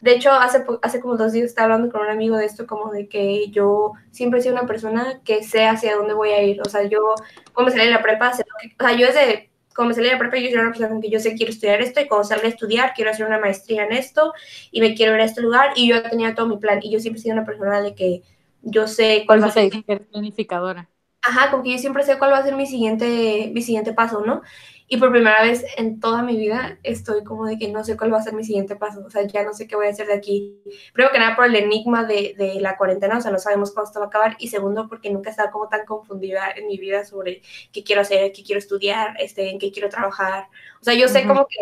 de 0.00 0.12
hecho, 0.14 0.30
hace, 0.32 0.64
hace 0.82 1.00
como 1.00 1.16
dos 1.16 1.32
días 1.32 1.46
estaba 1.46 1.66
hablando 1.74 1.92
con 1.92 2.02
un 2.02 2.08
amigo 2.10 2.36
de 2.36 2.46
esto, 2.46 2.66
como 2.66 2.92
de 2.92 3.08
que 3.08 3.50
yo 3.50 3.92
siempre 4.10 4.40
he 4.40 4.42
sido 4.42 4.54
una 4.54 4.66
persona 4.66 5.20
que 5.24 5.42
sé 5.42 5.66
hacia 5.66 5.96
dónde 5.96 6.14
voy 6.14 6.30
a 6.30 6.42
ir, 6.42 6.60
o 6.62 6.64
sea, 6.68 6.84
yo, 6.84 7.14
cuando 7.52 7.70
me 7.72 7.76
salí 7.76 7.88
de 7.88 7.94
la 7.94 8.02
prepa, 8.02 8.32
sé 8.32 8.44
lo 8.48 8.54
que- 8.60 8.76
o 8.78 8.88
sea, 8.88 8.96
yo 8.96 9.06
desde, 9.06 9.50
cuando 9.74 9.88
me 9.90 9.94
salí 9.94 10.06
de 10.08 10.12
la 10.14 10.18
prepa, 10.18 10.36
yo 10.38 10.48
era 10.48 10.60
una 10.62 10.70
persona 10.70 10.88
con 10.90 11.00
que 11.00 11.10
yo 11.10 11.20
sé 11.20 11.34
quiero 11.34 11.52
estudiar 11.52 11.80
esto, 11.82 12.00
y 12.00 12.08
cuando 12.08 12.26
salga 12.28 12.46
a 12.46 12.48
estudiar, 12.50 12.92
quiero 12.94 13.10
hacer 13.10 13.26
una 13.26 13.38
maestría 13.40 13.84
en 13.84 13.92
esto, 13.92 14.32
y 14.70 14.80
me 14.80 14.94
quiero 14.94 15.14
ir 15.14 15.20
a 15.20 15.24
este 15.24 15.42
lugar, 15.42 15.72
y 15.76 15.88
yo 15.88 16.02
tenía 16.02 16.34
todo 16.34 16.46
mi 16.48 16.58
plan, 16.58 16.80
y 16.82 16.90
yo 16.92 17.00
siempre 17.00 17.20
he 17.20 17.22
sido 17.22 17.34
una 17.34 17.44
persona 17.46 17.80
de 17.82 17.94
que 17.94 18.22
yo 18.62 18.86
sé 18.88 19.24
cuál 19.26 19.42
va 19.42 19.46
a 19.48 19.50
ser 19.50 19.70
planificadora. 20.10 20.88
Ajá, 21.28 21.50
como 21.50 21.62
que 21.62 21.72
yo 21.72 21.78
siempre 21.78 22.04
sé 22.04 22.16
cuál 22.18 22.32
va 22.32 22.38
a 22.38 22.42
ser 22.42 22.56
mi 22.56 22.64
siguiente, 22.64 23.50
mi 23.52 23.60
siguiente 23.60 23.92
paso, 23.92 24.22
¿no? 24.24 24.40
Y 24.86 24.96
por 24.96 25.10
primera 25.10 25.42
vez 25.42 25.62
en 25.76 26.00
toda 26.00 26.22
mi 26.22 26.38
vida 26.38 26.78
estoy 26.82 27.22
como 27.22 27.44
de 27.44 27.58
que 27.58 27.68
no 27.68 27.84
sé 27.84 27.98
cuál 27.98 28.14
va 28.14 28.16
a 28.18 28.22
ser 28.22 28.32
mi 28.32 28.44
siguiente 28.44 28.76
paso, 28.76 29.02
o 29.04 29.10
sea, 29.10 29.26
ya 29.26 29.44
no 29.44 29.52
sé 29.52 29.68
qué 29.68 29.76
voy 29.76 29.88
a 29.88 29.90
hacer 29.90 30.06
de 30.06 30.14
aquí. 30.14 30.58
Primero 30.94 31.12
que 31.12 31.18
nada 31.18 31.36
por 31.36 31.44
el 31.44 31.56
enigma 31.56 32.04
de, 32.04 32.34
de 32.38 32.58
la 32.62 32.78
cuarentena, 32.78 33.18
o 33.18 33.20
sea, 33.20 33.30
no 33.30 33.38
sabemos 33.38 33.72
cuándo 33.72 33.88
esto 33.90 34.00
va 34.00 34.06
a 34.06 34.08
acabar, 34.08 34.36
y 34.38 34.48
segundo 34.48 34.88
porque 34.88 35.10
nunca 35.10 35.28
estaba 35.28 35.50
como 35.50 35.68
tan 35.68 35.84
confundida 35.84 36.50
en 36.56 36.66
mi 36.66 36.78
vida 36.78 37.04
sobre 37.04 37.42
qué 37.72 37.84
quiero 37.84 38.00
hacer, 38.00 38.32
qué 38.32 38.42
quiero 38.42 38.58
estudiar, 38.58 39.14
este, 39.20 39.50
en 39.50 39.58
qué 39.58 39.70
quiero 39.70 39.90
trabajar. 39.90 40.46
O 40.80 40.84
sea, 40.84 40.94
yo 40.94 41.08
sé 41.08 41.20
Ujú. 41.20 41.28
como 41.28 41.46
que 41.46 41.58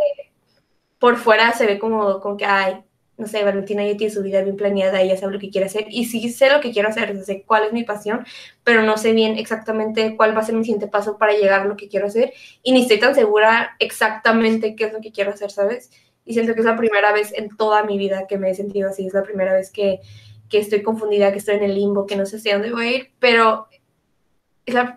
por 1.01 1.17
fuera 1.17 1.53
se 1.53 1.67
ve 1.67 1.79
como, 1.81 2.21
como 2.21 2.37
que, 2.37 2.45
ay, 2.47 2.85
no 3.19 3.27
sé, 3.27 3.43
Valentina 3.45 3.87
ya 3.87 3.97
tiene 3.97 4.13
su 4.13 4.23
vida 4.23 4.43
bien 4.43 4.57
planeada, 4.57 5.01
ella 5.01 5.17
sabe 5.17 5.33
lo 5.33 5.39
que 5.39 5.51
quiere 5.51 5.67
hacer, 5.67 5.87
y 5.89 6.05
sí 6.05 6.29
sé 6.29 6.51
lo 6.51 6.61
que 6.61 6.71
quiero 6.71 6.89
hacer, 6.89 7.25
sé 7.25 7.43
cuál 7.47 7.65
es 7.65 7.73
mi 7.73 7.83
pasión, 7.83 8.27
pero 8.63 8.83
no 8.83 8.99
sé 8.99 9.13
bien 9.13 9.39
exactamente 9.39 10.17
cuál 10.17 10.37
va 10.37 10.41
a 10.41 10.45
ser 10.45 10.55
mi 10.55 10.65
siguiente 10.65 10.87
paso 10.87 11.17
para 11.17 11.33
llegar 11.33 11.63
a 11.63 11.65
lo 11.65 11.77
que 11.77 11.89
quiero 11.89 12.07
hacer, 12.07 12.33
y 12.63 12.73
ni 12.73 12.83
estoy 12.83 12.99
tan 12.99 13.15
segura 13.15 13.77
exactamente 13.79 14.77
qué 14.77 14.85
es 14.85 14.93
lo 14.93 15.01
que 15.01 15.13
quiero 15.13 15.31
hacer, 15.31 15.51
¿sabes? 15.51 15.91
Y 16.25 16.35
siento 16.35 16.55
que 16.55 16.61
es 16.61 16.67
la 16.67 16.77
primera 16.77 17.13
vez 17.13 17.33
en 17.33 17.57
toda 17.57 17.85
mi 17.85 17.99
vida 17.99 18.27
que 18.27 18.37
me 18.37 18.51
he 18.51 18.55
sentido 18.55 18.91
así, 18.91 19.07
es 19.07 19.15
la 19.15 19.23
primera 19.23 19.55
vez 19.55 19.71
que, 19.71 20.01
que 20.49 20.59
estoy 20.59 20.83
confundida, 20.83 21.33
que 21.33 21.39
estoy 21.39 21.57
en 21.57 21.65
el 21.65 21.75
limbo, 21.75 22.07
que 22.07 22.17
no 22.17 22.27
sé 22.27 22.37
hacia 22.37 22.55
dónde 22.55 22.73
voy 22.73 22.87
a 22.87 22.97
ir, 22.97 23.11
pero 23.19 23.69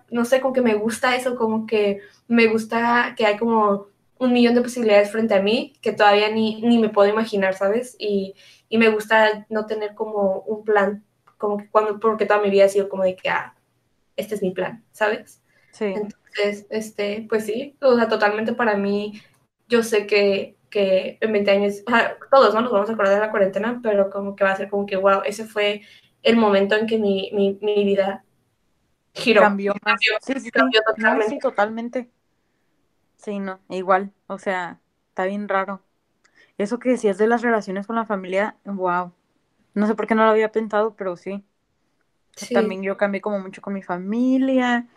no 0.10 0.26
sé, 0.26 0.42
como 0.42 0.54
que 0.54 0.62
me 0.62 0.74
gusta 0.74 1.16
eso, 1.16 1.36
como 1.36 1.68
que 1.68 2.00
me 2.28 2.48
gusta 2.48 3.14
que 3.16 3.26
hay 3.26 3.38
como 3.38 3.89
un 4.20 4.34
millón 4.34 4.56
de 4.56 4.62
posibilidades 4.62 5.12
frente 5.12 5.34
a 5.36 5.42
mí 5.42 5.74
que 5.82 5.94
todavía 5.94 6.30
ni, 6.32 6.62
ni 6.62 6.78
me 6.80 6.90
puedo 6.90 7.10
imaginar, 7.10 7.56
¿sabes? 7.56 7.96
Y, 8.00 8.36
y 8.70 8.78
me 8.78 8.90
gusta 8.90 9.46
no 9.50 9.66
tener 9.66 9.96
como 9.96 10.42
un 10.42 10.64
plan, 10.66 11.06
como 11.38 11.58
que 11.58 11.70
cuando, 11.70 12.00
porque 12.00 12.26
toda 12.28 12.42
mi 12.42 12.50
vida 12.52 12.66
ha 12.66 12.70
sido 12.70 12.90
como 12.90 13.04
de 13.04 13.16
que, 13.16 13.30
ah, 13.30 13.56
este 14.18 14.36
es 14.36 14.42
mi 14.42 14.52
plan, 14.52 14.86
¿sabes? 14.92 15.44
Sí. 15.72 15.86
Entonces, 15.86 16.68
este, 16.70 17.26
pues 17.30 17.46
sí, 17.46 17.78
o 17.82 17.96
sea, 17.96 18.08
totalmente 18.10 18.54
para 18.54 18.76
mí, 18.78 19.22
yo 19.68 19.84
sé 19.84 20.08
que, 20.08 20.58
que 20.70 21.18
en 21.22 21.32
20 21.34 21.52
años, 21.52 21.76
o 21.88 21.92
sea, 21.92 22.18
todos, 22.32 22.54
¿no? 22.54 22.62
Nos 22.62 22.72
vamos 22.72 22.90
a 22.90 22.94
acordar 22.94 23.16
de 23.16 23.22
la 23.22 23.32
cuarentena, 23.32 23.80
pero 23.84 24.10
como 24.10 24.36
que 24.36 24.44
va 24.44 24.52
a 24.52 24.58
ser 24.58 24.70
como 24.70 24.86
que, 24.86 24.98
wow, 24.98 25.22
ese 25.26 25.46
fue 25.46 25.82
el 26.24 26.38
momento 26.38 26.76
en 26.76 26.88
que 26.88 26.98
mi, 26.98 27.32
mi, 27.34 27.58
mi 27.62 27.86
vida 27.86 28.24
giró. 29.14 29.42
Cambió. 29.42 29.74
Cambió, 29.84 30.14
Sí, 30.22 30.40
sí, 30.40 30.52
cambió 30.52 30.82
totalmente. 30.86 31.30
sí, 31.30 31.40
totalmente. 31.40 32.12
Sí, 33.20 33.38
no, 33.40 33.60
igual. 33.70 34.14
O 34.28 34.40
sea, 34.40 34.82
está 35.10 35.26
bien 35.26 35.48
raro. 35.48 35.82
Eso 36.58 36.80
que 36.80 36.90
decías 36.92 37.18
de 37.20 37.28
las 37.28 37.42
relaciones 37.44 37.88
con 37.88 37.96
la 37.98 38.06
familia, 38.06 38.58
wow. 38.66 39.14
No 39.76 39.88
sé 39.88 39.96
por 39.96 40.08
qué 40.08 40.16
no 40.16 40.26
lo 40.26 40.32
había 40.32 40.52
pensado, 40.54 40.96
pero 40.96 41.18
sí. 41.18 41.46
Sí, 42.36 42.50
También 42.52 42.84
yo 42.84 42.98
cambié 42.98 43.22
como 43.22 43.40
mucho 43.40 43.62
con 43.62 43.74
mi 43.74 43.84
familia. 43.84 44.88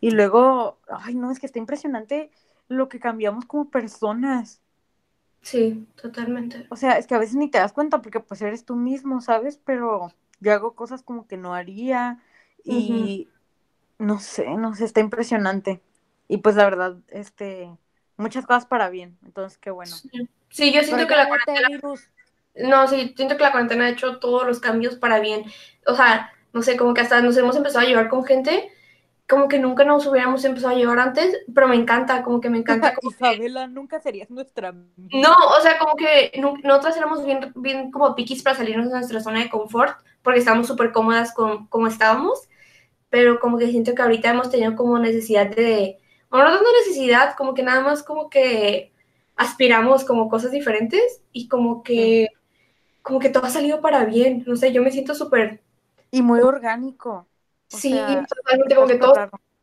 Y 0.00 0.10
luego, 0.12 0.78
ay, 0.88 1.14
no, 1.14 1.30
es 1.30 1.40
que 1.40 1.46
está 1.46 1.58
impresionante 1.58 2.30
lo 2.68 2.88
que 2.88 3.00
cambiamos 3.00 3.44
como 3.46 3.70
personas. 3.70 4.62
sí, 5.42 5.86
totalmente. 5.96 6.66
O 6.68 6.76
sea, 6.76 6.98
es 6.98 7.06
que 7.06 7.14
a 7.14 7.18
veces 7.18 7.36
ni 7.36 7.50
te 7.50 7.58
das 7.58 7.72
cuenta 7.72 8.00
porque 8.02 8.20
pues 8.20 8.40
eres 8.42 8.64
tú 8.64 8.76
mismo, 8.76 9.20
¿sabes? 9.20 9.58
Pero 9.64 10.12
yo 10.40 10.52
hago 10.52 10.74
cosas 10.74 11.02
como 11.02 11.26
que 11.26 11.36
no 11.36 11.54
haría 11.54 12.22
y 12.64 13.28
no 13.98 14.20
sé, 14.20 14.48
no 14.56 14.74
sé, 14.74 14.84
está 14.86 15.00
impresionante. 15.00 15.82
Y 16.30 16.36
pues 16.36 16.54
la 16.54 16.64
verdad, 16.64 16.96
este, 17.08 17.68
muchas 18.16 18.46
cosas 18.46 18.64
para 18.64 18.88
bien. 18.88 19.18
Entonces, 19.24 19.58
qué 19.58 19.72
bueno. 19.72 19.92
Sí, 20.48 20.72
yo 20.72 20.82
siento 20.84 21.08
que 21.08 21.16
la 21.16 21.26
cuarentena, 21.26 21.68
virus. 21.68 22.08
no, 22.54 22.86
sí, 22.86 23.12
siento 23.16 23.36
que 23.36 23.42
la 23.42 23.50
cuarentena 23.50 23.86
ha 23.86 23.90
hecho 23.90 24.20
todos 24.20 24.46
los 24.46 24.60
cambios 24.60 24.94
para 24.94 25.18
bien. 25.18 25.44
O 25.86 25.96
sea, 25.96 26.32
no 26.52 26.62
sé, 26.62 26.76
como 26.76 26.94
que 26.94 27.00
hasta 27.00 27.20
nos 27.20 27.36
hemos 27.36 27.56
empezado 27.56 27.84
a 27.84 27.88
llevar 27.88 28.08
con 28.08 28.24
gente 28.24 28.70
como 29.28 29.48
que 29.48 29.58
nunca 29.58 29.84
nos 29.84 30.06
hubiéramos 30.06 30.44
empezado 30.44 30.74
a 30.74 30.78
llevar 30.78 30.98
antes, 30.98 31.36
pero 31.52 31.68
me 31.68 31.76
encanta, 31.76 32.22
como 32.22 32.40
que 32.40 32.48
me 32.48 32.58
encanta. 32.58 32.94
Como 32.94 33.10
Isabela, 33.10 33.68
nunca 33.68 34.00
serías 34.00 34.30
nuestra 34.30 34.68
amiga. 34.68 34.92
No, 35.12 35.34
o 35.56 35.60
sea, 35.62 35.78
como 35.78 35.94
que 35.96 36.32
nosotras 36.64 36.96
éramos 36.96 37.24
bien, 37.24 37.52
bien 37.54 37.90
como 37.90 38.14
piquis 38.14 38.42
para 38.42 38.56
salirnos 38.56 38.86
de 38.86 38.94
nuestra 38.94 39.20
zona 39.20 39.40
de 39.40 39.48
confort, 39.48 39.96
porque 40.22 40.40
estábamos 40.40 40.66
súper 40.66 40.90
cómodas 40.92 41.32
con 41.32 41.66
como 41.68 41.86
estábamos, 41.86 42.48
pero 43.08 43.40
como 43.40 43.56
que 43.56 43.68
siento 43.68 43.94
que 43.94 44.02
ahorita 44.02 44.30
hemos 44.30 44.50
tenido 44.50 44.74
como 44.74 44.98
necesidad 44.98 45.48
de, 45.54 45.98
bueno, 46.30 46.50
no 46.50 46.56
tanto 46.56 46.70
necesidad, 46.84 47.36
como 47.36 47.54
que 47.54 47.62
nada 47.62 47.80
más 47.80 48.02
como 48.02 48.30
que 48.30 48.92
aspiramos 49.36 50.04
como 50.04 50.28
cosas 50.28 50.52
diferentes 50.52 51.22
y 51.32 51.48
como 51.48 51.82
que, 51.82 52.28
como 53.02 53.18
que 53.18 53.30
todo 53.30 53.44
ha 53.44 53.50
salido 53.50 53.80
para 53.80 54.04
bien, 54.04 54.44
no 54.46 54.56
sé, 54.56 54.72
yo 54.72 54.82
me 54.82 54.92
siento 54.92 55.14
súper... 55.14 55.60
Y 56.10 56.22
muy 56.22 56.40
orgánico 56.40 57.26
sí, 57.70 57.92
totalmente, 58.28 58.74
como 58.74 58.86
que 58.86 58.96
todo 58.96 59.14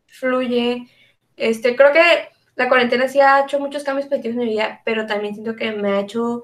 fluye. 0.07 0.88
Este, 1.36 1.76
creo 1.76 1.91
que 1.91 2.30
la 2.55 2.70
cuarentena 2.70 3.07
sí 3.07 3.20
ha 3.20 3.43
hecho 3.43 3.59
muchos 3.59 3.84
cambios 3.84 4.07
positivos 4.07 4.38
en 4.38 4.43
mi 4.43 4.49
vida, 4.49 4.82
pero 4.86 5.05
también 5.05 5.34
siento 5.34 5.55
que 5.55 5.72
me 5.72 5.91
ha 5.91 5.99
hecho 5.99 6.43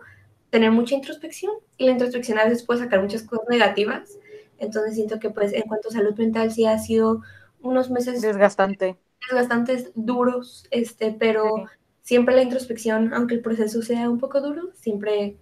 tener 0.49 0.71
mucha 0.71 0.95
introspección 0.95 1.53
y 1.77 1.85
la 1.85 1.91
introspección 1.91 2.37
a 2.37 2.43
veces 2.43 2.63
puede 2.63 2.81
sacar 2.81 3.01
muchas 3.01 3.23
cosas 3.23 3.47
negativas. 3.49 4.17
Entonces 4.59 4.95
siento 4.95 5.19
que 5.19 5.29
pues 5.29 5.53
en 5.53 5.63
cuanto 5.63 5.89
a 5.89 5.93
salud 5.93 6.15
mental 6.15 6.51
sí 6.51 6.65
ha 6.65 6.77
sido 6.77 7.21
unos 7.61 7.89
meses 7.89 8.21
desgastante. 8.21 8.97
Desgastantes, 9.29 9.91
duros, 9.95 10.67
este, 10.71 11.11
pero 11.11 11.65
siempre 12.01 12.35
la 12.35 12.41
introspección, 12.41 13.13
aunque 13.13 13.35
el 13.35 13.41
proceso 13.41 13.81
sea 13.81 14.09
un 14.09 14.19
poco 14.19 14.41
duro, 14.41 14.69
siempre 14.73 15.37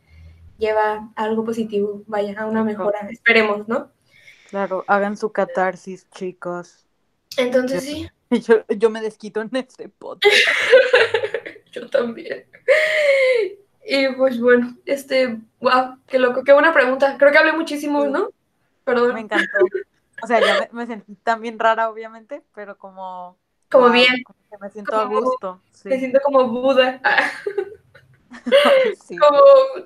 lleva 0.57 1.11
a 1.15 1.23
algo 1.23 1.43
positivo, 1.43 2.03
vaya, 2.07 2.39
a 2.39 2.45
una 2.45 2.63
mejora, 2.63 3.07
esperemos, 3.09 3.67
¿no? 3.67 3.91
Claro, 4.49 4.83
hagan 4.87 5.17
su 5.17 5.31
catarsis, 5.31 6.07
chicos. 6.11 6.85
Entonces 7.37 7.83
sí. 7.83 8.09
Yo, 8.77 8.89
me 8.89 9.01
desquito 9.01 9.41
en 9.41 9.49
este 9.55 9.89
podcast. 9.89 10.33
yo 11.71 11.89
también. 11.89 12.45
Y 13.85 14.07
pues 14.15 14.39
bueno, 14.39 14.77
este, 14.85 15.39
wow, 15.59 15.97
qué 16.07 16.17
loco, 16.17 16.43
qué 16.43 16.53
buena 16.53 16.73
pregunta. 16.73 17.17
Creo 17.17 17.31
que 17.31 17.37
hablé 17.37 17.51
muchísimo, 17.51 18.05
¿no? 18.05 18.29
Perdón. 18.85 19.15
Me 19.15 19.21
encantó. 19.21 19.47
O 20.23 20.27
sea, 20.27 20.39
ya 20.39 20.69
me, 20.71 20.85
sentí 20.85 21.15
también 21.15 21.59
rara, 21.59 21.89
obviamente, 21.89 22.41
pero 22.53 22.77
como. 22.77 23.37
Como 23.71 23.89
bien. 23.89 24.23
me 24.59 24.69
siento 24.69 24.95
a 24.95 25.05
gusto. 25.05 25.61
Me 25.85 25.97
siento 25.97 26.19
como 26.23 26.47
Buda. 26.47 27.01
Como 29.09 29.39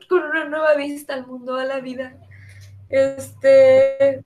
con 0.08 0.24
una 0.24 0.46
nueva 0.46 0.76
vista 0.76 1.14
al 1.14 1.26
mundo, 1.26 1.56
a 1.56 1.66
la 1.66 1.80
vida. 1.80 2.16
Este. 2.90 4.24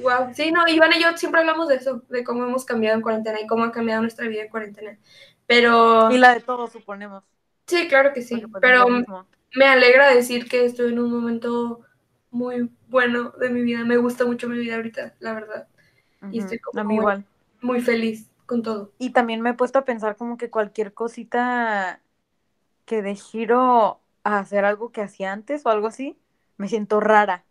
Wow, 0.00 0.32
sí, 0.34 0.50
no, 0.50 0.66
Iván 0.66 0.92
y 0.96 1.02
yo 1.02 1.16
siempre 1.18 1.40
hablamos 1.40 1.68
de 1.68 1.76
eso, 1.76 2.02
de 2.08 2.24
cómo 2.24 2.44
hemos 2.44 2.64
cambiado 2.64 2.96
en 2.96 3.02
cuarentena 3.02 3.38
y 3.40 3.46
cómo 3.46 3.64
ha 3.64 3.72
cambiado 3.72 4.00
nuestra 4.00 4.26
vida 4.26 4.42
en 4.42 4.48
cuarentena. 4.48 4.98
Pero... 5.46 6.10
Y 6.10 6.16
la 6.16 6.34
de 6.34 6.40
todos, 6.40 6.72
suponemos. 6.72 7.22
Sí, 7.66 7.88
claro 7.88 8.14
que 8.14 8.22
sí, 8.22 8.40
pues, 8.40 8.62
pero 8.62 8.86
me 9.54 9.66
alegra 9.66 10.08
decir 10.14 10.48
que 10.48 10.64
estoy 10.64 10.92
en 10.92 10.98
un 10.98 11.10
momento 11.10 11.80
muy 12.30 12.70
bueno 12.88 13.32
de 13.38 13.50
mi 13.50 13.60
vida. 13.60 13.84
Me 13.84 13.98
gusta 13.98 14.24
mucho 14.24 14.48
mi 14.48 14.58
vida 14.58 14.76
ahorita, 14.76 15.14
la 15.20 15.34
verdad. 15.34 15.68
Y 16.30 16.38
estoy 16.38 16.58
como 16.58 16.84
muy, 16.84 16.96
igual. 16.96 17.24
muy 17.60 17.82
feliz 17.82 18.31
con 18.52 18.62
todo. 18.62 18.92
Y 18.98 19.10
también 19.10 19.40
me 19.40 19.50
he 19.50 19.54
puesto 19.54 19.78
a 19.78 19.84
pensar 19.84 20.16
como 20.16 20.36
que 20.36 20.50
cualquier 20.50 20.92
cosita 20.92 22.00
que 22.84 23.00
de 23.00 23.14
giro 23.14 24.00
a 24.24 24.38
hacer 24.38 24.64
algo 24.66 24.92
que 24.92 25.00
hacía 25.00 25.32
antes 25.32 25.64
o 25.64 25.70
algo 25.70 25.86
así, 25.86 26.18
me 26.58 26.68
siento 26.68 27.00
rara. 27.00 27.44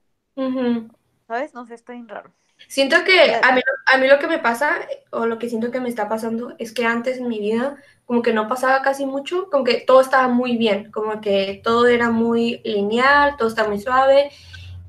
¿sabes? 1.27 1.53
No 1.53 1.65
sé, 1.65 1.73
está 1.73 1.93
bien 1.93 2.07
raro. 2.07 2.31
Siento 2.67 2.97
que 3.03 3.33
a 3.33 3.51
mí, 3.55 3.61
a 3.87 3.97
mí 3.97 4.07
lo 4.07 4.19
que 4.19 4.27
me 4.27 4.37
pasa, 4.37 4.75
o 5.09 5.25
lo 5.25 5.39
que 5.39 5.49
siento 5.49 5.71
que 5.71 5.79
me 5.79 5.89
está 5.89 6.07
pasando, 6.07 6.53
es 6.59 6.71
que 6.71 6.85
antes 6.85 7.17
en 7.17 7.27
mi 7.27 7.39
vida 7.39 7.77
como 8.05 8.21
que 8.21 8.33
no 8.33 8.47
pasaba 8.47 8.83
casi 8.83 9.05
mucho, 9.05 9.49
como 9.49 9.63
que 9.63 9.81
todo 9.81 10.01
estaba 10.01 10.27
muy 10.27 10.57
bien, 10.57 10.91
como 10.91 11.19
que 11.21 11.61
todo 11.63 11.87
era 11.87 12.11
muy 12.11 12.61
lineal, 12.63 13.37
todo 13.37 13.47
estaba 13.47 13.69
muy 13.69 13.79
suave, 13.79 14.29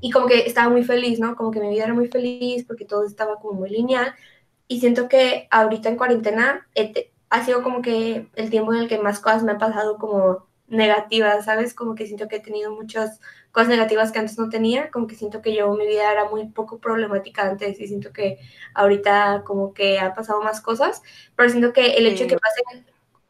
y 0.02 0.10
como 0.10 0.26
que 0.26 0.40
estaba 0.40 0.68
muy 0.68 0.84
feliz, 0.84 1.20
¿no? 1.20 1.36
Como 1.36 1.50
que 1.52 1.60
mi 1.60 1.70
vida 1.70 1.84
era 1.84 1.94
muy 1.94 2.08
feliz 2.08 2.64
porque 2.66 2.84
todo 2.84 3.06
estaba 3.06 3.36
como 3.36 3.54
muy 3.60 3.70
lineal, 3.70 4.12
y 4.72 4.80
siento 4.80 5.06
que 5.06 5.48
ahorita 5.50 5.90
en 5.90 5.98
cuarentena 5.98 6.66
ha 7.28 7.44
sido 7.44 7.62
como 7.62 7.82
que 7.82 8.28
el 8.34 8.48
tiempo 8.48 8.72
en 8.72 8.80
el 8.80 8.88
que 8.88 8.96
más 8.96 9.20
cosas 9.20 9.42
me 9.42 9.52
han 9.52 9.58
pasado 9.58 9.98
como 9.98 10.46
negativas, 10.66 11.44
¿sabes? 11.44 11.74
Como 11.74 11.94
que 11.94 12.06
siento 12.06 12.26
que 12.26 12.36
he 12.36 12.40
tenido 12.40 12.70
muchas 12.72 13.20
cosas 13.50 13.68
negativas 13.68 14.12
que 14.12 14.20
antes 14.20 14.38
no 14.38 14.48
tenía, 14.48 14.90
como 14.90 15.06
que 15.06 15.14
siento 15.14 15.42
que 15.42 15.54
yo 15.54 15.70
mi 15.74 15.86
vida 15.86 16.10
era 16.10 16.30
muy 16.30 16.46
poco 16.46 16.78
problemática 16.78 17.42
antes 17.42 17.78
y 17.78 17.86
siento 17.86 18.14
que 18.14 18.38
ahorita 18.72 19.42
como 19.44 19.74
que 19.74 19.98
ha 19.98 20.14
pasado 20.14 20.42
más 20.42 20.62
cosas, 20.62 21.02
pero 21.36 21.50
siento 21.50 21.74
que 21.74 21.98
el 21.98 22.06
hecho 22.06 22.24
de 22.24 22.30
que 22.30 22.38
pase, 22.38 22.62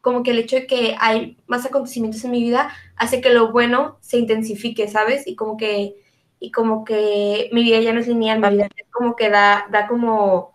como 0.01 0.23
que 0.23 0.31
el 0.31 0.39
hecho 0.39 0.55
de 0.55 0.69
que 0.69 0.95
hay 1.01 1.39
más 1.49 1.67
acontecimientos 1.67 2.25
en 2.25 2.31
mi 2.31 2.41
vida 2.41 2.71
hace 2.95 3.21
que 3.21 3.31
lo 3.31 3.51
bueno 3.51 3.99
se 4.01 4.19
intensifique, 4.19 4.87
¿sabes? 4.87 5.27
Y 5.27 5.35
como 5.35 5.57
que, 5.57 5.97
y 6.39 6.53
como 6.53 6.85
que 6.85 7.51
mi 7.53 7.65
vida 7.65 7.81
ya 7.81 7.93
no 7.93 7.99
es 7.99 8.07
lineal, 8.07 8.39
mi 8.39 8.49
vida 8.51 8.69
es 8.77 8.87
como 8.93 9.17
que 9.17 9.29
da, 9.29 9.67
da 9.73 9.89
como, 9.89 10.52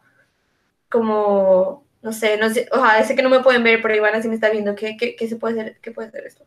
como, 0.90 1.86
no 2.02 2.14
sé, 2.14 2.38
no 2.38 2.50
sé, 2.50 2.68
ojalá, 2.72 3.04
sé 3.04 3.16
que 3.16 3.24
no 3.24 3.30
me 3.30 3.42
pueden 3.42 3.64
ver, 3.64 3.82
pero 3.82 3.96
Ivana 3.96 4.22
sí 4.22 4.28
me 4.28 4.36
está 4.36 4.50
viendo, 4.50 4.76
¿qué, 4.76 4.98
qué, 4.98 5.16
qué 5.16 5.28
se 5.28 5.36
puede 5.36 5.62
hacer, 5.62 5.80
qué 5.82 5.92
puede 5.92 6.10
hacer 6.10 6.26
esto? 6.26 6.46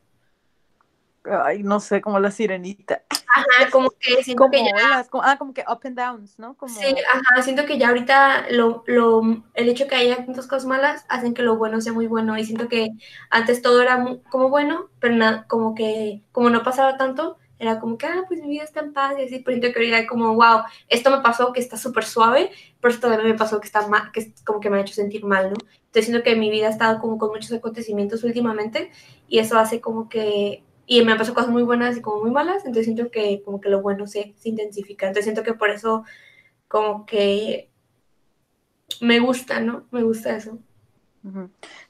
ay, 1.25 1.63
no 1.63 1.81
sé, 1.81 2.01
como 2.01 2.19
la 2.19 2.31
sirenita. 2.31 3.03
Ajá, 3.11 3.71
como 3.71 3.91
que 3.91 4.23
siento 4.25 4.49
que 4.51 4.65
ya... 4.65 5.07
ah, 5.23 5.37
como 5.39 5.55
que 5.55 5.65
up 5.69 5.81
and 5.85 5.97
downs, 5.97 6.39
¿no? 6.39 6.55
Como... 6.57 6.75
Sí, 6.75 6.87
ajá, 7.13 7.43
siento 7.43 7.65
que 7.65 7.79
ya 7.79 7.89
ahorita 7.89 8.51
lo, 8.51 8.83
lo, 8.87 9.23
el 9.55 9.69
hecho 9.69 9.87
que 9.87 9.95
haya 9.95 10.17
tantas 10.25 10.47
cosas 10.47 10.67
malas 10.67 11.05
hacen 11.09 11.35
que 11.35 11.43
lo 11.43 11.57
bueno 11.57 11.81
sea 11.81 11.93
muy 11.93 12.07
bueno 12.07 12.37
y 12.37 12.45
siento 12.45 12.69
que 12.69 12.91
antes 13.29 13.63
todo 13.63 13.83
era 13.83 14.05
como 14.31 14.49
bueno, 14.49 14.89
pero 14.99 15.15
nada, 15.15 15.47
como 15.47 15.75
que, 15.75 16.23
como 16.33 16.51
no 16.51 16.63
pasaba 16.63 16.97
tanto, 16.97 17.39
era 17.61 17.79
como 17.79 17.99
que, 17.99 18.07
ah, 18.07 18.25
pues 18.27 18.41
mi 18.41 18.49
vida 18.49 18.65
está 18.65 18.81
en 18.81 18.93
paz 18.95 19.15
y 19.19 19.23
así, 19.23 19.41
pero 19.41 19.57
siento 19.59 19.73
que 19.73 19.85
ahorita 19.85 20.09
como, 20.09 20.35
wow, 20.35 20.63
esto 20.89 21.11
me 21.11 21.23
pasó 21.23 21.53
que 21.53 21.61
está 21.61 21.77
súper 21.77 22.05
suave, 22.05 22.51
pero 22.81 22.93
esto 22.93 23.09
también 23.09 23.31
me 23.31 23.39
pasó 23.39 23.61
que 23.61 23.67
está 23.67 23.87
mal, 23.87 24.11
que 24.13 24.33
como 24.47 24.61
que 24.61 24.71
me 24.71 24.79
ha 24.79 24.81
hecho 24.81 24.95
sentir 24.95 25.25
mal, 25.25 25.51
¿no? 25.51 25.57
Entonces 25.77 26.07
siento 26.07 26.25
que 26.25 26.37
mi 26.37 26.51
vida 26.51 26.69
ha 26.69 26.71
estado 26.71 27.01
como 27.01 27.19
con 27.19 27.31
muchos 27.31 27.53
acontecimientos 27.53 28.25
últimamente 28.25 28.91
y 29.29 29.41
eso 29.41 29.59
hace 29.59 29.81
como 29.81 30.09
que 30.09 30.65
y 30.87 31.05
me 31.05 31.13
han 31.13 31.19
pasado 31.19 31.35
cosas 31.35 31.51
muy 31.51 31.63
buenas 31.63 31.97
y 31.97 32.01
como 32.01 32.23
muy 32.23 32.31
malas, 32.33 32.65
entonces 32.65 32.87
siento 32.87 33.11
que 33.11 33.43
como 33.45 33.61
que 33.61 33.69
lo 33.69 33.83
bueno 33.83 34.07
se, 34.07 34.35
se 34.39 34.49
intensifica, 34.49 35.07
entonces 35.07 35.25
siento 35.25 35.43
que 35.45 35.55
por 35.55 35.71
eso 35.71 36.05
como 36.67 37.07
que 37.07 37.71
me 39.01 39.21
gusta, 39.21 39.61
¿no? 39.61 39.87
Me 39.91 40.03
gusta 40.03 40.37
eso. 40.37 40.59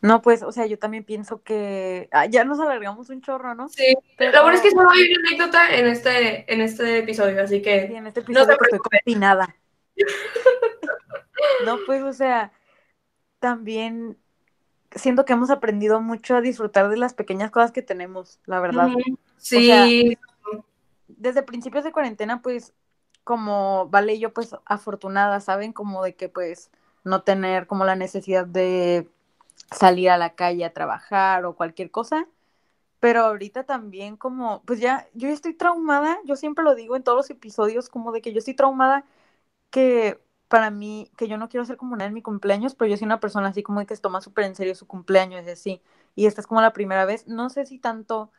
No, 0.01 0.23
pues, 0.23 0.43
o 0.43 0.51
sea, 0.51 0.67
yo 0.67 0.79
también 0.79 1.05
pienso 1.05 1.43
que 1.43 2.09
ah, 2.11 2.27
ya 2.27 2.45
nos 2.45 2.59
alargamos 2.59 3.11
un 3.11 3.23
chorro, 3.23 3.55
¿no? 3.55 3.69
Sí, 3.69 3.97
pero... 4.17 4.33
lo 4.33 4.43
bueno 4.43 4.57
es 4.57 4.63
que 4.63 4.71
solo 4.71 4.91
hay 4.91 5.13
una 5.13 5.29
anécdota 5.29 5.75
en 5.77 5.87
este, 5.87 6.53
en 6.53 6.61
este 6.61 6.99
episodio, 6.99 7.43
así 7.43 7.63
que... 7.63 7.87
Sí, 7.87 7.95
en 7.95 8.07
este 8.07 8.21
episodio 8.21 8.47
no 8.47 8.53
estoy 8.53 8.79
confinada. 8.79 9.55
no, 11.65 11.79
pues, 11.87 12.03
o 12.03 12.13
sea, 12.13 12.53
también 13.39 14.19
siento 14.95 15.25
que 15.25 15.33
hemos 15.33 15.51
aprendido 15.51 16.01
mucho 16.01 16.37
a 16.37 16.41
disfrutar 16.41 16.89
de 16.89 16.97
las 16.97 17.15
pequeñas 17.15 17.51
cosas 17.51 17.71
que 17.71 17.83
tenemos, 17.83 18.41
la 18.47 18.61
verdad. 18.61 18.89
Sí. 19.37 20.17
desde 21.07 21.43
principios 21.43 21.85
de 21.85 21.93
cuarentena, 21.93 22.43
pues, 22.43 22.73
como 23.23 23.89
Vale 23.91 24.15
y 24.15 24.19
yo, 24.19 24.33
pues, 24.33 24.57
afortunada, 24.65 25.41
¿saben? 25.41 25.73
Como 25.73 26.03
de 26.03 26.15
que, 26.17 26.29
pues, 26.29 26.71
no 27.05 27.23
tener 27.23 27.67
como 27.67 27.85
la 27.85 27.97
necesidad 27.97 28.47
de 28.47 29.09
salir 29.71 30.11
a 30.11 30.19
la 30.19 30.35
calle 30.35 30.65
a 30.65 30.73
trabajar 30.73 31.45
o 31.45 31.57
cualquier 31.57 31.91
cosa. 31.91 32.29
Pero 33.01 33.21
ahorita 33.23 33.65
también 33.65 34.17
como, 34.17 34.63
pues 34.65 34.81
ya, 34.81 35.09
yo 35.15 35.29
estoy 35.29 35.55
traumada, 35.55 36.19
yo 36.25 36.37
siempre 36.37 36.65
lo 36.65 36.75
digo 36.75 36.97
en 36.97 37.03
todos 37.05 37.17
los 37.19 37.31
episodios, 37.31 37.89
como 37.89 38.13
de 38.13 38.21
que 38.23 38.33
yo 38.33 38.39
estoy 38.41 38.55
traumada 38.55 39.07
que 39.71 40.21
para 40.49 40.71
mí, 40.71 41.11
que 41.17 41.29
yo 41.29 41.37
no 41.39 41.49
quiero 41.49 41.65
ser 41.67 41.77
como 41.77 41.95
una 41.95 42.07
en 42.07 42.15
mi 42.15 42.23
cumpleaños, 42.23 42.75
pero 42.75 42.91
yo 42.91 42.97
soy 42.97 43.07
una 43.07 43.21
persona 43.21 43.49
así 43.49 43.63
como 43.63 43.81
de 43.81 43.87
que 43.87 43.97
se 43.97 44.03
toma 44.03 44.21
súper 44.21 44.45
en 44.47 44.55
serio 44.57 44.75
su 44.75 44.87
cumpleaños 44.87 45.47
y 45.47 45.51
así. 45.51 45.83
Y 46.17 46.27
esta 46.27 46.41
es 46.41 46.47
como 46.47 46.61
la 46.61 46.73
primera 46.73 47.05
vez. 47.05 47.27
No 47.29 47.51
sé 47.51 47.67
si 47.67 47.79
tanto 47.79 48.31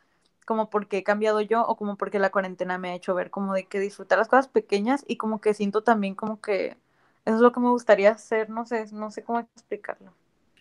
como 0.46 0.70
porque 0.70 0.98
he 0.98 1.04
cambiado 1.04 1.40
yo 1.40 1.62
o 1.66 1.76
como 1.76 1.96
porque 1.96 2.18
la 2.18 2.30
cuarentena 2.30 2.78
me 2.78 2.90
ha 2.90 2.94
hecho 2.94 3.14
ver 3.14 3.30
como 3.30 3.54
de 3.54 3.66
que 3.66 3.80
disfrutar 3.80 4.18
las 4.18 4.28
cosas 4.28 4.48
pequeñas 4.48 5.04
y 5.08 5.16
como 5.16 5.40
que 5.40 5.54
siento 5.54 5.82
también 5.82 6.14
como 6.14 6.40
que 6.40 6.76
eso 7.24 7.36
es 7.36 7.40
lo 7.40 7.52
que 7.52 7.60
me 7.60 7.70
gustaría 7.70 8.10
hacer, 8.12 8.50
no 8.50 8.66
sé, 8.66 8.86
no 8.92 9.10
sé 9.10 9.22
cómo 9.24 9.40
explicarlo. 9.40 10.12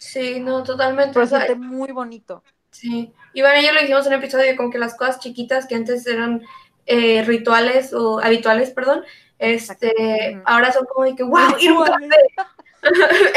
Sí, 0.02 0.40
no, 0.40 0.64
totalmente. 0.64 1.14
Pero 1.14 1.28
siente 1.28 1.54
muy 1.54 1.92
bonito. 1.92 2.44
Sí, 2.72 3.14
y 3.34 3.42
bueno, 3.42 3.62
ya 3.62 3.72
lo 3.72 3.82
dijimos 3.82 4.08
en 4.08 4.14
un 4.14 4.20
episodio, 4.20 4.58
como 4.58 4.72
que 4.72 4.80
las 4.80 4.96
cosas 4.96 5.20
chiquitas 5.20 5.68
que 5.68 5.76
antes 5.76 6.08
eran 6.08 6.42
eh, 6.88 7.24
rituales 7.24 7.94
o 7.94 8.20
habituales, 8.20 8.72
perdón, 8.72 9.04
este, 9.38 10.42
ahora 10.46 10.72
son 10.72 10.88
como 10.88 11.06
de 11.06 11.16
que, 11.16 11.22
wow, 11.22 11.56
ir 11.60 11.72
un 11.72 11.86
café. 11.86 12.08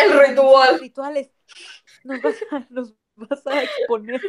el 0.03 0.19
ritual. 0.19 0.81
Rituales. 0.81 1.31
Nos 2.03 2.23
vas, 2.23 2.37
a, 2.51 2.67
nos 2.71 2.95
vas 3.17 3.47
a 3.47 3.63
exponer. 3.63 4.23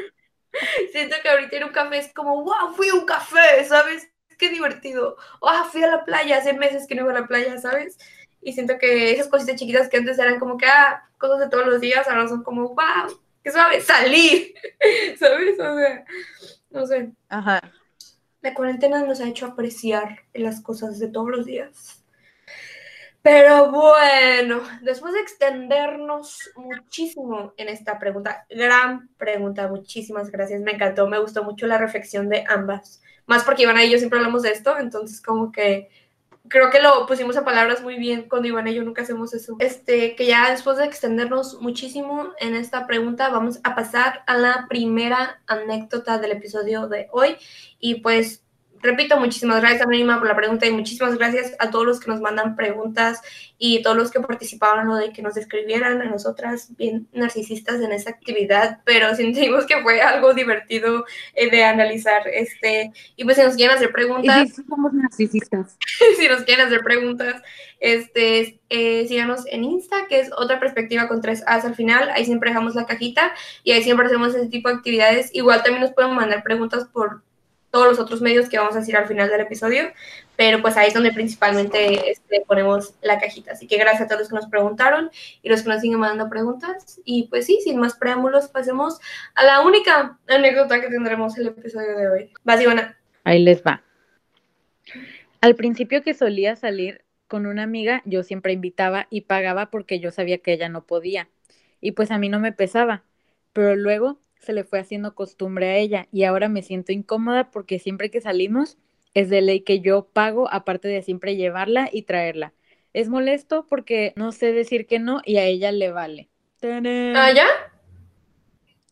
Siento 0.91 1.15
que 1.23 1.29
ahorita 1.29 1.55
ir 1.55 1.63
un 1.63 1.71
café 1.71 1.99
es 1.99 2.13
como, 2.13 2.43
wow, 2.43 2.73
fui 2.75 2.89
a 2.89 2.95
un 2.95 3.05
café, 3.05 3.63
¿sabes? 3.63 4.09
Qué 4.38 4.49
divertido. 4.49 5.15
Oh, 5.39 5.63
fui 5.71 5.83
a 5.83 5.88
la 5.88 6.03
playa, 6.03 6.38
hace 6.38 6.51
meses 6.51 6.86
que 6.86 6.95
no 6.95 7.03
iba 7.03 7.11
a 7.11 7.21
la 7.21 7.27
playa, 7.27 7.57
¿sabes? 7.57 7.97
Y 8.46 8.54
siento 8.54 8.78
que 8.78 9.12
esas 9.12 9.28
cositas 9.28 9.56
chiquitas 9.56 9.89
que 9.89 9.98
antes 9.98 10.20
eran 10.20 10.39
como 10.39 10.56
que, 10.56 10.68
ah, 10.68 11.04
cosas 11.18 11.39
de 11.39 11.50
todos 11.50 11.66
los 11.66 11.82
días, 11.82 12.08
ahora 12.08 12.28
son 12.28 12.43
como, 12.43 12.70
wow, 12.70 13.20
qué 13.43 13.52
suave, 13.52 13.82
salir, 13.82 14.54
¿sabes? 15.20 15.60
O 15.60 15.76
sea, 15.76 16.06
no 16.70 16.86
sé. 16.86 17.12
Ajá. 17.28 17.60
La 18.41 18.54
cuarentena 18.54 19.02
nos 19.04 19.20
ha 19.20 19.28
hecho 19.28 19.48
apreciar 19.48 20.20
las 20.36 20.62
cosas 20.62 21.00
de 21.00 21.08
todos 21.08 21.28
los 21.30 21.48
días. 21.48 22.04
Pero 23.24 23.72
bueno, 23.72 24.62
después 24.84 25.16
de 25.16 25.22
extendernos 25.22 26.52
muchísimo 26.56 27.56
en 27.58 27.70
esta 27.70 27.98
pregunta, 27.98 28.46
gran 28.48 29.10
pregunta, 29.18 29.68
muchísimas 29.68 30.30
gracias, 30.30 30.62
me 30.62 30.74
encantó, 30.74 31.08
me 31.08 31.18
gustó 31.18 31.43
mucho 31.43 31.66
la 31.66 31.80
reflexión 31.80 32.30
de 32.30 32.43
ambas, 32.48 33.02
más 33.26 33.43
porque 33.43 33.64
Ivana 33.64 33.84
y 33.84 33.89
yo 33.89 33.98
siempre 33.98 34.20
hablamos 34.20 34.43
de 34.43 34.52
esto, 34.52 34.78
entonces 34.78 35.20
como 35.20 35.52
que 35.52 35.89
creo 36.48 36.70
que 36.70 36.82
lo 36.82 37.06
pusimos 37.06 37.38
a 37.38 37.46
palabras 37.46 37.82
muy 37.82 37.98
bien 37.98 38.28
cuando 38.30 38.48
Ivana 38.48 38.72
y 38.72 38.76
yo 38.76 38.84
nunca 38.84 39.02
hacemos 39.02 39.34
eso. 39.34 39.56
Este, 39.60 40.16
que 40.16 40.26
ya 40.26 40.52
después 40.52 40.78
de 40.78 40.86
extendernos 40.86 41.60
muchísimo 41.62 42.34
en 42.39 42.56
esta 42.56 42.88
pregunta, 42.88 43.30
vamos 43.30 43.60
a 43.64 43.76
pasar 43.76 44.24
a 44.28 44.38
la 44.38 44.66
primera 44.70 45.41
anécdota 45.48 46.18
del 46.18 46.32
episodio 46.32 46.88
de 46.88 47.08
hoy 47.12 47.38
y 47.80 47.96
pues 47.96 48.45
repito, 48.86 49.19
muchísimas 49.19 49.61
gracias 49.61 49.81
Anónima 49.81 50.19
por 50.19 50.27
la 50.27 50.36
pregunta 50.36 50.65
y 50.65 50.71
muchísimas 50.71 51.17
gracias 51.17 51.53
a 51.59 51.69
todos 51.69 51.86
los 51.86 51.99
que 51.99 52.11
nos 52.11 52.21
mandan 52.21 52.55
preguntas 52.55 53.21
y 53.57 53.81
todos 53.81 53.95
los 53.95 54.11
que 54.11 54.19
participaban 54.19 54.88
o 54.89 54.97
de 54.97 55.11
que 55.11 55.21
nos 55.21 55.38
escribieran 55.38 56.01
a 56.01 56.05
nosotras 56.05 56.75
bien 56.77 57.07
narcisistas 57.13 57.81
en 57.81 57.91
esa 57.91 58.09
actividad, 58.09 58.79
pero 58.86 59.15
sentimos 59.15 59.65
que 59.65 59.81
fue 59.81 60.01
algo 60.01 60.33
divertido 60.33 61.05
eh, 61.33 61.49
de 61.49 61.63
analizar. 61.63 62.27
Este, 62.27 62.91
y 63.15 63.23
pues 63.23 63.38
si 63.38 63.43
nos 63.43 63.55
quieren 63.55 63.75
hacer 63.75 63.91
preguntas. 63.91 64.49
Somos 64.67 64.93
narcisistas. 64.93 65.77
si 66.17 66.27
nos 66.27 66.43
quieren 66.43 66.67
hacer 66.67 66.81
preguntas, 66.81 67.41
este, 67.79 68.59
eh, 68.69 69.07
síganos 69.07 69.45
en 69.47 69.63
Insta, 69.63 70.07
que 70.07 70.19
es 70.19 70.31
otra 70.36 70.59
perspectiva 70.59 71.07
con 71.07 71.21
tres 71.21 71.43
As 71.47 71.65
al 71.65 71.75
final. 71.75 72.09
Ahí 72.09 72.25
siempre 72.25 72.49
dejamos 72.49 72.75
la 72.75 72.86
cajita 72.86 73.33
y 73.63 73.71
ahí 73.71 73.83
siempre 73.83 74.07
hacemos 74.07 74.36
ese 74.36 74.47
tipo 74.47 74.69
de 74.69 74.75
actividades. 74.75 75.33
Igual 75.33 75.63
también 75.63 75.81
nos 75.81 75.93
pueden 75.93 76.13
mandar 76.13 76.43
preguntas 76.43 76.88
por 76.91 77.21
todos 77.76 77.89
los 77.89 77.99
otros 77.99 78.21
medios 78.21 78.47
que 78.47 78.57
vamos 78.57 78.73
a 78.73 78.80
decir 78.80 78.95
al 78.95 79.05
final 79.05 79.30
del 79.30 79.41
episodio, 79.41 79.91
pero 80.38 80.61
pues 80.61 80.78
ahí 80.78 80.88
es 80.88 80.93
donde 80.93 81.11
principalmente 81.11 82.09
este, 82.09 82.41
ponemos 82.47 82.93
la 83.01 83.19
cajita. 83.19 83.51
Así 83.51 83.67
que 83.67 83.76
gracias 83.76 84.03
a 84.03 84.07
todos 84.07 84.21
los 84.21 84.30
que 84.30 84.36
nos 84.36 84.47
preguntaron 84.47 85.11
y 85.41 85.49
los 85.49 85.61
que 85.61 85.67
nos 85.67 85.82
siguen 85.82 85.99
mandando 85.99 86.30
preguntas. 86.30 87.01
Y 87.03 87.23
pues 87.23 87.45
sí, 87.45 87.59
sin 87.61 87.78
más 87.78 87.95
preámbulos, 87.95 88.47
pasemos 88.47 89.01
a 89.34 89.43
la 89.43 89.59
única 89.59 90.17
anécdota 90.26 90.80
que 90.80 90.88
tendremos 90.88 91.38
el 91.38 91.47
episodio 91.47 91.97
de 91.97 92.07
hoy. 92.07 92.34
Vas, 92.45 92.61
Ivana. 92.61 92.97
Ahí 93.26 93.43
les 93.43 93.61
va. 93.61 93.84
Al 95.41 95.55
principio 95.55 96.01
que 96.01 96.13
solía 96.13 96.55
salir 96.55 97.03
con 97.28 97.45
una 97.45 97.63
amiga, 97.63 98.03
yo 98.05 98.23
siempre 98.23 98.53
invitaba 98.53 99.07
y 99.09 99.21
pagaba 99.21 99.69
porque 99.69 99.99
yo 99.99 100.11
sabía 100.11 100.38
que 100.38 100.53
ella 100.53 100.69
no 100.69 100.86
podía. 100.86 101.28
Y 101.82 101.91
pues 101.91 102.09
a 102.11 102.17
mí 102.19 102.30
no 102.30 102.39
me 102.39 102.53
pesaba. 102.53 103.03
Pero 103.51 103.76
luego 103.76 104.17
se 104.46 104.54
le 104.54 104.64
fue 104.64 104.80
haciendo 104.80 105.16
costumbre 105.16 105.68
a 105.70 105.78
ella 105.78 106.08
y 106.12 106.24
ahora 106.24 106.48
me 106.48 106.62
siento 106.62 106.91
incómoda 106.91 107.52
porque 107.52 107.80
siempre 107.80 108.12
que 108.12 108.22
salimos 108.22 108.78
es 109.14 109.30
de 109.30 109.41
ley 109.41 109.62
que 109.62 109.80
yo 109.80 110.08
pago 110.08 110.52
aparte 110.52 110.88
de 110.88 111.02
siempre 111.02 111.36
llevarla 111.36 111.89
y 111.91 112.04
traerla. 112.04 112.54
Es 112.93 113.10
molesto 113.10 113.66
porque 113.68 114.14
no 114.16 114.32
sé 114.32 114.54
decir 114.54 114.88
que 114.88 115.00
no 115.00 115.22
y 115.26 115.38
a 115.38 115.46
ella 115.46 115.72
le 115.72 115.91
vale. 115.91 116.30
¿Ah, 116.64 117.32
ya? 117.32 117.48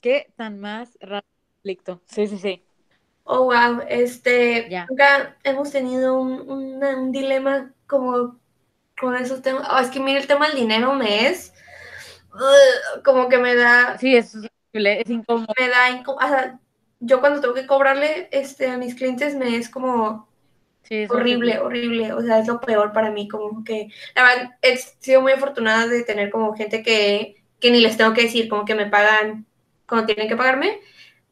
¿Qué 0.02 0.32
tan 0.36 0.60
más 0.60 0.98
raro 1.00 1.26
conflicto? 1.56 2.02
Sí, 2.06 2.28
sí, 2.28 2.38
sí. 2.38 2.64
Oh, 3.24 3.46
wow. 3.46 3.82
Este, 3.88 4.68
ya. 4.70 4.86
nunca 4.90 5.38
hemos 5.44 5.72
tenido 5.72 6.20
un, 6.20 7.12
dilema 7.12 7.74
como 7.88 8.40
con 9.00 9.16
esos 9.16 9.42
temas. 9.42 9.68
Oh, 9.72 9.80
es 9.80 9.90
que 9.90 10.00
mira, 10.00 10.20
el 10.20 10.28
tema 10.28 10.48
del 10.48 10.58
dinero 10.58 10.94
me 10.94 11.28
es 11.28 11.54
como 13.04 13.30
que 13.30 13.38
me 13.38 13.56
da. 13.56 13.98
Sí, 13.98 14.16
eso 14.16 14.40
es 14.74 15.10
incómodo. 15.10 15.54
Me 15.60 15.70
da 15.70 15.90
incómodo. 15.92 16.60
yo 17.00 17.20
cuando 17.20 17.42
tengo 17.42 17.54
que 17.54 17.68
cobrarle 17.68 18.28
este, 18.32 18.68
a 18.68 18.78
mis 18.78 18.96
clientes 18.96 19.36
me 19.36 19.56
es 19.56 19.70
como 19.70 20.28
horrible, 21.10 21.60
horrible. 21.60 22.14
O 22.14 22.22
sea, 22.22 22.40
es 22.40 22.48
lo 22.48 22.60
peor 22.60 22.92
para 22.92 23.12
mí. 23.12 23.28
Como 23.28 23.64
que, 23.64 23.90
la 24.16 24.24
verdad, 24.24 24.58
he 24.62 24.78
sido 24.78 25.22
muy 25.22 25.32
afortunada 25.32 25.88
de 25.88 26.04
tener 26.04 26.30
como 26.30 26.56
gente 26.56 26.84
que, 26.84 27.44
que 27.60 27.72
ni 27.72 27.80
les 27.80 27.98
tengo 27.98 28.14
que 28.14 28.24
decir, 28.24 28.50
como 28.50 28.66
que 28.66 28.76
me 28.76 28.88
pagan 28.88 29.46
cuando 29.88 30.08
tienen 30.08 30.28
que 30.28 30.36
pagarme. 30.36 30.80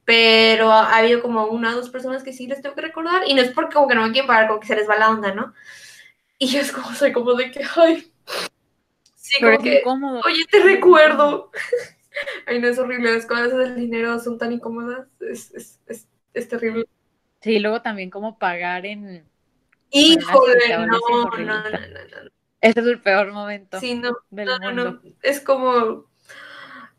Pero 0.06 0.72
ha 0.72 0.98
habido 0.98 1.22
como 1.22 1.46
una 1.46 1.72
o 1.72 1.76
dos 1.76 1.90
personas 1.90 2.24
que 2.24 2.34
sí 2.34 2.48
les 2.48 2.62
tengo 2.62 2.76
que 2.76 2.82
recordar. 2.82 3.24
Y 3.28 3.34
no 3.34 3.42
es 3.42 3.52
porque 3.52 3.76
como 3.76 3.88
que 3.88 3.96
no 3.96 4.04
me 4.04 4.12
quieren 4.12 4.28
pagar, 4.28 4.48
como 4.48 4.60
que 4.60 4.68
se 4.68 4.76
les 4.76 4.90
va 4.90 4.98
la 4.98 5.10
onda, 5.10 5.34
¿no? 5.34 5.54
Y 6.38 6.48
yo 6.48 6.60
es 6.60 6.72
como, 6.72 6.94
soy 6.96 7.12
como 7.12 7.34
de 7.36 7.52
que, 7.52 7.62
ay. 7.76 8.12
Sí, 9.16 9.42
como 9.42 9.60
que, 9.60 9.80
incómodo. 9.80 10.22
oye, 10.26 10.46
te 10.50 10.60
recuerdo. 10.60 11.52
Ay, 12.46 12.60
no 12.60 12.68
es 12.68 12.78
horrible, 12.78 13.14
las 13.14 13.26
cosas 13.26 13.56
del 13.56 13.76
dinero 13.76 14.20
son 14.20 14.38
tan 14.38 14.52
incómodas, 14.52 15.08
es, 15.20 15.52
es, 15.54 15.80
es, 15.88 16.08
es 16.34 16.48
terrible. 16.48 16.86
Sí, 17.42 17.60
luego 17.60 17.82
también 17.82 18.10
como 18.10 18.38
pagar 18.38 18.86
en... 18.86 19.26
Híjole, 19.90 20.70
no, 20.70 20.86
no, 20.86 20.98
no, 21.38 21.38
no, 21.38 21.64
no, 21.64 22.32
Este 22.62 22.80
es 22.80 22.86
el 22.86 23.02
peor 23.02 23.32
momento. 23.34 23.80
Sí, 23.80 23.96
no, 23.96 24.12
no, 24.30 24.60
no, 24.60 24.72
no, 24.72 25.02
es 25.22 25.42
como, 25.42 26.11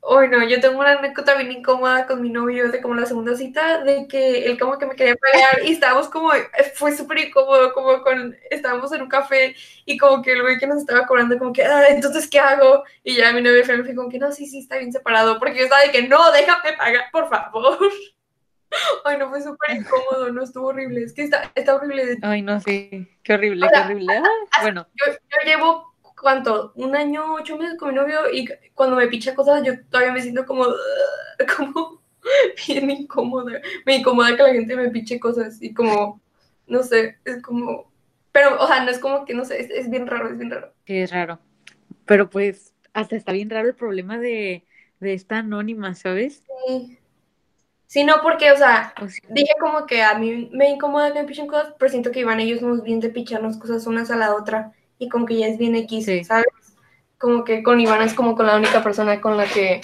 Hoy 0.05 0.29
no, 0.29 0.43
yo 0.43 0.61
tengo 0.61 0.81
una 0.81 0.99
anécdota 0.99 1.37
bien 1.37 1.53
incómoda 1.53 2.09
con 2.09 2.21
mi 2.21 2.29
novio 2.29 2.73
de 2.73 2.83
como 2.83 2.97
la 2.97 3.07
segunda 3.07 3.37
cita, 3.37 3.85
de 3.85 4.09
que 4.09 4.47
él 4.47 4.59
como 4.59 4.77
que 4.77 4.87
me 4.87 4.97
quería 4.97 5.15
pagar 5.15 5.65
y 5.65 5.71
estábamos 5.71 6.09
como, 6.09 6.33
fue 6.75 6.97
súper 6.97 7.19
incómodo, 7.19 7.73
como 7.73 8.03
con, 8.03 8.37
estábamos 8.51 8.93
en 8.93 9.03
un 9.03 9.09
café 9.09 9.55
y 9.85 9.97
como 9.97 10.21
que 10.21 10.33
el 10.33 10.43
güey 10.43 10.59
que 10.59 10.67
nos 10.67 10.79
estaba 10.79 11.07
cobrando 11.07 11.39
como 11.39 11.53
que, 11.53 11.63
ah, 11.65 11.87
entonces, 11.89 12.29
¿qué 12.29 12.41
hago? 12.41 12.83
Y 13.05 13.15
ya 13.15 13.33
mi 13.33 13.43
novio 13.43 13.65
me 13.65 13.85
fue 13.85 13.95
como 13.95 14.09
que, 14.09 14.19
no, 14.19 14.33
sí, 14.33 14.47
sí, 14.47 14.59
está 14.59 14.77
bien 14.77 14.91
separado, 14.91 15.39
porque 15.39 15.59
yo 15.59 15.65
estaba 15.65 15.83
de 15.83 15.93
que, 15.93 16.09
no, 16.09 16.33
déjame 16.33 16.73
pagar, 16.77 17.05
por 17.13 17.29
favor. 17.29 17.79
Ay, 19.05 19.19
no, 19.19 19.29
fue 19.29 19.41
súper 19.41 19.77
incómodo, 19.77 20.33
no, 20.33 20.43
estuvo 20.43 20.67
horrible, 20.67 21.05
es 21.05 21.13
que 21.13 21.23
está, 21.23 21.53
está 21.55 21.77
horrible. 21.77 22.19
Ay, 22.23 22.43
no, 22.43 22.59
sí, 22.59 23.09
qué 23.23 23.35
horrible, 23.35 23.69
qué 23.73 23.79
horrible. 23.79 24.15
Ah, 24.17 24.63
bueno. 24.63 24.89
Yo, 24.95 25.13
yo 25.13 25.39
llevo 25.45 25.92
¿cuánto? 26.23 26.73
Un 26.77 26.97
año, 26.97 27.35
ocho 27.35 27.59
meses 27.59 27.77
con 27.79 27.91
mi 27.91 27.97
novio 27.97 28.33
y 28.33 28.49
cuando 28.75 28.97
me 28.97 29.09
picha 29.09 29.35
cosas 29.35 29.63
yo 29.65 29.73
todavía 29.91 30.13
me 30.13 30.23
siento 30.23 30.47
como, 30.47 30.65
como 31.57 32.01
bien 32.67 32.91
incómoda. 32.91 33.61
Me 33.85 33.97
incomoda 33.97 34.35
que 34.37 34.43
la 34.43 34.53
gente 34.53 34.77
me 34.77 34.89
piche 34.89 35.21
cosas 35.21 35.61
y 35.61 35.75
como, 35.75 36.23
no 36.67 36.83
sé, 36.83 37.19
es 37.25 37.43
como, 37.43 37.93
pero, 38.31 38.63
o 38.63 38.67
sea, 38.67 38.83
no 38.85 38.91
es 38.91 38.99
como 38.99 39.27
que, 39.27 39.35
no 39.35 39.45
sé, 39.45 39.61
es, 39.61 39.91
bien 39.91 40.07
raro, 40.07 40.31
es 40.31 40.39
bien 40.39 40.51
raro. 40.51 40.73
Sí, 40.87 40.97
es 40.97 41.11
raro. 41.11 41.39
Pero 42.07 42.31
pues, 42.31 42.73
hasta 42.95 43.17
está 43.17 43.33
bien 43.33 43.51
raro 43.51 43.69
el 43.69 43.75
problema 43.75 44.19
de, 44.19 44.65
de 45.01 45.13
esta 45.13 45.39
anónima, 45.39 45.95
¿sabes? 45.95 46.43
Sí. 46.67 46.99
Sí, 47.87 48.05
no, 48.05 48.15
porque, 48.23 48.51
o 48.53 48.57
sea, 48.57 48.95
dije 49.29 49.53
como 49.61 49.85
que 49.85 50.03
a 50.03 50.19
mí 50.19 50.49
me 50.51 50.71
incomoda 50.71 51.13
que 51.13 51.21
me 51.21 51.29
pichen 51.29 51.47
cosas, 51.47 51.75
pero 51.79 51.91
siento 51.91 52.11
que 52.11 52.21
Iván 52.21 52.41
y 52.41 52.49
yo 52.49 52.59
somos 52.59 52.83
bien 52.83 53.01
de 53.01 53.11
picharnos 53.11 53.59
cosas 53.59 53.87
unas 53.87 54.11
a 54.11 54.17
la 54.17 54.35
otra 54.35 54.73
y 55.03 55.09
como 55.09 55.27
que 55.27 55.37
ya 55.37 55.49
es 55.49 55.59
bien 55.59 55.75
X, 55.75 56.07
¿sabes? 56.27 56.47
Como 57.19 57.43
que 57.43 57.65
con 57.65 57.81
Ivana 57.81 58.05
es 58.05 58.15
como 58.15 58.37
con 58.37 58.47
la 58.47 58.57
única 58.57 58.83
persona 58.85 59.21
con 59.21 59.37
la 59.37 59.47
que, 59.47 59.81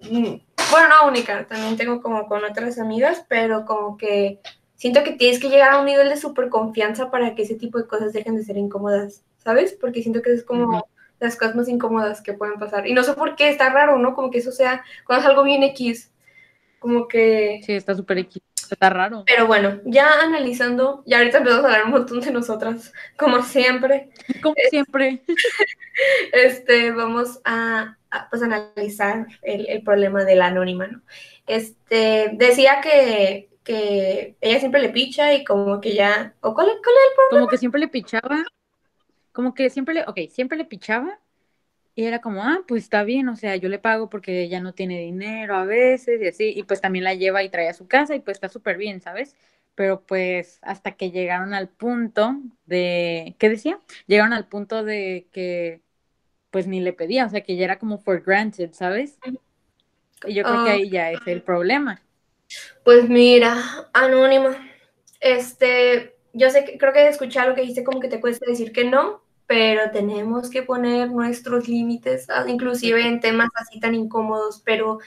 mm, 0.00 0.34
bueno, 0.70 0.88
no 0.88 1.08
única, 1.08 1.46
también 1.46 1.76
tengo 1.76 2.00
como 2.00 2.26
con 2.26 2.42
otras 2.42 2.78
amigas, 2.78 3.24
pero 3.28 3.66
como 3.66 3.98
que 3.98 4.40
siento 4.76 5.04
que 5.04 5.12
tienes 5.12 5.40
que 5.40 5.50
llegar 5.50 5.72
a 5.74 5.78
un 5.78 5.84
nivel 5.84 6.08
de 6.08 6.16
súper 6.16 6.48
confianza 6.48 7.10
para 7.10 7.34
que 7.34 7.42
ese 7.42 7.54
tipo 7.54 7.76
de 7.76 7.86
cosas 7.86 8.14
dejen 8.14 8.34
de 8.34 8.44
ser 8.44 8.56
incómodas, 8.56 9.22
¿sabes? 9.36 9.76
Porque 9.78 10.02
siento 10.02 10.22
que 10.22 10.32
es 10.32 10.42
como 10.42 10.88
las 11.18 11.36
cosas 11.36 11.54
más 11.54 11.68
incómodas 11.68 12.22
que 12.22 12.32
pueden 12.32 12.58
pasar. 12.58 12.86
Y 12.86 12.94
no 12.94 13.02
sé 13.02 13.12
por 13.12 13.36
qué, 13.36 13.50
está 13.50 13.68
raro, 13.68 13.98
¿no? 13.98 14.14
Como 14.14 14.30
que 14.30 14.38
eso 14.38 14.52
sea, 14.52 14.82
cuando 15.06 15.22
es 15.22 15.28
algo 15.28 15.42
bien 15.42 15.62
X, 15.64 16.09
como 16.80 17.06
que... 17.06 17.60
Sí, 17.64 17.74
está 17.74 17.94
súper. 17.94 18.26
Está 18.70 18.90
raro. 18.90 19.24
Pero 19.26 19.46
bueno, 19.46 19.80
ya 19.84 20.20
analizando, 20.20 21.02
ya 21.06 21.18
ahorita 21.18 21.38
empezamos 21.38 21.64
a 21.64 21.68
hablar 21.68 21.84
un 21.84 21.90
montón 21.90 22.20
de 22.20 22.30
nosotras, 22.32 22.92
como 23.16 23.42
siempre. 23.42 24.10
Como 24.42 24.56
siempre. 24.68 25.22
Este, 26.32 26.92
vamos 26.92 27.40
a, 27.44 27.98
pues, 28.30 28.42
analizar 28.42 29.26
el, 29.42 29.82
problema 29.82 30.24
del 30.24 30.40
anónima, 30.40 30.86
¿no? 30.86 31.02
Este, 31.46 32.30
decía 32.32 32.80
que, 32.80 33.50
que 33.64 34.34
ella 34.40 34.60
siempre 34.60 34.80
le 34.80 34.88
picha 34.88 35.34
y 35.34 35.44
como 35.44 35.78
que 35.78 35.94
ya, 35.94 36.34
¿o 36.40 36.54
cuál, 36.54 36.68
cuál 36.68 36.94
es 36.96 37.10
el 37.10 37.14
problema? 37.16 37.28
Como 37.30 37.48
que 37.48 37.58
siempre 37.58 37.80
le 37.80 37.88
pichaba, 37.88 38.44
como 39.32 39.52
que 39.52 39.68
siempre 39.68 39.94
le, 39.94 40.04
ok, 40.04 40.20
siempre 40.30 40.56
le 40.56 40.64
pichaba 40.64 41.18
y 41.94 42.04
era 42.04 42.20
como, 42.20 42.42
ah, 42.42 42.60
pues 42.66 42.84
está 42.84 43.04
bien, 43.04 43.28
o 43.28 43.36
sea, 43.36 43.56
yo 43.56 43.68
le 43.68 43.78
pago 43.78 44.08
porque 44.10 44.42
ella 44.42 44.60
no 44.60 44.74
tiene 44.74 44.98
dinero 45.00 45.56
a 45.56 45.64
veces 45.64 46.20
y 46.22 46.28
así, 46.28 46.52
y 46.56 46.62
pues 46.62 46.80
también 46.80 47.04
la 47.04 47.14
lleva 47.14 47.42
y 47.42 47.50
trae 47.50 47.68
a 47.68 47.74
su 47.74 47.88
casa 47.88 48.14
y 48.14 48.20
pues 48.20 48.36
está 48.36 48.48
súper 48.48 48.76
bien, 48.76 49.00
¿sabes? 49.00 49.36
Pero 49.74 50.02
pues 50.02 50.58
hasta 50.62 50.92
que 50.92 51.10
llegaron 51.10 51.54
al 51.54 51.68
punto 51.68 52.36
de, 52.66 53.34
¿qué 53.38 53.48
decía? 53.48 53.78
Llegaron 54.06 54.32
al 54.32 54.46
punto 54.48 54.84
de 54.84 55.28
que 55.32 55.82
pues 56.50 56.66
ni 56.66 56.80
le 56.80 56.92
pedía, 56.92 57.26
o 57.26 57.28
sea, 57.30 57.42
que 57.42 57.56
ya 57.56 57.64
era 57.64 57.78
como 57.78 57.98
for 57.98 58.22
granted, 58.22 58.72
¿sabes? 58.72 59.18
Y 60.26 60.34
yo 60.34 60.44
creo 60.44 60.64
que 60.64 60.70
ahí 60.70 60.90
ya 60.90 61.10
es 61.12 61.20
el 61.26 61.42
problema. 61.42 62.02
Pues 62.84 63.08
mira, 63.08 63.56
anónima, 63.92 64.56
este, 65.20 66.16
yo 66.32 66.50
sé 66.50 66.64
que 66.64 66.78
creo 66.78 66.92
que 66.92 67.08
escuché 67.08 67.38
algo 67.38 67.54
que 67.54 67.62
dijiste 67.62 67.84
como 67.84 68.00
que 68.00 68.08
te 68.08 68.20
cuesta 68.20 68.46
decir 68.48 68.72
que 68.72 68.84
no, 68.84 69.22
pero 69.50 69.90
tenemos 69.90 70.48
que 70.48 70.62
poner 70.62 71.10
nuestros 71.10 71.66
límites, 71.66 72.30
ah, 72.30 72.44
inclusive 72.46 73.04
en 73.04 73.18
temas 73.18 73.48
así 73.56 73.80
tan 73.80 73.96
incómodos, 73.96 74.62
pero 74.64 75.00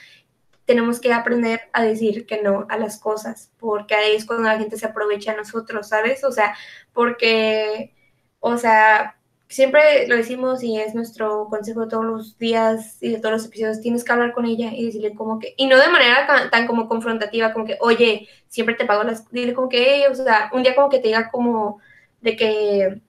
tenemos 0.65 0.99
que 0.99 1.13
aprender 1.13 1.61
a 1.71 1.81
decir 1.85 2.25
que 2.25 2.41
no 2.41 2.65
a 2.67 2.75
las 2.77 2.99
cosas, 2.99 3.53
porque 3.57 3.95
ahí 3.95 4.17
es 4.17 4.25
cuando 4.25 4.49
la 4.49 4.59
gente 4.59 4.77
se 4.77 4.85
aprovecha 4.85 5.31
a 5.31 5.37
nosotros, 5.37 5.87
¿sabes? 5.87 6.25
O 6.25 6.31
sea, 6.33 6.57
porque, 6.91 7.93
o 8.41 8.57
sea, 8.57 9.17
siempre 9.47 10.09
lo 10.09 10.17
decimos 10.17 10.61
y 10.61 10.77
es 10.77 10.93
nuestro 10.93 11.47
consejo 11.49 11.87
todos 11.87 12.03
los 12.03 12.37
días 12.37 12.97
y 12.99 13.11
de 13.11 13.19
todos 13.19 13.31
los 13.31 13.45
episodios, 13.45 13.79
tienes 13.79 14.03
que 14.03 14.11
hablar 14.11 14.33
con 14.33 14.45
ella 14.45 14.73
y 14.73 14.87
decirle 14.87 15.15
como 15.15 15.39
que, 15.39 15.53
y 15.55 15.67
no 15.67 15.77
de 15.77 15.87
manera 15.87 16.49
tan, 16.51 16.67
como 16.67 16.89
confrontativa, 16.89 17.53
como 17.53 17.63
que, 17.63 17.77
oye, 17.79 18.27
siempre 18.49 18.75
te 18.75 18.83
pago 18.83 19.03
las, 19.05 19.25
dile 19.31 19.53
como 19.53 19.69
que, 19.69 20.05
o 20.11 20.15
sea, 20.15 20.49
un 20.51 20.63
día 20.63 20.75
como 20.75 20.89
que 20.89 20.99
te 20.99 21.07
diga 21.07 21.31
como 21.31 21.79
de 22.19 22.35
que 22.35 23.01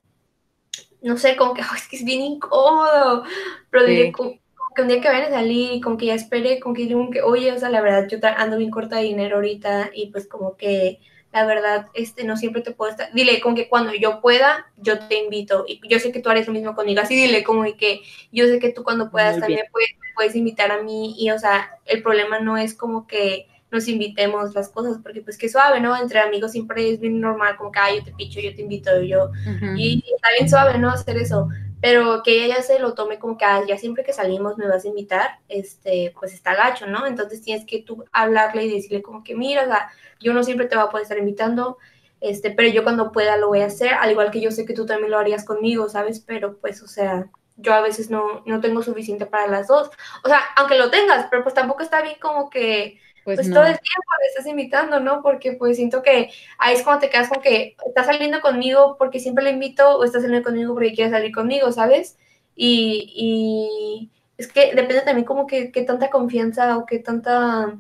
no 1.05 1.19
sé, 1.19 1.37
como 1.37 1.55
que 1.55 1.61
es 1.61 1.89
que 1.89 1.97
es 1.97 2.05
bien 2.05 2.23
incómodo, 2.23 3.25
pero 3.71 4.13
como, 4.13 4.39
que 4.75 4.83
un 4.83 4.89
día 4.89 5.01
que 5.01 5.09
vayan 5.09 5.33
a 5.33 5.37
salir 5.37 5.75
y 5.75 5.81
como 5.81 5.97
que 5.97 6.07
ya 6.07 6.15
espere, 6.15 6.59
como 6.59 6.75
que 6.75 6.87
digo 6.87 7.11
que, 7.11 7.23
oye, 7.23 7.53
o 7.53 7.59
sea, 7.59 7.69
la 7.69 7.81
verdad, 7.81 8.09
yo 8.09 8.19
ando 8.37 8.57
bien 8.57 8.71
corta 8.71 8.97
de 8.97 9.05
dinero 9.05 9.37
ahorita 9.37 9.91
y 9.95 10.07
pues 10.11 10.27
como 10.27 10.57
que 10.57 10.99
la 11.33 11.45
verdad, 11.45 11.89
este, 11.95 12.23
no 12.23 12.37
siempre 12.37 12.63
te 12.63 12.71
puedo 12.71 12.93
estar, 12.93 13.13
dile 13.13 13.41
como 13.41 13.57
que 13.57 13.69
cuando 13.69 13.93
yo 13.93 14.21
pueda, 14.21 14.71
yo 14.77 15.01
te 15.09 15.19
invito, 15.19 15.65
y 15.67 15.81
yo 15.89 15.99
sé 15.99 16.13
que 16.13 16.21
tú 16.21 16.31
harías 16.31 16.47
lo 16.47 16.53
mismo 16.53 16.77
conmigo, 16.77 17.01
así 17.01 17.17
dile 17.17 17.43
como 17.43 17.65
que 17.77 18.03
yo 18.31 18.47
sé 18.47 18.61
que 18.61 18.71
tú 18.71 18.85
cuando 18.85 19.11
puedas 19.11 19.41
también 19.41 19.67
puedes, 19.73 19.91
puedes 20.15 20.37
invitar 20.37 20.71
a 20.71 20.83
mí, 20.83 21.17
y 21.19 21.31
o 21.31 21.39
sea, 21.39 21.71
el 21.87 22.05
problema 22.05 22.39
no 22.39 22.57
es 22.57 22.75
como 22.75 23.09
que 23.09 23.49
nos 23.75 23.89
invitemos 23.89 24.55
las 24.55 24.69
cosas, 24.69 24.99
porque 25.03 25.21
pues 25.21 25.37
qué 25.37 25.49
suave, 25.49 25.81
¿no? 25.81 25.97
Entre 26.01 26.21
amigos 26.21 26.53
siempre 26.53 26.91
es 26.91 27.01
bien 27.01 27.21
normal, 27.21 27.57
como 27.57 27.73
que, 27.73 27.81
ah, 27.81 27.95
yo 27.95 28.05
te 28.05 28.13
picho, 28.13 28.41
yo 28.41 28.55
te 28.55 28.63
invito, 28.63 29.03
yo, 29.03 29.31
y 29.77 30.03
está 30.15 30.29
bien 30.39 30.49
suave, 30.49 30.79
¿no? 30.79 30.91
Hacer 30.91 31.17
eso, 31.17 31.49
pero 31.81 32.23
que 32.23 32.45
ella 32.45 32.57
ya 32.57 32.63
se 32.63 32.79
lo 32.79 32.95
tome 32.95 33.19
como 33.19 33.37
que, 33.37 33.45
ah, 33.45 33.63
ya 33.67 33.77
siempre 33.77 34.05
que 34.05 34.13
salimos 34.13 34.57
me 34.57 34.69
vas 34.69 34.85
a 34.85 34.89
invitar, 34.89 35.41
este, 35.49 36.15
pues 36.19 36.33
está 36.33 36.55
gacho, 36.55 36.87
¿no? 36.87 37.05
Entonces 37.05 37.43
tienes 37.43 37.67
que 37.67 37.83
tú 37.83 38.05
hablarle 38.13 38.65
y 38.65 38.73
decirle 38.73 39.03
como 39.03 39.25
que, 39.25 39.35
mira, 39.35 39.65
o 39.65 39.67
sea, 39.67 39.91
yo 40.21 40.33
no 40.33 40.45
siempre 40.45 40.67
te 40.67 40.77
voy 40.77 40.85
a 40.87 40.91
poder 40.91 41.03
estar 41.03 41.19
invitando, 41.19 41.79
este, 42.21 42.53
pero 42.53 42.69
yo 42.69 42.85
cuando 42.85 43.11
pueda 43.11 43.37
lo 43.37 43.49
voy 43.49 43.61
a 43.61 43.67
hacer, 43.67 43.93
al 43.95 44.13
igual 44.13 44.31
que 44.31 44.41
yo 44.41 44.53
sé 44.53 44.65
que 44.65 44.73
tú 44.73 44.87
también 44.87 45.11
lo 45.11 45.19
harías 45.19 45.45
conmigo, 45.45 45.89
¿sabes? 45.89 46.21
Pero 46.21 46.59
pues, 46.59 46.81
o 46.81 46.87
sea, 46.87 47.29
yo 47.57 47.75
a 47.75 47.81
veces 47.81 48.09
no, 48.09 48.43
no 48.47 48.61
tengo 48.61 48.83
suficiente 48.83 49.27
para 49.27 49.49
las 49.49 49.67
dos. 49.67 49.91
O 50.23 50.29
sea, 50.29 50.41
aunque 50.57 50.79
lo 50.79 50.91
tengas, 50.91 51.27
pero 51.29 51.43
pues 51.43 51.55
tampoco 51.55 51.83
está 51.83 52.03
bien 52.03 52.17
como 52.21 52.51
que 52.51 53.01
pues, 53.25 53.39
pues 53.39 53.51
todo 53.51 53.63
el 53.63 53.79
tiempo 53.79 54.11
me 54.21 54.27
estás 54.27 54.47
invitando, 54.47 55.01
¿no? 55.01 55.23
Porque 55.23 55.53
pues 55.53 55.77
siento 55.77 56.03
que 56.03 56.31
ahí 56.59 56.75
es 56.75 56.83
cuando 56.83 57.01
te 57.01 57.11
quedas 57.11 57.29
con 57.29 57.43
que 57.43 57.77
estás 57.87 58.07
saliendo 58.07 58.41
conmigo 58.41 58.97
porque 58.99 59.19
siempre 59.19 59.45
le 59.45 59.51
invito 59.51 59.99
o 59.99 60.05
estás 60.05 60.23
saliendo 60.23 60.47
conmigo 60.47 60.75
porque 60.75 60.93
quieres 60.93 61.13
salir 61.13 61.35
conmigo, 61.35 61.73
¿sabes? 61.73 62.19
Y, 62.55 63.13
y 63.17 64.11
es 64.37 64.53
que 64.53 64.75
depende 64.75 65.03
también 65.03 65.25
como 65.25 65.47
que 65.47 65.73
qué 65.73 65.83
tanta 65.83 66.11
confianza 66.11 66.77
o 66.77 66.87
qué 66.87 66.99
tanta 66.99 67.77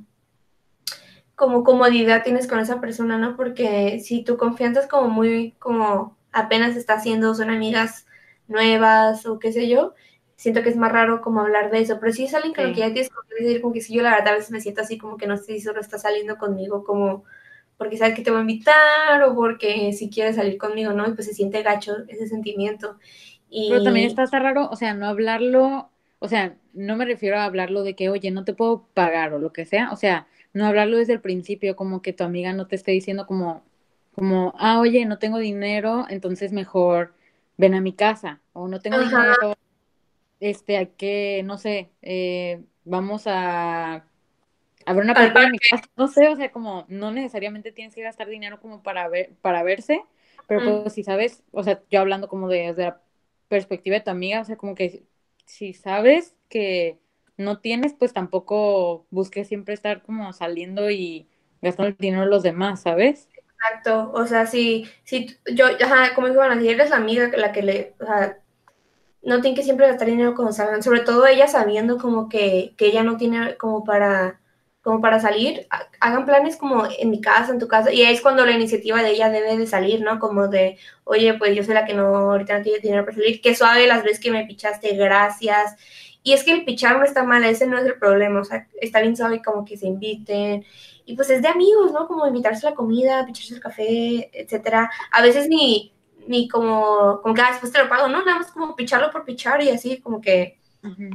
como 1.34 1.64
comodidad 1.64 2.22
tienes 2.22 2.46
con 2.46 2.60
esa 2.60 2.80
persona, 2.80 3.18
¿no? 3.18 3.36
Porque 3.36 4.00
si 4.00 4.22
tu 4.24 4.36
confianza 4.36 4.80
es 4.80 4.86
como 4.86 5.08
muy, 5.08 5.52
como 5.58 6.16
apenas 6.32 6.76
está 6.76 6.94
haciendo, 6.94 7.34
son 7.34 7.50
amigas 7.50 8.06
nuevas 8.46 9.26
o 9.26 9.38
qué 9.38 9.52
sé 9.52 9.68
yo, 9.68 9.94
siento 10.36 10.62
que 10.62 10.68
es 10.68 10.76
más 10.76 10.92
raro 10.92 11.20
como 11.20 11.40
hablar 11.40 11.70
de 11.70 11.80
eso, 11.80 11.98
pero 12.00 12.12
si 12.12 12.24
es 12.24 12.34
alguien 12.34 12.54
con 12.54 12.68
lo 12.68 12.74
que 12.74 12.80
ya 12.80 12.92
tienes 12.92 13.10
que 13.10 13.44
decir, 13.44 13.60
como 13.60 13.72
que 13.72 13.80
si 13.80 13.94
yo 13.94 14.02
la 14.02 14.10
verdad 14.10 14.28
a 14.28 14.36
veces 14.36 14.50
me 14.50 14.60
siento 14.60 14.80
así 14.82 14.98
como 14.98 15.16
que 15.16 15.26
no 15.26 15.36
sé 15.36 15.44
si 15.44 15.60
solo 15.60 15.80
está 15.80 15.98
saliendo 15.98 16.36
conmigo 16.36 16.84
como 16.84 17.24
porque 17.76 17.96
sabes 17.96 18.14
que 18.14 18.22
te 18.22 18.30
voy 18.30 18.38
a 18.38 18.42
invitar 18.42 19.22
o 19.24 19.34
porque 19.34 19.92
si 19.92 20.08
quieres 20.08 20.36
salir 20.36 20.58
conmigo, 20.58 20.92
¿no? 20.92 21.08
Y 21.08 21.14
pues 21.14 21.26
se 21.26 21.34
siente 21.34 21.62
gacho 21.62 21.96
ese 22.08 22.28
sentimiento. 22.28 22.98
Y... 23.50 23.70
Pero 23.70 23.84
también 23.84 24.06
está, 24.06 24.22
está 24.22 24.38
raro, 24.38 24.68
o 24.70 24.76
sea, 24.76 24.94
no 24.94 25.06
hablarlo, 25.06 25.90
o 26.18 26.28
sea, 26.28 26.56
no 26.72 26.96
me 26.96 27.04
refiero 27.04 27.38
a 27.38 27.44
hablarlo 27.44 27.82
de 27.82 27.94
que, 27.94 28.08
oye, 28.08 28.30
no 28.30 28.44
te 28.44 28.54
puedo 28.54 28.86
pagar 28.94 29.32
o 29.32 29.38
lo 29.38 29.52
que 29.52 29.64
sea, 29.64 29.90
o 29.92 29.96
sea, 29.96 30.26
no 30.52 30.66
hablarlo 30.66 30.98
desde 30.98 31.14
el 31.14 31.20
principio, 31.20 31.76
como 31.76 32.00
que 32.00 32.12
tu 32.12 32.24
amiga 32.24 32.52
no 32.52 32.66
te 32.66 32.76
esté 32.76 32.92
diciendo 32.92 33.26
como, 33.26 33.62
como, 34.14 34.54
ah, 34.58 34.80
oye, 34.80 35.04
no 35.04 35.18
tengo 35.18 35.38
dinero, 35.38 36.06
entonces 36.08 36.52
mejor 36.52 37.14
ven 37.56 37.74
a 37.74 37.80
mi 37.80 37.92
casa, 37.92 38.40
o 38.52 38.68
no 38.68 38.80
tengo 38.80 38.98
dinero, 39.00 39.56
este, 40.44 40.76
hay 40.76 40.88
que, 40.88 41.42
no 41.42 41.56
sé, 41.56 41.90
eh, 42.02 42.62
vamos 42.84 43.26
a, 43.26 43.94
a 44.86 44.92
ver 44.92 45.04
una 45.04 45.14
película 45.14 45.44
en 45.46 45.52
mi 45.52 45.58
casa, 45.58 45.84
no 45.96 46.06
sé, 46.06 46.28
o 46.28 46.36
sea, 46.36 46.52
como 46.52 46.84
no 46.88 47.10
necesariamente 47.12 47.72
tienes 47.72 47.94
que 47.94 48.02
gastar 48.02 48.28
dinero 48.28 48.60
como 48.60 48.82
para 48.82 49.08
ver, 49.08 49.32
para 49.40 49.62
verse, 49.62 50.02
pero 50.46 50.82
pues 50.82 50.92
si 50.92 51.02
sabes, 51.02 51.42
o 51.52 51.62
sea, 51.62 51.82
yo 51.90 52.00
hablando 52.00 52.28
como 52.28 52.48
de, 52.48 52.68
desde 52.68 52.82
la 52.84 53.00
perspectiva 53.48 53.96
de 53.96 54.02
tu 54.02 54.10
amiga, 54.10 54.42
o 54.42 54.44
sea, 54.44 54.56
como 54.56 54.74
que 54.74 55.04
si 55.46 55.72
sabes 55.72 56.36
que 56.50 56.98
no 57.38 57.60
tienes, 57.60 57.94
pues 57.94 58.12
tampoco 58.12 59.06
busques 59.10 59.48
siempre 59.48 59.72
estar 59.72 60.02
como 60.02 60.30
saliendo 60.34 60.90
y 60.90 61.26
gastando 61.62 61.88
el 61.88 61.96
dinero 61.96 62.24
de 62.24 62.30
los 62.30 62.42
demás, 62.42 62.82
¿sabes? 62.82 63.30
Exacto, 63.36 64.10
o 64.12 64.26
sea, 64.26 64.46
si, 64.46 64.86
si 65.04 65.38
yo, 65.54 65.66
ajá, 65.66 66.14
como 66.14 66.28
digo, 66.28 66.40
bueno, 66.40 66.60
si 66.60 66.68
eres 66.68 66.90
la 66.90 66.96
amiga 66.96 67.30
la 67.36 67.52
que 67.52 67.62
le, 67.62 67.94
o 67.98 68.04
sea, 68.04 68.43
no 69.24 69.40
tiene 69.40 69.56
que 69.56 69.62
siempre 69.62 69.86
gastar 69.86 70.08
dinero 70.08 70.34
como 70.34 70.52
salgan, 70.52 70.82
sobre 70.82 71.00
todo 71.00 71.26
ella 71.26 71.48
sabiendo 71.48 71.98
como 71.98 72.28
que, 72.28 72.74
ella 72.78 73.02
no 73.02 73.16
tiene 73.16 73.56
como 73.56 73.84
para, 73.84 74.40
como 74.82 75.00
para 75.00 75.20
salir, 75.20 75.66
hagan 76.00 76.26
planes 76.26 76.56
como 76.56 76.84
en 76.86 77.10
mi 77.10 77.20
casa, 77.20 77.52
en 77.52 77.58
tu 77.58 77.68
casa, 77.68 77.92
y 77.92 78.02
es 78.02 78.20
cuando 78.20 78.44
la 78.44 78.52
iniciativa 78.52 79.02
de 79.02 79.10
ella 79.12 79.30
debe 79.30 79.56
de 79.56 79.66
salir, 79.66 80.02
¿no? 80.02 80.18
Como 80.18 80.48
de, 80.48 80.78
oye, 81.04 81.34
pues 81.34 81.56
yo 81.56 81.64
soy 81.64 81.74
la 81.74 81.86
que 81.86 81.94
no, 81.94 82.04
ahorita 82.06 82.58
no 82.58 82.64
tiene 82.64 82.80
dinero 82.80 83.04
para 83.04 83.16
salir, 83.16 83.40
qué 83.40 83.54
suave 83.54 83.86
las 83.86 84.02
veces 84.04 84.20
que 84.20 84.30
me 84.30 84.46
pichaste, 84.46 84.94
gracias. 84.94 85.76
Y 86.22 86.32
es 86.32 86.44
que 86.44 86.52
el 86.52 86.64
pichar 86.64 86.98
no 86.98 87.04
está 87.04 87.22
mal, 87.24 87.44
ese 87.44 87.66
no 87.66 87.78
es 87.78 87.84
el 87.86 87.98
problema, 87.98 88.40
o 88.40 88.44
sea, 88.44 88.66
está 88.80 89.00
bien 89.00 89.16
suave 89.16 89.42
como 89.42 89.64
que 89.64 89.76
se 89.76 89.86
inviten, 89.86 90.64
y 91.06 91.16
pues 91.16 91.30
es 91.30 91.42
de 91.42 91.48
amigos, 91.48 91.92
¿no? 91.92 92.06
Como 92.06 92.26
invitarse 92.26 92.66
a 92.66 92.70
la 92.70 92.76
comida, 92.76 93.26
picharse 93.26 93.54
el 93.54 93.60
café, 93.60 94.30
etcétera. 94.32 94.90
A 95.10 95.22
veces 95.22 95.48
ni 95.48 95.93
ni 96.26 96.48
como, 96.48 97.20
como 97.22 97.34
que 97.34 97.40
ah, 97.42 97.50
después 97.50 97.72
te 97.72 97.82
lo 97.82 97.88
pago, 97.88 98.08
no, 98.08 98.24
nada 98.24 98.38
más 98.38 98.50
como 98.52 98.76
picharlo 98.76 99.10
por 99.10 99.24
pichar 99.24 99.62
y 99.62 99.70
así, 99.70 100.00
como 100.00 100.20
que 100.20 100.58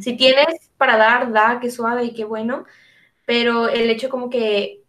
si 0.02 0.18
tienes 0.18 0.72
para 0.78 0.98
dar, 0.98 1.32
da, 1.32 1.60
qué 1.60 1.70
suave 1.70 2.04
y 2.06 2.14
qué 2.14 2.26
bueno, 2.26 2.66
pero 3.26 3.70
el 3.70 3.90
hecho 3.90 4.10
como 4.10 4.30
que, 4.30 4.82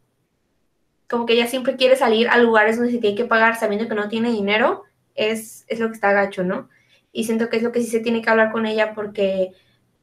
como 1.08 1.26
que 1.26 1.34
ella 1.34 1.46
siempre 1.46 1.76
quiere 1.76 1.96
salir 1.96 2.28
a 2.28 2.38
lugares 2.38 2.76
donde 2.76 2.92
se 2.92 2.98
tiene 2.98 3.16
que 3.16 3.26
pagar 3.26 3.58
sabiendo 3.58 3.88
que 3.88 3.94
no 3.94 4.08
tiene 4.08 4.30
dinero, 4.30 4.84
es, 5.14 5.66
es 5.68 5.80
lo 5.80 5.88
que 5.88 5.94
está 5.94 6.12
gacho, 6.12 6.44
¿no? 6.44 6.70
Y 7.12 7.24
siento 7.24 7.50
que 7.50 7.58
es 7.58 7.62
lo 7.62 7.72
que 7.72 7.80
sí 7.80 7.88
se 7.88 8.00
tiene 8.00 8.22
que 8.22 8.30
hablar 8.30 8.52
con 8.52 8.64
ella 8.64 8.94
porque 8.94 9.52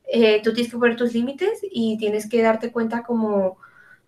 eh, 0.08 0.42
tú 0.44 0.54
tienes 0.54 0.72
que 0.72 0.78
poner 0.78 0.96
tus 0.96 1.14
límites 1.14 1.60
y 1.64 1.98
tienes 1.98 2.30
que 2.30 2.42
darte 2.42 2.72
cuenta 2.72 3.04
como 3.04 3.58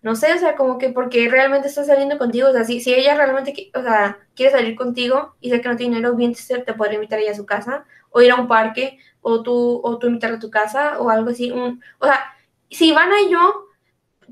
no 0.02 0.16
sé, 0.16 0.32
o 0.32 0.38
sea, 0.38 0.56
como 0.56 0.78
que 0.78 0.90
porque 0.90 1.28
realmente 1.28 1.68
está 1.68 1.84
saliendo 1.84 2.18
contigo, 2.18 2.48
o 2.48 2.52
sea, 2.52 2.64
si, 2.64 2.80
si 2.80 2.94
ella 2.94 3.14
realmente, 3.14 3.70
o 3.74 3.82
sea, 3.82 4.18
quiere 4.34 4.52
salir 4.52 4.76
contigo 4.76 5.34
y 5.40 5.50
sé 5.50 5.60
que 5.60 5.68
no 5.68 5.76
tiene 5.76 5.96
dinero, 5.96 6.16
bien 6.16 6.34
te 6.34 6.74
podría 6.74 6.94
invitar 6.94 7.18
ella 7.18 7.32
a 7.32 7.34
su 7.34 7.46
casa, 7.46 7.84
o 8.10 8.22
ir 8.22 8.30
a 8.32 8.36
un 8.36 8.48
parque, 8.48 8.98
o 9.20 9.42
tú, 9.42 9.80
o 9.84 9.98
tú 9.98 10.06
invitarla 10.06 10.36
a 10.36 10.40
tu 10.40 10.50
casa, 10.50 10.98
o 11.00 11.10
algo 11.10 11.30
así, 11.30 11.50
un, 11.50 11.82
o 11.98 12.06
sea, 12.06 12.34
si 12.70 12.88
Ivana 12.90 13.20
y 13.20 13.30
yo 13.30 13.66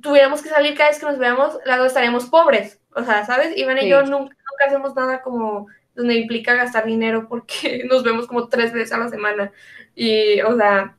tuviéramos 0.00 0.42
que 0.42 0.48
salir 0.48 0.76
cada 0.76 0.90
vez 0.90 0.98
que 0.98 1.06
nos 1.06 1.18
veamos, 1.18 1.58
las 1.66 1.78
dos 1.78 1.88
estaríamos 1.88 2.26
pobres, 2.26 2.80
o 2.94 3.04
sea, 3.04 3.26
¿sabes? 3.26 3.56
Ivana 3.56 3.82
y 3.82 3.90
yo 3.90 4.02
nunca, 4.02 4.34
nunca 4.34 4.64
hacemos 4.66 4.94
nada 4.94 5.22
como 5.22 5.66
donde 5.94 6.14
implica 6.14 6.54
gastar 6.54 6.86
dinero 6.86 7.26
porque 7.28 7.84
nos 7.90 8.04
vemos 8.04 8.26
como 8.26 8.48
tres 8.48 8.72
veces 8.72 8.92
a 8.92 8.98
la 8.98 9.08
semana, 9.08 9.52
y, 9.94 10.40
o 10.42 10.56
sea, 10.56 10.96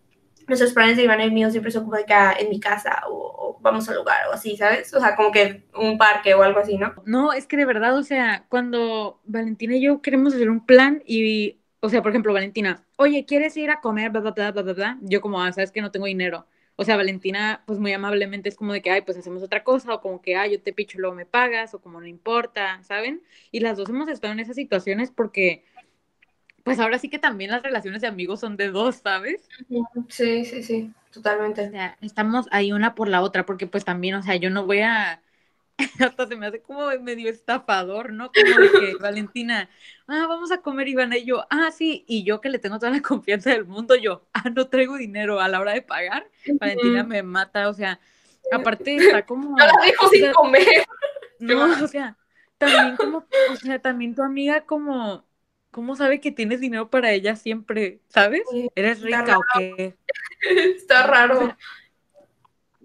nuestros 0.50 0.74
planes 0.74 0.98
de 0.98 1.04
Iván 1.04 1.22
y 1.22 1.32
mío 1.32 1.50
siempre 1.52 1.72
de 1.72 2.06
que 2.06 2.14
ah, 2.14 2.36
en 2.38 2.50
mi 2.50 2.60
casa 2.60 3.02
o, 3.08 3.58
vamos 3.62 3.88
al 3.90 3.96
lugar 3.96 4.28
o 4.30 4.34
así, 4.34 4.56
¿sabes? 4.58 4.94
O 4.94 5.00
sea, 5.00 5.16
como 5.16 5.32
que 5.32 5.64
un 5.76 5.98
parque 5.98 6.34
o 6.34 6.44
algo 6.44 6.60
así, 6.60 6.78
¿no? 6.78 6.94
No, 7.06 7.34
es 7.34 7.46
que 7.46 7.58
de 7.58 7.66
verdad, 7.66 7.98
o 7.98 8.04
sea, 8.04 8.46
cuando 8.50 9.20
Valentina 9.26 9.76
y 9.76 9.82
yo 9.82 10.02
queremos 10.02 10.34
hacer 10.34 10.50
un 10.50 10.66
plan 10.66 11.04
y, 11.06 11.60
o 11.82 11.90
sea, 11.90 12.02
por 12.02 12.12
ejemplo, 12.12 12.34
Valentina, 12.34 12.86
oye, 12.96 13.26
¿quieres 13.26 13.56
ir 13.58 13.70
a 13.70 13.82
comer? 13.82 14.12
Bla, 14.12 14.22
bla, 14.22 14.32
bla, 14.32 14.52
bla, 14.52 14.74
bla, 14.74 14.98
Yo 15.02 15.22
como, 15.22 15.42
ah, 15.42 15.52
sabes 15.52 15.72
que 15.72 15.82
no 15.82 15.92
tengo 15.92 16.06
dinero. 16.06 16.46
O 16.82 16.86
sea, 16.86 16.96
Valentina, 16.96 17.62
pues 17.68 17.78
muy 17.78 17.92
amablemente 17.92 18.48
es 18.48 18.56
como 18.56 18.72
de 18.72 18.82
que, 18.82 18.90
ay, 18.90 19.02
pues 19.02 19.18
hacemos 19.18 19.44
otra 19.44 19.66
cosa, 19.66 19.94
o 19.96 20.00
como 20.02 20.22
que, 20.22 20.38
ay, 20.38 20.54
yo 20.54 20.62
te 20.62 20.72
picho, 20.72 20.98
luego 20.98 21.14
me 21.14 21.26
pagas, 21.26 21.74
o 21.74 21.82
como 21.82 22.00
no 22.00 22.08
importa, 22.08 22.82
¿saben? 22.84 23.22
Y 23.52 23.60
las 23.60 23.76
dos 23.76 23.90
hemos 23.90 24.08
estado 24.08 24.32
en 24.32 24.40
esas 24.40 24.56
situaciones 24.56 25.12
porque 25.12 25.66
pues 26.64 26.80
ahora 26.80 27.00
sí 27.00 27.10
que 27.10 27.20
también 27.20 27.52
las 27.52 27.64
relaciones 27.64 28.02
de 28.02 28.08
amigos 28.08 28.40
son 28.40 28.58
de 28.58 28.70
dos, 28.70 28.98
¿sabes? 28.98 29.48
Sí, 30.10 30.46
sí, 30.46 30.64
sí, 30.64 30.92
totalmente. 31.12 31.68
O 31.68 31.72
sea, 31.72 31.98
estamos 32.02 32.48
ahí 32.52 32.72
una 32.72 32.96
por 32.96 33.08
la 33.08 33.22
otra, 33.22 33.46
porque 33.46 33.68
pues 33.68 33.86
también, 33.86 34.16
o 34.16 34.24
sea, 34.24 34.36
yo 34.36 34.50
no 34.50 34.66
voy 34.66 34.82
a, 34.82 35.22
hasta 36.00 36.28
se 36.28 36.36
me 36.36 36.48
hace 36.48 36.62
como 36.62 36.88
medio 37.02 37.30
estafador, 37.30 38.12
¿no? 38.12 38.32
Como 38.32 38.62
de 38.62 38.72
que 38.72 38.96
Valentina, 39.02 39.70
ah, 40.08 40.26
vamos 40.28 40.52
a 40.52 40.62
comer 40.62 40.88
Ivana 40.88 41.18
y 41.18 41.26
yo, 41.26 41.46
ah, 41.50 41.72
sí, 41.72 42.04
y 42.08 42.24
yo 42.24 42.42
que 42.42 42.50
le 42.50 42.60
tengo 42.60 42.80
toda 42.80 42.92
la 42.92 43.02
confianza 43.02 43.52
del 43.52 43.66
mundo, 43.66 43.96
yo, 43.96 44.24
ah, 44.34 44.50
no 44.50 44.68
traigo 44.68 44.98
dinero 44.98 45.40
a 45.40 45.48
la 45.48 45.60
hora 45.60 45.74
de 45.74 45.82
pagar, 45.82 46.28
Valentina 46.60 47.04
me 47.04 47.24
mata, 47.24 47.70
o 47.70 47.74
sea, 47.74 48.00
aparte 48.52 48.96
está 48.96 49.26
como... 49.26 49.52
No 49.52 49.66
la 49.66 49.74
dejo 49.86 50.10
sin 50.10 50.32
comer. 50.34 50.86
No, 51.40 51.84
o 51.84 51.88
sea, 51.88 52.18
también 52.58 52.98
como, 52.98 53.26
o 53.52 53.56
sea, 53.56 53.80
también 53.80 54.16
tu 54.16 54.24
amiga 54.24 54.62
como 54.62 55.24
¿Cómo 55.72 55.96
sabe 55.96 56.20
que 56.20 56.32
tienes 56.32 56.60
dinero 56.60 56.90
para 56.90 57.12
ella 57.12 57.36
siempre? 57.36 58.00
¿Sabes? 58.08 58.42
¿Eres 58.76 58.98
está 58.98 59.06
rica 59.06 59.38
o 59.38 59.42
qué? 59.56 59.96
Está 60.76 61.06
raro. 61.06 61.56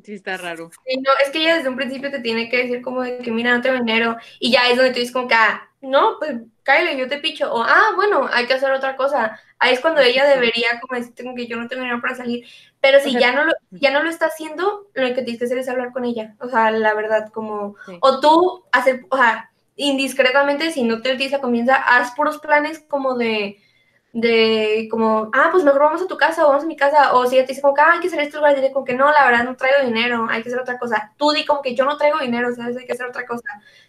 Sí, 0.02 0.12
está 0.12 0.36
raro. 0.36 0.70
Sí, 0.86 0.98
no, 0.98 1.10
es 1.24 1.30
que 1.30 1.38
ella 1.38 1.56
desde 1.56 1.70
un 1.70 1.76
principio 1.76 2.10
te 2.10 2.20
tiene 2.20 2.50
que 2.50 2.58
decir 2.58 2.82
como 2.82 3.00
de 3.00 3.18
que, 3.18 3.30
mira, 3.30 3.56
no 3.56 3.62
tengo 3.62 3.78
dinero. 3.78 4.18
Y 4.38 4.52
ya 4.52 4.68
es 4.68 4.76
donde 4.76 4.92
tú 4.92 4.98
dices 4.98 5.14
como 5.14 5.28
que, 5.28 5.34
ah, 5.34 5.70
no, 5.80 6.18
pues 6.18 6.40
cállate, 6.62 6.98
yo 6.98 7.08
te 7.08 7.18
picho. 7.18 7.50
O, 7.50 7.62
ah, 7.62 7.92
bueno, 7.94 8.28
hay 8.30 8.46
que 8.46 8.52
hacer 8.52 8.70
otra 8.70 8.96
cosa. 8.96 9.40
Ahí 9.58 9.72
es 9.72 9.80
cuando 9.80 10.02
ella 10.02 10.26
debería 10.26 10.78
como 10.80 10.98
decirte 10.98 11.22
como 11.22 11.34
que 11.34 11.46
yo 11.46 11.56
no 11.56 11.68
tengo 11.68 11.82
dinero 11.82 12.02
para 12.02 12.16
salir. 12.16 12.46
Pero 12.82 13.00
si 13.00 13.08
O 13.08 13.12
sea, 13.12 13.20
ya 13.20 13.32
no 13.32 13.44
lo, 13.44 13.52
ya 13.70 13.92
no 13.92 14.02
lo 14.02 14.10
está 14.10 14.26
haciendo, 14.26 14.88
lo 14.92 15.06
que 15.14 15.22
tienes 15.22 15.38
que 15.38 15.46
hacer 15.46 15.56
es 15.56 15.70
hablar 15.70 15.92
con 15.92 16.04
ella. 16.04 16.34
O 16.38 16.50
sea, 16.50 16.70
la 16.70 16.92
verdad, 16.92 17.30
como... 17.32 17.76
Sí. 17.86 17.96
O 18.02 18.20
tú 18.20 18.64
hacer, 18.72 19.06
o 19.08 19.16
sea, 19.16 19.53
indiscretamente, 19.76 20.70
si 20.70 20.82
no 20.82 21.02
te 21.02 21.12
utiliza 21.12 21.40
confianza, 21.40 21.76
haz 21.76 22.14
puros 22.14 22.38
planes 22.38 22.84
como 22.88 23.14
de, 23.16 23.58
de, 24.12 24.86
como, 24.90 25.30
ah, 25.32 25.48
pues 25.50 25.64
mejor 25.64 25.82
vamos 25.82 26.02
a 26.02 26.06
tu 26.06 26.16
casa 26.16 26.44
o 26.44 26.48
vamos 26.48 26.64
a 26.64 26.66
mi 26.66 26.76
casa, 26.76 27.14
o 27.14 27.26
si 27.26 27.36
ella 27.36 27.44
te 27.44 27.52
dice 27.52 27.62
como 27.62 27.74
que, 27.74 27.80
ah, 27.80 27.92
hay 27.94 28.00
que 28.00 28.06
hacer 28.06 28.20
esto, 28.20 28.38
lugar, 28.38 28.54
dile 28.54 28.72
como 28.72 28.84
que 28.84 28.94
no, 28.94 29.10
la 29.10 29.24
verdad 29.26 29.44
no 29.44 29.56
traigo 29.56 29.84
dinero, 29.84 30.26
hay 30.30 30.42
que 30.42 30.48
hacer 30.48 30.60
otra 30.60 30.78
cosa. 30.78 31.12
Tú 31.16 31.32
di 31.32 31.44
como 31.44 31.62
que 31.62 31.74
yo 31.74 31.84
no 31.84 31.96
traigo 31.96 32.20
dinero, 32.20 32.54
¿sabes? 32.54 32.76
Hay 32.76 32.86
que 32.86 32.92
hacer 32.92 33.06
otra 33.06 33.26
cosa, 33.26 33.42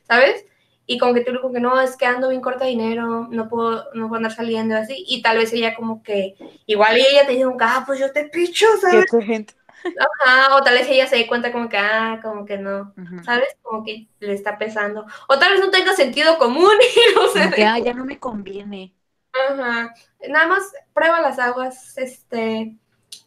¿sabes? 0.04 0.46
Y 0.88 0.98
como 1.00 1.14
que 1.14 1.22
tú 1.22 1.32
como 1.42 1.54
que 1.54 1.60
no, 1.60 1.80
es 1.82 1.96
que 1.96 2.06
ando 2.06 2.30
bien 2.30 2.42
corta 2.42 2.66
de 2.66 2.72
dinero, 2.72 3.28
no 3.30 3.50
puedo, 3.50 3.86
no 3.94 4.08
puedo 4.08 4.18
andar 4.18 4.32
saliendo 4.34 4.76
así, 4.76 5.04
y 5.08 5.22
tal 5.22 5.38
vez 5.38 5.54
ella 5.54 5.76
como 5.76 6.04
que, 6.04 6.36
igual 6.66 6.98
y 6.98 7.02
ella 7.02 7.26
te 7.26 7.34
dice 7.34 7.46
como 7.46 7.58
que, 7.58 7.64
ah, 7.64 7.84
pues 7.86 8.00
yo 8.00 8.12
te 8.12 8.26
picho, 8.26 8.68
¿Qué 8.82 8.82
¿sabes? 8.82 9.26
gente? 9.26 9.54
Ajá, 9.84 10.56
o 10.56 10.64
tal 10.64 10.74
vez 10.74 10.88
ella 10.90 11.08
se 11.08 11.18
dé 11.18 11.28
cuenta 11.28 11.52
como 11.52 11.70
que, 11.70 11.78
ah, 11.78 12.20
como 12.24 12.46
que 12.46 12.58
no. 12.58 12.94
¿sabes? 13.24 13.58
Como 13.62 13.84
que 13.84 14.08
le 14.20 14.34
está 14.34 14.58
pesando. 14.58 15.06
O 15.28 15.40
tal 15.40 15.54
vez 15.54 15.62
no 15.62 15.70
tenga 15.70 15.94
sentido 15.94 16.38
común 16.38 16.72
y 16.82 17.16
no 17.16 17.28
sé. 17.28 17.40
Como 17.40 17.52
que, 17.52 17.66
ah, 17.66 17.80
ya 17.80 17.94
no 17.94 18.06
me 18.06 18.20
conviene. 18.20 18.94
Ajá. 19.34 19.94
Nada 20.30 20.48
más 20.48 20.74
prueba 20.94 21.22
las 21.22 21.40
aguas, 21.40 21.98
este, 21.98 22.76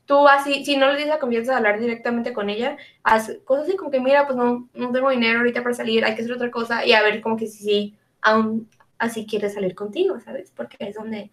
tú 0.07 0.27
así, 0.27 0.65
si 0.65 0.77
no 0.77 0.87
le 0.87 0.97
tienes 0.97 1.15
la 1.15 1.21
confianza 1.21 1.53
de 1.53 1.59
hablar 1.59 1.79
directamente 1.79 2.33
con 2.33 2.49
ella, 2.49 2.77
haz 3.03 3.33
cosas 3.45 3.69
así 3.69 3.77
como 3.77 3.91
que, 3.91 4.01
mira, 4.01 4.27
pues 4.27 4.37
no, 4.37 4.69
no 4.73 4.91
tengo 4.91 5.11
dinero 5.11 5.41
ahorita 5.41 5.63
para 5.63 5.75
salir, 5.75 6.05
hay 6.05 6.15
que 6.15 6.23
hacer 6.23 6.33
otra 6.33 6.51
cosa 6.51 6.85
y 6.85 6.93
a 6.95 7.03
ver 7.03 7.21
como 7.21 7.37
que 7.37 7.47
si 7.47 7.63
sí, 7.63 7.99
aún 8.23 8.69
así 8.99 9.27
quiere 9.27 9.51
salir 9.51 9.75
contigo, 9.75 10.19
¿sabes? 10.21 10.51
Porque 10.57 10.77
es 10.81 10.95
donde 10.95 11.31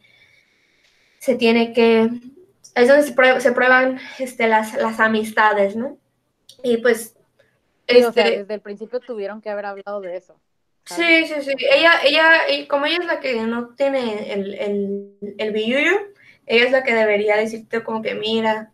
se 1.19 1.35
tiene 1.35 1.73
que, 1.73 2.09
es 2.75 2.87
donde 2.87 3.03
se, 3.03 3.15
prue- 3.15 3.39
se 3.39 3.51
prueban 3.53 3.99
este, 4.19 4.47
las, 4.47 4.73
las 4.75 4.99
amistades, 4.99 5.75
¿no? 5.75 5.97
Y 6.63 6.77
pues, 6.77 7.15
Sí, 7.87 8.03
o 8.03 8.11
sea, 8.11 8.23
este, 8.23 8.31
desde 8.31 8.53
el 8.55 8.61
principio 8.61 8.99
tuvieron 8.99 9.41
que 9.41 9.49
haber 9.49 9.65
hablado 9.65 10.01
de 10.01 10.17
eso. 10.17 10.41
¿sabes? 10.87 11.07
Sí, 11.07 11.25
sí, 11.25 11.41
sí. 11.41 11.51
Ella, 11.71 11.93
ella, 12.03 12.67
como 12.69 12.85
ella 12.85 12.97
es 12.99 13.05
la 13.05 13.19
que 13.19 13.41
no 13.41 13.69
tiene 13.75 14.31
el, 14.33 14.53
el, 14.53 15.35
el 15.37 15.51
billullo, 15.51 15.91
ella 16.45 16.65
es 16.65 16.71
la 16.71 16.83
que 16.83 16.93
debería 16.93 17.37
decirte 17.37 17.83
como 17.83 18.01
que, 18.03 18.13
mira, 18.13 18.71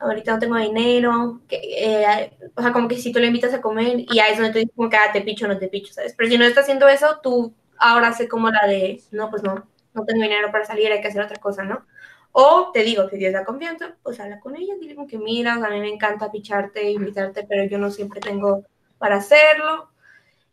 ahorita 0.00 0.34
no 0.34 0.38
tengo 0.40 0.56
dinero, 0.56 1.42
que, 1.48 1.58
eh, 1.62 2.32
o 2.56 2.62
sea, 2.62 2.72
como 2.72 2.88
que 2.88 2.96
si 2.96 3.12
tú 3.12 3.20
le 3.20 3.28
invitas 3.28 3.54
a 3.54 3.60
comer 3.60 4.00
y 4.00 4.18
ahí 4.20 4.32
es 4.32 4.38
donde 4.38 4.52
tú 4.52 4.58
dices 4.60 4.74
como 4.76 4.90
que, 4.90 4.96
ah, 4.96 5.12
te 5.12 5.22
picho, 5.22 5.48
no 5.48 5.58
te 5.58 5.68
picho, 5.68 5.92
¿sabes? 5.94 6.14
Pero 6.16 6.30
si 6.30 6.38
no 6.38 6.44
está 6.44 6.62
haciendo 6.62 6.88
eso, 6.88 7.20
tú 7.22 7.54
ahora 7.78 8.12
sé 8.12 8.28
como 8.28 8.50
la 8.50 8.66
de, 8.66 9.02
no, 9.12 9.30
pues 9.30 9.42
no, 9.44 9.68
no 9.94 10.04
tengo 10.06 10.22
dinero 10.22 10.52
para 10.52 10.64
salir, 10.66 10.92
hay 10.92 11.00
que 11.02 11.08
hacer 11.08 11.22
otra 11.22 11.38
cosa, 11.40 11.64
¿no? 11.64 11.86
O 12.32 12.70
te 12.72 12.82
digo, 12.82 13.08
si 13.08 13.18
tienes 13.18 13.32
la 13.32 13.44
confianza, 13.44 13.96
pues 14.02 14.20
habla 14.20 14.38
con 14.40 14.56
ella, 14.56 14.74
dile 14.80 14.96
que, 15.08 15.18
mira, 15.18 15.54
a 15.54 15.70
mí 15.70 15.80
me 15.80 15.88
encanta 15.88 16.30
picharte, 16.30 16.90
invitarte, 16.90 17.44
pero 17.48 17.64
yo 17.64 17.78
no 17.78 17.90
siempre 17.90 18.20
tengo 18.20 18.64
para 18.98 19.16
hacerlo. 19.16 19.88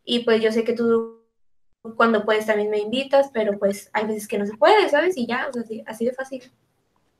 Y 0.04 0.20
pues 0.20 0.40
yo 0.40 0.52
sé 0.52 0.64
que 0.64 0.72
tú 0.72 1.22
cuando 1.96 2.24
puedes 2.24 2.46
también 2.46 2.70
me 2.70 2.78
invitas, 2.78 3.30
pero 3.32 3.58
pues 3.58 3.90
hay 3.92 4.06
veces 4.06 4.26
que 4.26 4.38
no 4.38 4.46
se 4.46 4.56
puede, 4.56 4.88
¿sabes? 4.88 5.16
Y 5.16 5.26
ya, 5.26 5.46
o 5.48 5.52
sea, 5.52 5.62
así, 5.62 5.82
así 5.86 6.04
de 6.04 6.12
fácil. 6.12 6.42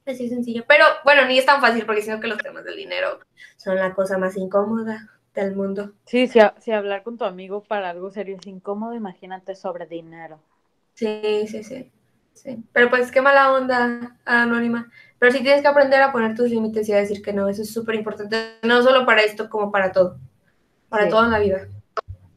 Así 0.04 0.24
de 0.24 0.34
sencillo. 0.34 0.64
Pero 0.66 0.84
bueno, 1.04 1.26
ni 1.26 1.38
es 1.38 1.46
tan 1.46 1.60
fácil 1.60 1.84
porque 1.84 2.02
siento 2.02 2.20
que 2.20 2.28
los 2.28 2.38
temas 2.38 2.64
del 2.64 2.76
dinero 2.76 3.20
son 3.56 3.76
la 3.76 3.94
cosa 3.94 4.18
más 4.18 4.36
incómoda 4.36 5.10
del 5.34 5.54
mundo. 5.54 5.92
Sí, 6.06 6.26
si, 6.28 6.40
si 6.60 6.72
hablar 6.72 7.02
con 7.02 7.18
tu 7.18 7.24
amigo 7.24 7.62
para 7.62 7.90
algo 7.90 8.10
serio 8.10 8.36
es 8.40 8.46
incómodo, 8.46 8.94
imagínate 8.94 9.54
sobre 9.54 9.86
dinero. 9.86 10.40
Sí, 10.94 11.46
sí, 11.48 11.62
sí. 11.62 11.90
Sí. 12.36 12.62
Pero 12.72 12.88
pues 12.90 13.10
qué 13.10 13.20
mala 13.20 13.52
onda, 13.52 14.16
Anónima. 14.24 14.90
Pero 15.18 15.32
sí 15.32 15.42
tienes 15.42 15.62
que 15.62 15.68
aprender 15.68 16.00
a 16.02 16.12
poner 16.12 16.36
tus 16.36 16.50
límites 16.50 16.88
y 16.88 16.92
a 16.92 16.98
decir 16.98 17.22
que 17.22 17.32
no. 17.32 17.48
Eso 17.48 17.62
es 17.62 17.72
súper 17.72 17.94
importante. 17.96 18.36
No 18.62 18.82
solo 18.82 19.04
para 19.06 19.22
esto, 19.22 19.48
como 19.50 19.72
para 19.72 19.90
todo. 19.90 20.18
Para 20.88 21.04
Sí. 21.04 21.10
todo 21.10 21.24
en 21.24 21.30
la 21.32 21.38
vida. 21.38 21.68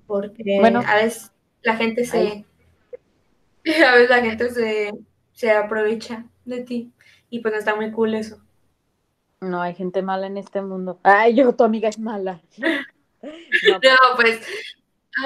Porque 0.08 0.58
Bueno. 0.60 0.82
a 0.88 0.96
veces 0.96 1.32
la 1.62 1.76
gente 1.76 2.06
se. 2.06 2.46
A 3.86 3.92
veces 3.94 4.10
la 4.10 4.22
gente 4.22 4.50
se, 4.50 4.92
se 5.34 5.52
aprovecha 5.52 6.26
de 6.46 6.62
ti. 6.64 6.92
Y 7.30 7.40
pues 7.42 7.54
no 7.54 7.60
está 7.60 7.76
muy 7.76 7.92
cool 7.92 8.16
eso. 8.16 8.42
No 9.42 9.62
hay 9.62 9.76
gente 9.76 10.02
mala 10.02 10.28
en 10.28 10.38
este 10.38 10.62
mundo. 10.62 11.00
Ay, 11.04 11.36
yo, 11.36 11.54
tu 11.54 11.64
amiga 11.64 11.88
es 11.90 12.00
mala. 12.00 12.42
No, 12.58 12.68
No, 13.84 14.16
pues. 14.16 14.42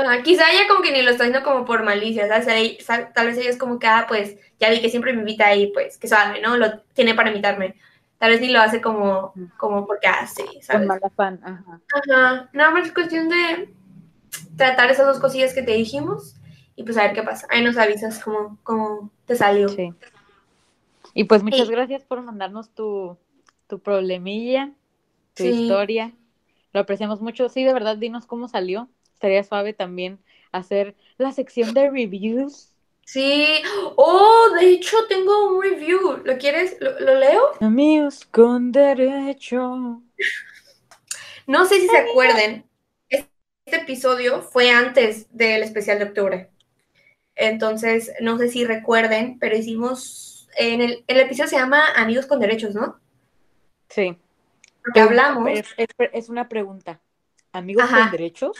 Ah, 0.07 0.17
quizá 0.23 0.51
ella 0.51 0.67
como 0.67 0.81
que 0.81 0.91
ni 0.91 1.01
lo 1.01 1.11
está 1.11 1.23
haciendo 1.25 1.43
como 1.47 1.65
por 1.65 1.83
malicia, 1.83 2.27
¿sabes? 2.27 2.77
Tal 3.13 3.27
vez 3.27 3.37
ella 3.37 3.49
es 3.49 3.57
como 3.57 3.79
que, 3.79 3.87
ah, 3.87 4.05
pues 4.07 4.37
ya 4.59 4.69
vi 4.69 4.81
que 4.81 4.89
siempre 4.89 5.13
me 5.13 5.19
invita 5.19 5.47
ahí, 5.47 5.71
pues 5.73 5.97
que 5.97 6.07
suave, 6.07 6.41
¿no? 6.41 6.57
Lo 6.57 6.79
tiene 6.93 7.13
para 7.15 7.29
invitarme. 7.29 7.75
Tal 8.17 8.31
vez 8.31 8.41
ni 8.41 8.47
lo 8.49 8.61
hace 8.61 8.81
como, 8.81 9.33
como 9.57 9.85
porque 9.85 10.07
hace, 10.07 10.45
con 10.45 10.61
¿sabes? 10.61 10.87
mala 10.87 11.09
fan. 11.09 11.39
Ajá. 11.43 11.81
Ajá. 11.93 12.49
Nada 12.53 12.71
más 12.71 12.85
es 12.87 12.93
cuestión 12.93 13.27
de 13.29 13.73
tratar 14.55 14.89
esas 14.89 15.05
dos 15.05 15.19
cosillas 15.19 15.53
que 15.53 15.61
te 15.61 15.73
dijimos 15.73 16.35
y 16.75 16.83
pues 16.83 16.97
a 16.97 17.03
ver 17.03 17.13
qué 17.13 17.23
pasa. 17.23 17.47
Ahí 17.49 17.63
nos 17.63 17.77
avisas 17.77 18.23
cómo, 18.23 18.57
cómo 18.63 19.11
te 19.25 19.35
salió. 19.35 19.67
Sí. 19.69 19.93
Y 21.13 21.25
pues 21.25 21.43
muchas 21.43 21.67
Sí. 21.67 21.71
gracias 21.73 22.03
por 22.05 22.21
mandarnos 22.21 22.69
tu, 22.73 23.17
tu 23.67 23.79
problemilla, 23.79 24.71
tu 25.35 25.43
Sí. 25.43 25.49
historia. 25.49 26.13
Lo 26.71 26.79
apreciamos 26.79 27.19
mucho. 27.21 27.49
Sí, 27.49 27.63
de 27.63 27.73
verdad, 27.73 27.97
dinos 27.97 28.25
cómo 28.25 28.47
salió. 28.47 28.87
Estaría 29.23 29.45
suave 29.45 29.71
también 29.71 30.19
hacer 30.51 30.95
la 31.17 31.31
sección 31.31 31.73
de 31.73 31.89
reviews. 31.89 32.73
Sí. 33.05 33.61
Oh, 33.95 34.49
de 34.59 34.67
hecho 34.71 34.97
tengo 35.07 35.47
un 35.47 35.63
review. 35.63 36.17
¿Lo 36.25 36.37
quieres? 36.37 36.75
¿Lo, 36.81 36.99
lo 36.99 37.15
leo? 37.15 37.41
Amigos 37.61 38.25
con 38.29 38.73
derecho. 38.73 40.01
No 41.47 41.65
sé 41.65 41.79
si 41.79 41.87
se 41.87 41.97
acuerden, 41.99 42.65
este 43.07 43.29
episodio 43.77 44.41
fue 44.41 44.71
antes 44.71 45.27
del 45.31 45.63
especial 45.63 45.99
de 45.99 46.05
octubre. 46.05 46.49
Entonces, 47.35 48.11
no 48.19 48.37
sé 48.37 48.49
si 48.49 48.65
recuerden, 48.65 49.39
pero 49.39 49.55
hicimos, 49.55 50.49
en 50.57 50.81
el, 50.81 51.05
el 51.07 51.21
episodio 51.21 51.49
se 51.49 51.55
llama 51.55 51.81
Amigos 51.95 52.25
con 52.25 52.41
Derechos, 52.41 52.75
¿no? 52.75 52.99
Sí. 53.87 54.17
Porque 54.83 54.99
hablamos, 54.99 55.49
Es, 55.49 55.65
es- 55.77 56.09
es 56.11 56.27
una 56.27 56.49
pregunta. 56.49 56.99
¿Amigos 57.53 57.85
Ajá. 57.85 58.01
con 58.01 58.11
derechos? 58.11 58.57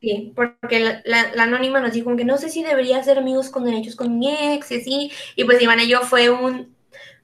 Sí, 0.00 0.32
porque 0.34 0.80
la, 0.80 1.02
la- 1.04 1.32
la 1.34 1.42
anónima 1.44 1.80
nos 1.80 1.92
dijo 1.92 2.16
que 2.16 2.24
no 2.24 2.38
sé 2.38 2.48
si 2.50 2.62
debería 2.62 3.02
ser 3.02 3.18
amigos 3.18 3.50
con 3.50 3.64
derechos 3.64 3.96
con 3.96 4.18
mi 4.18 4.30
ex 4.54 4.70
y 4.72 4.76
así, 4.76 5.12
y 5.36 5.44
pues 5.44 5.60
Iván 5.62 5.80
y 5.80 5.88
yo 5.88 6.00
fue 6.02 6.30
un, 6.30 6.74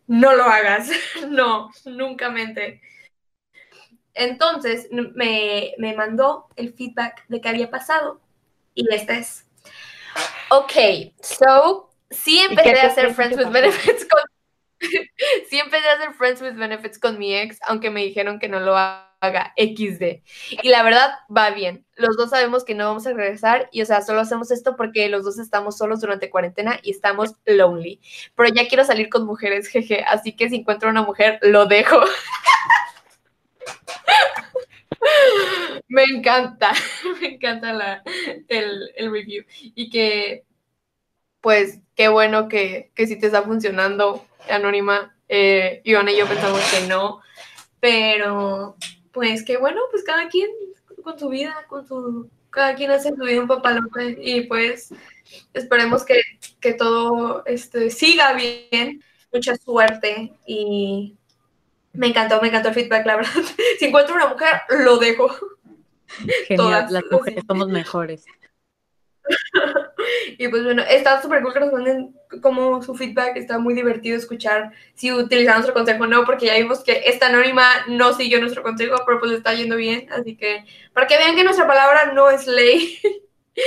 no 0.07 0.35
lo 0.35 0.45
hagas, 0.45 0.91
no, 1.29 1.71
nunca 1.87 2.31
mente. 2.31 2.81
Entonces 4.15 4.89
me, 4.91 5.73
me 5.79 5.95
mandó 5.95 6.47
el 6.57 6.73
feedback 6.73 7.27
de 7.29 7.41
qué 7.41 7.49
había 7.51 7.71
pasado, 7.71 8.21
y 8.75 8.93
esta 8.95 9.19
es, 9.19 9.47
ok, 10.51 10.73
so, 11.21 11.91
sí 12.11 12.39
empecé 12.41 12.81
a 12.81 12.87
hacer 12.87 13.09
que 13.09 13.15
Friends 13.15 13.37
with? 13.37 13.51
Benefits 13.51 14.07
con... 14.07 14.21
sí 15.49 15.59
empecé 15.59 15.89
a 15.89 15.95
hacer 15.95 16.15
Friends 16.15 16.43
with 16.43 16.55
Benefits 16.55 16.99
con 16.99 17.19
mi 17.19 17.35
ex, 17.35 17.59
aunque 17.67 17.91
me 17.91 18.05
dijeron 18.05 18.39
que 18.39 18.49
no 18.49 18.61
lo 18.61 18.77
haga 18.77 19.07
XD. 19.57 20.23
Y 20.63 20.69
la 20.69 20.83
verdad 20.83 21.13
va 21.35 21.51
bien. 21.51 21.85
Los 21.95 22.17
dos 22.17 22.31
sabemos 22.31 22.65
que 22.65 22.75
no 22.75 22.87
vamos 22.87 23.07
a 23.07 23.13
regresar 23.13 23.69
y, 23.73 23.83
o 23.83 23.87
sea, 23.87 24.03
solo 24.03 24.21
hacemos 24.21 24.51
esto 24.51 24.77
porque 24.77 25.09
los 25.09 25.25
dos 25.25 25.39
estamos 25.39 25.79
solos 25.79 26.01
durante 26.01 26.31
cuarentena 26.31 26.79
y 26.83 26.91
estamos 26.91 27.35
lonely. 27.47 28.01
Pero 28.35 28.55
ya 28.55 28.69
quiero 28.69 28.85
salir 28.85 29.09
con 29.09 29.27
mujeres, 29.27 29.69
jeje. 29.69 30.05
Así 30.07 30.37
que 30.37 30.49
si 30.49 30.57
encuentro 30.57 30.91
una 30.91 31.03
mujer, 31.03 31.39
lo 31.43 31.67
dejo. 31.67 32.01
me 35.89 36.05
encanta, 36.05 36.73
me 37.21 37.35
encanta 37.35 37.73
la, 37.73 38.03
el, 38.49 39.11
review. 39.11 39.45
Y 39.75 39.91
que, 39.91 40.45
pues, 41.41 41.81
qué 41.95 42.09
bueno 42.09 42.49
que, 42.49 42.91
que 42.95 43.07
sí 43.07 43.19
te 43.19 43.27
está 43.27 43.43
funcionando, 43.43 44.27
Anónima. 44.49 45.17
Eh, 45.29 45.83
y 45.85 45.93
yo 45.93 46.27
pensamos 46.27 46.61
que 46.71 46.87
no, 46.87 47.21
pero 47.81 48.77
pues 49.17 49.43
qué 49.43 49.57
bueno, 49.57 49.81
pues 49.91 50.05
cada 50.05 50.29
quien 50.29 50.51
con 51.03 51.19
su 51.19 51.31
vida, 51.31 51.65
con 51.69 51.89
su, 51.89 52.29
cada 52.51 52.75
quien 52.75 52.91
hace 52.91 53.09
su 53.09 53.25
vida 53.25 53.41
un 53.41 53.49
papalote 53.49 54.19
y 54.21 54.43
pues 54.43 54.93
esperemos 55.55 56.05
que, 56.05 56.21
que 56.61 56.75
todo 56.75 57.43
este, 57.47 57.89
siga 57.89 58.35
bien, 58.35 59.03
mucha 59.33 59.57
suerte 59.57 60.35
y 60.47 61.17
me 61.95 62.09
encantó, 62.09 62.43
me 62.43 62.49
encantó 62.49 62.69
el 62.69 62.75
feedback, 62.75 63.07
la 63.07 63.17
verdad. 63.17 63.33
Si 63.79 63.87
encuentro 63.87 64.15
una 64.15 64.27
mujer, 64.27 64.61
lo 64.69 64.99
dejo. 64.99 65.31
Genial, 66.47 66.57
Todas, 66.57 66.91
las 66.91 67.05
mujeres 67.11 67.45
somos 67.49 67.69
mejores. 67.69 68.27
Y 70.39 70.49
pues 70.49 70.65
bueno, 70.65 70.83
está 70.89 71.21
súper 71.23 71.43
cool 71.43 71.53
que 71.53 71.61
nos 71.61 71.73
manden 71.73 72.15
como 72.43 72.83
su 72.83 72.95
feedback, 72.95 73.37
está 73.37 73.59
muy 73.59 73.75
divertido 73.75 74.17
escuchar 74.17 74.73
si 74.95 75.13
utilizan 75.13 75.55
nuestro 75.55 75.75
consejo 75.75 76.05
o 76.05 76.07
no, 76.07 76.25
porque 76.25 76.47
ya 76.47 76.57
vimos 76.57 76.83
que 76.85 77.03
esta 77.07 77.27
anónima 77.27 77.69
no 77.89 78.13
siguió 78.13 78.41
nuestro 78.41 78.63
consejo, 78.63 78.97
pero 79.07 79.19
pues 79.19 79.31
le 79.31 79.39
está 79.39 79.55
yendo 79.55 79.77
bien, 79.77 80.13
así 80.13 80.37
que 80.37 80.65
para 80.93 81.07
que 81.07 81.17
vean 81.17 81.37
que 81.37 81.45
nuestra 81.45 81.67
palabra 81.67 82.13
no 82.13 82.31
es 82.31 82.47
ley. 82.47 82.99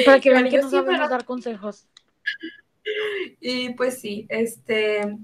Para 0.05 0.19
que 0.19 0.29
vean 0.29 0.47
que 0.47 0.61
no 0.61 0.69
sabemos 0.69 1.09
dar 1.09 1.25
consejos. 1.25 1.87
Y 3.39 3.73
pues 3.73 3.99
sí, 3.99 4.25
este, 4.29 5.17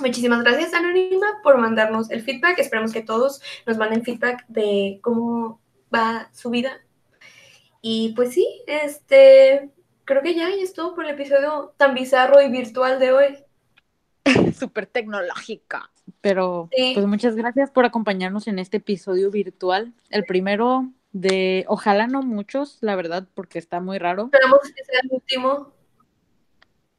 Muchísimas 0.00 0.42
gracias, 0.42 0.74
Anónima, 0.74 1.40
por 1.42 1.58
mandarnos 1.58 2.10
el 2.10 2.22
feedback. 2.22 2.58
Esperemos 2.58 2.92
que 2.92 3.02
todos 3.02 3.40
nos 3.64 3.76
manden 3.76 4.02
feedback 4.02 4.44
de 4.48 4.98
cómo 5.02 5.60
va 5.94 6.30
su 6.32 6.50
vida. 6.50 6.84
Y 7.80 8.12
pues 8.14 8.34
sí, 8.34 8.62
este, 8.66 9.70
creo 10.04 10.22
que 10.22 10.34
ya, 10.34 10.48
ya 10.48 10.62
es 10.62 10.72
todo 10.72 10.94
por 10.94 11.04
el 11.04 11.12
episodio 11.12 11.74
tan 11.76 11.94
bizarro 11.94 12.40
y 12.42 12.50
virtual 12.50 12.98
de 12.98 13.12
hoy. 13.12 13.38
Súper 14.58 14.86
tecnológica. 14.86 15.90
Pero 16.20 16.68
pues 16.70 17.06
muchas 17.06 17.34
gracias 17.34 17.70
por 17.70 17.84
acompañarnos 17.84 18.46
en 18.46 18.58
este 18.58 18.78
episodio 18.78 19.30
virtual. 19.30 19.92
El 20.10 20.24
primero 20.24 20.90
de, 21.12 21.64
ojalá 21.68 22.06
no 22.06 22.22
muchos, 22.22 22.78
la 22.80 22.96
verdad, 22.96 23.26
porque 23.34 23.58
está 23.58 23.80
muy 23.80 23.98
raro. 23.98 24.24
Esperamos 24.24 24.60
que 24.62 24.84
sea 24.84 25.00
el 25.02 25.10
último. 25.10 25.72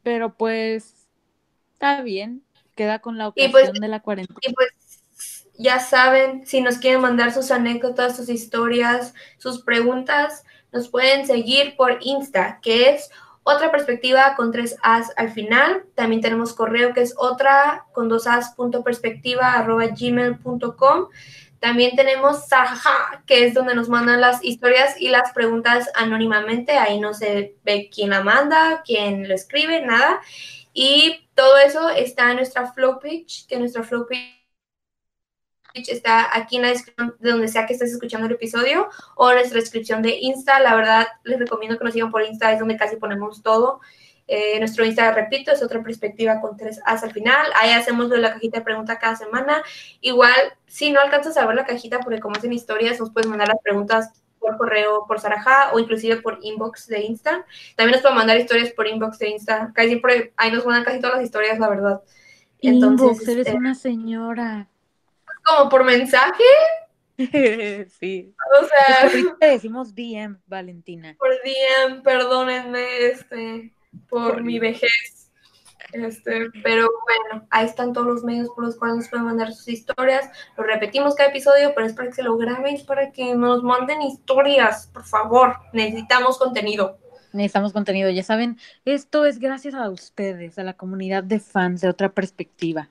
Pero 0.03 0.35
pues 0.35 1.07
está 1.73 2.01
bien 2.01 2.45
queda 2.75 2.99
con 2.99 3.17
la 3.17 3.31
pues, 3.31 3.49
ocasión 3.49 3.79
de 3.79 3.87
la 3.87 4.01
cuarentena. 4.01 4.39
Y 4.41 4.53
pues 4.53 4.69
ya 5.57 5.79
saben, 5.79 6.45
si 6.45 6.61
nos 6.61 6.77
quieren 6.77 7.01
mandar 7.01 7.33
sus 7.33 7.49
anécdotas, 7.51 8.17
sus 8.17 8.29
historias, 8.29 9.13
sus 9.37 9.63
preguntas, 9.63 10.43
nos 10.75 10.89
pueden 10.89 11.25
seguir 11.25 11.75
por 11.77 11.97
Insta, 12.01 12.59
que 12.61 12.89
es 12.89 13.09
otra 13.43 13.71
perspectiva 13.71 14.35
con 14.35 14.51
tres 14.51 14.75
as 14.83 15.13
al 15.15 15.31
final. 15.31 15.85
También 15.95 16.21
tenemos 16.21 16.53
correo 16.53 16.93
que 16.93 17.01
es 17.01 17.15
otra 17.17 17.85
con 17.93 18.09
dos 18.09 18.27
as 18.27 18.53
punto 18.55 18.83
perspectiva 18.83 19.53
arroba 19.53 19.85
gmail.com. 19.87 21.07
También 21.59 21.95
tenemos 21.95 22.47
Saja, 22.47 23.23
que 23.25 23.45
es 23.45 23.53
donde 23.53 23.73
nos 23.73 23.87
mandan 23.87 24.19
las 24.19 24.43
historias 24.43 24.99
y 24.99 25.09
las 25.09 25.31
preguntas 25.31 25.89
anónimamente. 25.95 26.73
Ahí 26.73 26.99
no 26.99 27.13
se 27.13 27.55
ve 27.63 27.89
quién 27.91 28.09
la 28.09 28.21
manda, 28.21 28.83
quién 28.85 29.27
lo 29.29 29.33
escribe, 29.33 29.81
nada. 29.81 30.19
Y 30.73 31.25
todo 31.35 31.57
eso 31.57 31.89
está 31.89 32.31
en 32.31 32.37
nuestra 32.37 32.73
flow 32.73 32.99
page, 32.99 33.45
que 33.47 33.57
nuestra 33.57 33.83
flow 33.83 34.05
está 35.75 36.35
aquí 36.35 36.57
en 36.57 36.63
la 36.63 36.69
descripción 36.69 37.15
de 37.19 37.31
donde 37.31 37.47
sea 37.47 37.65
que 37.65 37.73
estés 37.73 37.91
escuchando 37.91 38.27
el 38.27 38.33
episodio 38.33 38.89
o 39.15 39.29
en 39.29 39.37
nuestra 39.37 39.59
descripción 39.59 40.01
de 40.01 40.17
Insta. 40.19 40.59
La 40.59 40.75
verdad, 40.75 41.07
les 41.23 41.39
recomiendo 41.39 41.77
que 41.77 41.83
nos 41.83 41.93
sigan 41.93 42.11
por 42.11 42.23
Insta, 42.23 42.51
es 42.51 42.59
donde 42.59 42.77
casi 42.77 42.95
ponemos 42.97 43.41
todo. 43.41 43.81
Eh, 44.27 44.57
nuestro 44.59 44.85
Insta, 44.85 45.11
repito, 45.11 45.51
es 45.51 45.61
otra 45.61 45.83
perspectiva 45.83 46.41
con 46.41 46.57
tres 46.57 46.79
As 46.85 47.03
al 47.03 47.11
final. 47.11 47.45
Ahí 47.59 47.71
hacemos 47.71 48.09
la 48.09 48.33
cajita 48.33 48.59
de 48.59 48.63
preguntas 48.63 48.97
cada 48.99 49.15
semana. 49.15 49.61
Igual, 50.01 50.33
si 50.65 50.91
no 50.91 50.99
alcanzas 50.99 51.37
a 51.37 51.45
ver 51.45 51.55
la 51.55 51.65
cajita, 51.65 51.99
porque 51.99 52.19
como 52.19 52.35
es 52.35 52.43
en 52.43 52.53
historias, 52.53 52.99
nos 52.99 53.11
puedes 53.11 53.29
mandar 53.29 53.49
las 53.49 53.61
preguntas 53.61 54.11
por 54.39 54.57
correo 54.57 55.05
por 55.07 55.19
Sarajá 55.19 55.71
o 55.73 55.79
inclusive 55.79 56.17
por 56.17 56.39
inbox 56.41 56.87
de 56.87 57.01
Insta. 57.01 57.45
También 57.75 57.93
nos 57.93 58.01
pueden 58.01 58.17
mandar 58.17 58.37
historias 58.37 58.71
por 58.71 58.87
inbox 58.87 59.19
de 59.19 59.29
Insta. 59.29 59.71
Casi 59.73 59.89
siempre 59.89 60.33
ahí 60.37 60.51
nos 60.51 60.65
mandan 60.65 60.83
casi 60.83 60.99
todas 60.99 61.17
las 61.17 61.25
historias, 61.25 61.59
la 61.59 61.69
verdad. 61.69 62.01
Entonces, 62.61 63.27
eres 63.27 63.47
este, 63.47 63.57
una 63.57 63.75
señora. 63.75 64.69
¿Como 65.45 65.69
por 65.69 65.83
mensaje? 65.83 66.43
sí. 67.99 68.33
O 68.61 68.65
sea. 68.65 69.09
decimos 69.51 69.95
DM, 69.95 70.37
Valentina. 70.47 71.15
Por 71.17 71.31
DM, 71.43 72.01
perdónenme, 72.01 73.05
este, 73.05 73.73
por 74.09 74.43
mi 74.43 74.59
vejez. 74.59 75.31
Este, 75.93 76.49
pero 76.63 76.89
bueno, 77.05 77.47
ahí 77.51 77.65
están 77.65 77.93
todos 77.93 78.07
los 78.07 78.23
medios 78.23 78.49
por 78.49 78.65
los 78.65 78.75
cuales 78.75 78.97
nos 78.97 79.09
pueden 79.09 79.25
mandar 79.25 79.53
sus 79.53 79.67
historias. 79.69 80.29
Lo 80.57 80.63
repetimos 80.63 81.15
cada 81.15 81.29
episodio, 81.29 81.73
pero 81.73 81.87
es 81.87 81.93
para 81.93 82.09
que 82.09 82.15
se 82.15 82.23
lo 82.23 82.35
graben, 82.37 82.77
para 82.85 83.11
que 83.11 83.33
nos 83.35 83.63
manden 83.63 84.01
historias, 84.01 84.87
por 84.87 85.05
favor. 85.05 85.55
Necesitamos 85.71 86.37
contenido. 86.37 86.97
Necesitamos 87.31 87.73
contenido, 87.73 88.09
ya 88.09 88.23
saben, 88.23 88.57
esto 88.85 89.25
es 89.25 89.39
gracias 89.39 89.73
a 89.73 89.89
ustedes, 89.89 90.57
a 90.57 90.63
la 90.63 90.73
comunidad 90.73 91.23
de 91.23 91.39
fans 91.39 91.81
de 91.81 91.89
otra 91.89 92.09
perspectiva. 92.09 92.89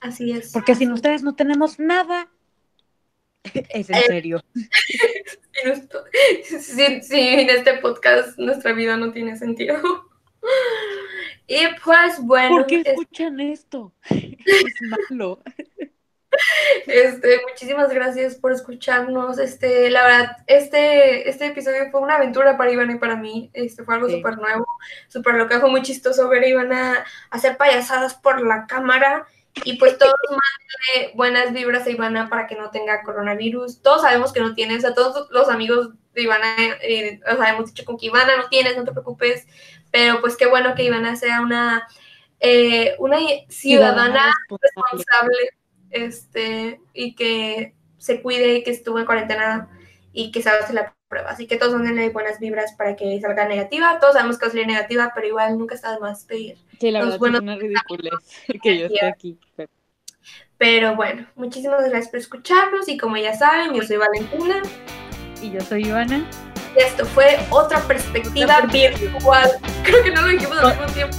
Así 0.00 0.32
es. 0.32 0.52
Porque 0.52 0.74
sin 0.74 0.92
ustedes 0.92 1.22
no 1.22 1.34
tenemos 1.34 1.78
nada. 1.78 2.28
Es 3.70 3.88
en 3.90 3.96
eh, 3.96 4.02
serio. 4.06 4.44
Sí, 6.44 7.02
sí, 7.02 7.20
en 7.20 7.50
este 7.50 7.74
podcast 7.74 8.38
nuestra 8.38 8.72
vida 8.72 8.96
no 8.96 9.12
tiene 9.12 9.36
sentido. 9.36 9.76
Y 11.48 11.60
pues 11.84 12.20
bueno. 12.20 12.56
¿Por 12.56 12.66
qué 12.66 12.82
escuchan 12.84 13.40
esto? 13.40 13.92
Es 14.10 14.74
malo. 14.82 15.40
Este, 16.86 17.40
muchísimas 17.48 17.92
gracias 17.92 18.34
por 18.34 18.52
escucharnos. 18.52 19.38
Este, 19.38 19.90
la 19.90 20.04
verdad, 20.04 20.36
este, 20.46 21.28
este 21.28 21.46
episodio 21.46 21.90
fue 21.90 22.00
una 22.00 22.16
aventura 22.16 22.56
para 22.56 22.70
Ivana 22.70 22.94
y 22.94 22.98
para 22.98 23.16
mí. 23.16 23.50
Este 23.54 23.84
fue 23.84 23.94
algo 23.94 24.08
súper 24.08 24.38
nuevo, 24.38 24.66
súper 25.08 25.34
loco. 25.34 25.58
Fue 25.60 25.70
muy 25.70 25.82
chistoso 25.82 26.28
ver 26.28 26.42
a 26.42 26.48
Ivana 26.48 27.04
hacer 27.30 27.56
payasadas 27.56 28.14
por 28.14 28.42
la 28.42 28.66
cámara. 28.66 29.26
Y 29.64 29.78
pues 29.78 29.98
todos 29.98 30.14
mándenle 30.28 31.14
buenas 31.16 31.52
vibras 31.52 31.86
a 31.86 31.90
Ivana 31.90 32.28
para 32.28 32.46
que 32.46 32.56
no 32.56 32.70
tenga 32.70 33.02
coronavirus. 33.02 33.82
Todos 33.82 34.02
sabemos 34.02 34.32
que 34.32 34.40
no 34.40 34.54
tiene, 34.54 34.76
o 34.76 34.80
sea, 34.80 34.94
todos 34.94 35.28
los 35.30 35.48
amigos 35.48 35.90
de 36.14 36.22
Ivana, 36.22 36.56
eh, 36.82 37.20
o 37.30 37.36
sea, 37.36 37.50
hemos 37.50 37.66
dicho 37.66 37.84
con 37.84 37.96
que 37.96 38.06
Ivana 38.06 38.36
no 38.36 38.48
tienes, 38.48 38.76
no 38.76 38.84
te 38.84 38.92
preocupes. 38.92 39.46
Pero 39.90 40.20
pues 40.20 40.36
qué 40.36 40.46
bueno 40.46 40.74
que 40.74 40.84
Ivana 40.84 41.16
sea 41.16 41.40
una, 41.40 41.86
eh, 42.40 42.94
una 42.98 43.18
ciudadana 43.48 44.32
responsable 44.60 45.50
este, 45.90 46.80
y 46.92 47.14
que 47.14 47.74
se 47.98 48.22
cuide 48.22 48.56
y 48.56 48.62
que 48.62 48.70
estuvo 48.70 48.98
en 48.98 49.06
cuarentena 49.06 49.68
y 50.12 50.30
que 50.30 50.42
se 50.42 50.72
la 50.72 50.95
prueba. 51.08 51.30
Así 51.30 51.46
que 51.46 51.56
todos 51.56 51.80
denle 51.82 52.08
buenas 52.10 52.38
vibras 52.38 52.74
para 52.74 52.96
que 52.96 53.20
salga 53.20 53.46
negativa. 53.46 53.98
Todos 54.00 54.14
sabemos 54.14 54.38
que 54.38 54.46
va 54.46 54.48
a 54.48 54.50
salir 54.50 54.66
negativa, 54.66 55.12
pero 55.14 55.26
igual 55.26 55.58
nunca 55.58 55.74
está 55.74 55.92
de 55.92 56.00
más 56.00 56.24
pedir. 56.24 56.58
Sí, 56.80 56.90
la 56.90 57.00
verdad 57.04 57.18
es 57.18 58.60
que 58.62 58.78
yo 58.78 58.86
esté 58.86 59.06
aquí. 59.06 59.38
Pero... 60.58 60.96
bueno, 60.96 61.26
muchísimas 61.34 61.80
gracias 61.88 62.08
por 62.08 62.20
escucharnos 62.20 62.88
y 62.88 62.96
como 62.96 63.16
ya 63.16 63.34
saben, 63.34 63.74
yo 63.74 63.82
soy 63.82 63.96
Valentina. 63.96 64.62
Y 65.42 65.50
yo 65.50 65.60
soy 65.60 65.86
Ivana 65.86 66.26
esto 66.76 67.06
fue 67.06 67.38
otra 67.50 67.80
perspectiva 67.80 68.60
virtual. 68.72 69.50
Creo 69.82 70.02
que 70.02 70.10
no 70.10 70.22
lo 70.22 70.28
dijimos 70.28 70.58
al 70.58 70.76
mismo 70.76 70.92
tiempo. 70.92 71.16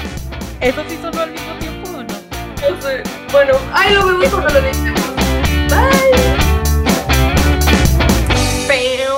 ¿Eso 0.61 0.83
sí 0.87 0.97
sonó 1.01 1.21
al 1.21 1.31
mismo 1.31 1.53
tiempo 1.59 1.89
o 1.89 2.03
no? 2.03 2.71
No 2.71 2.81
sé. 2.81 3.03
Bueno, 3.31 3.53
ahí 3.73 3.93
lo 3.93 4.05
vemos 4.05 4.29
cuando 4.29 4.53
lo 4.53 4.61
dijimos. 4.61 6.36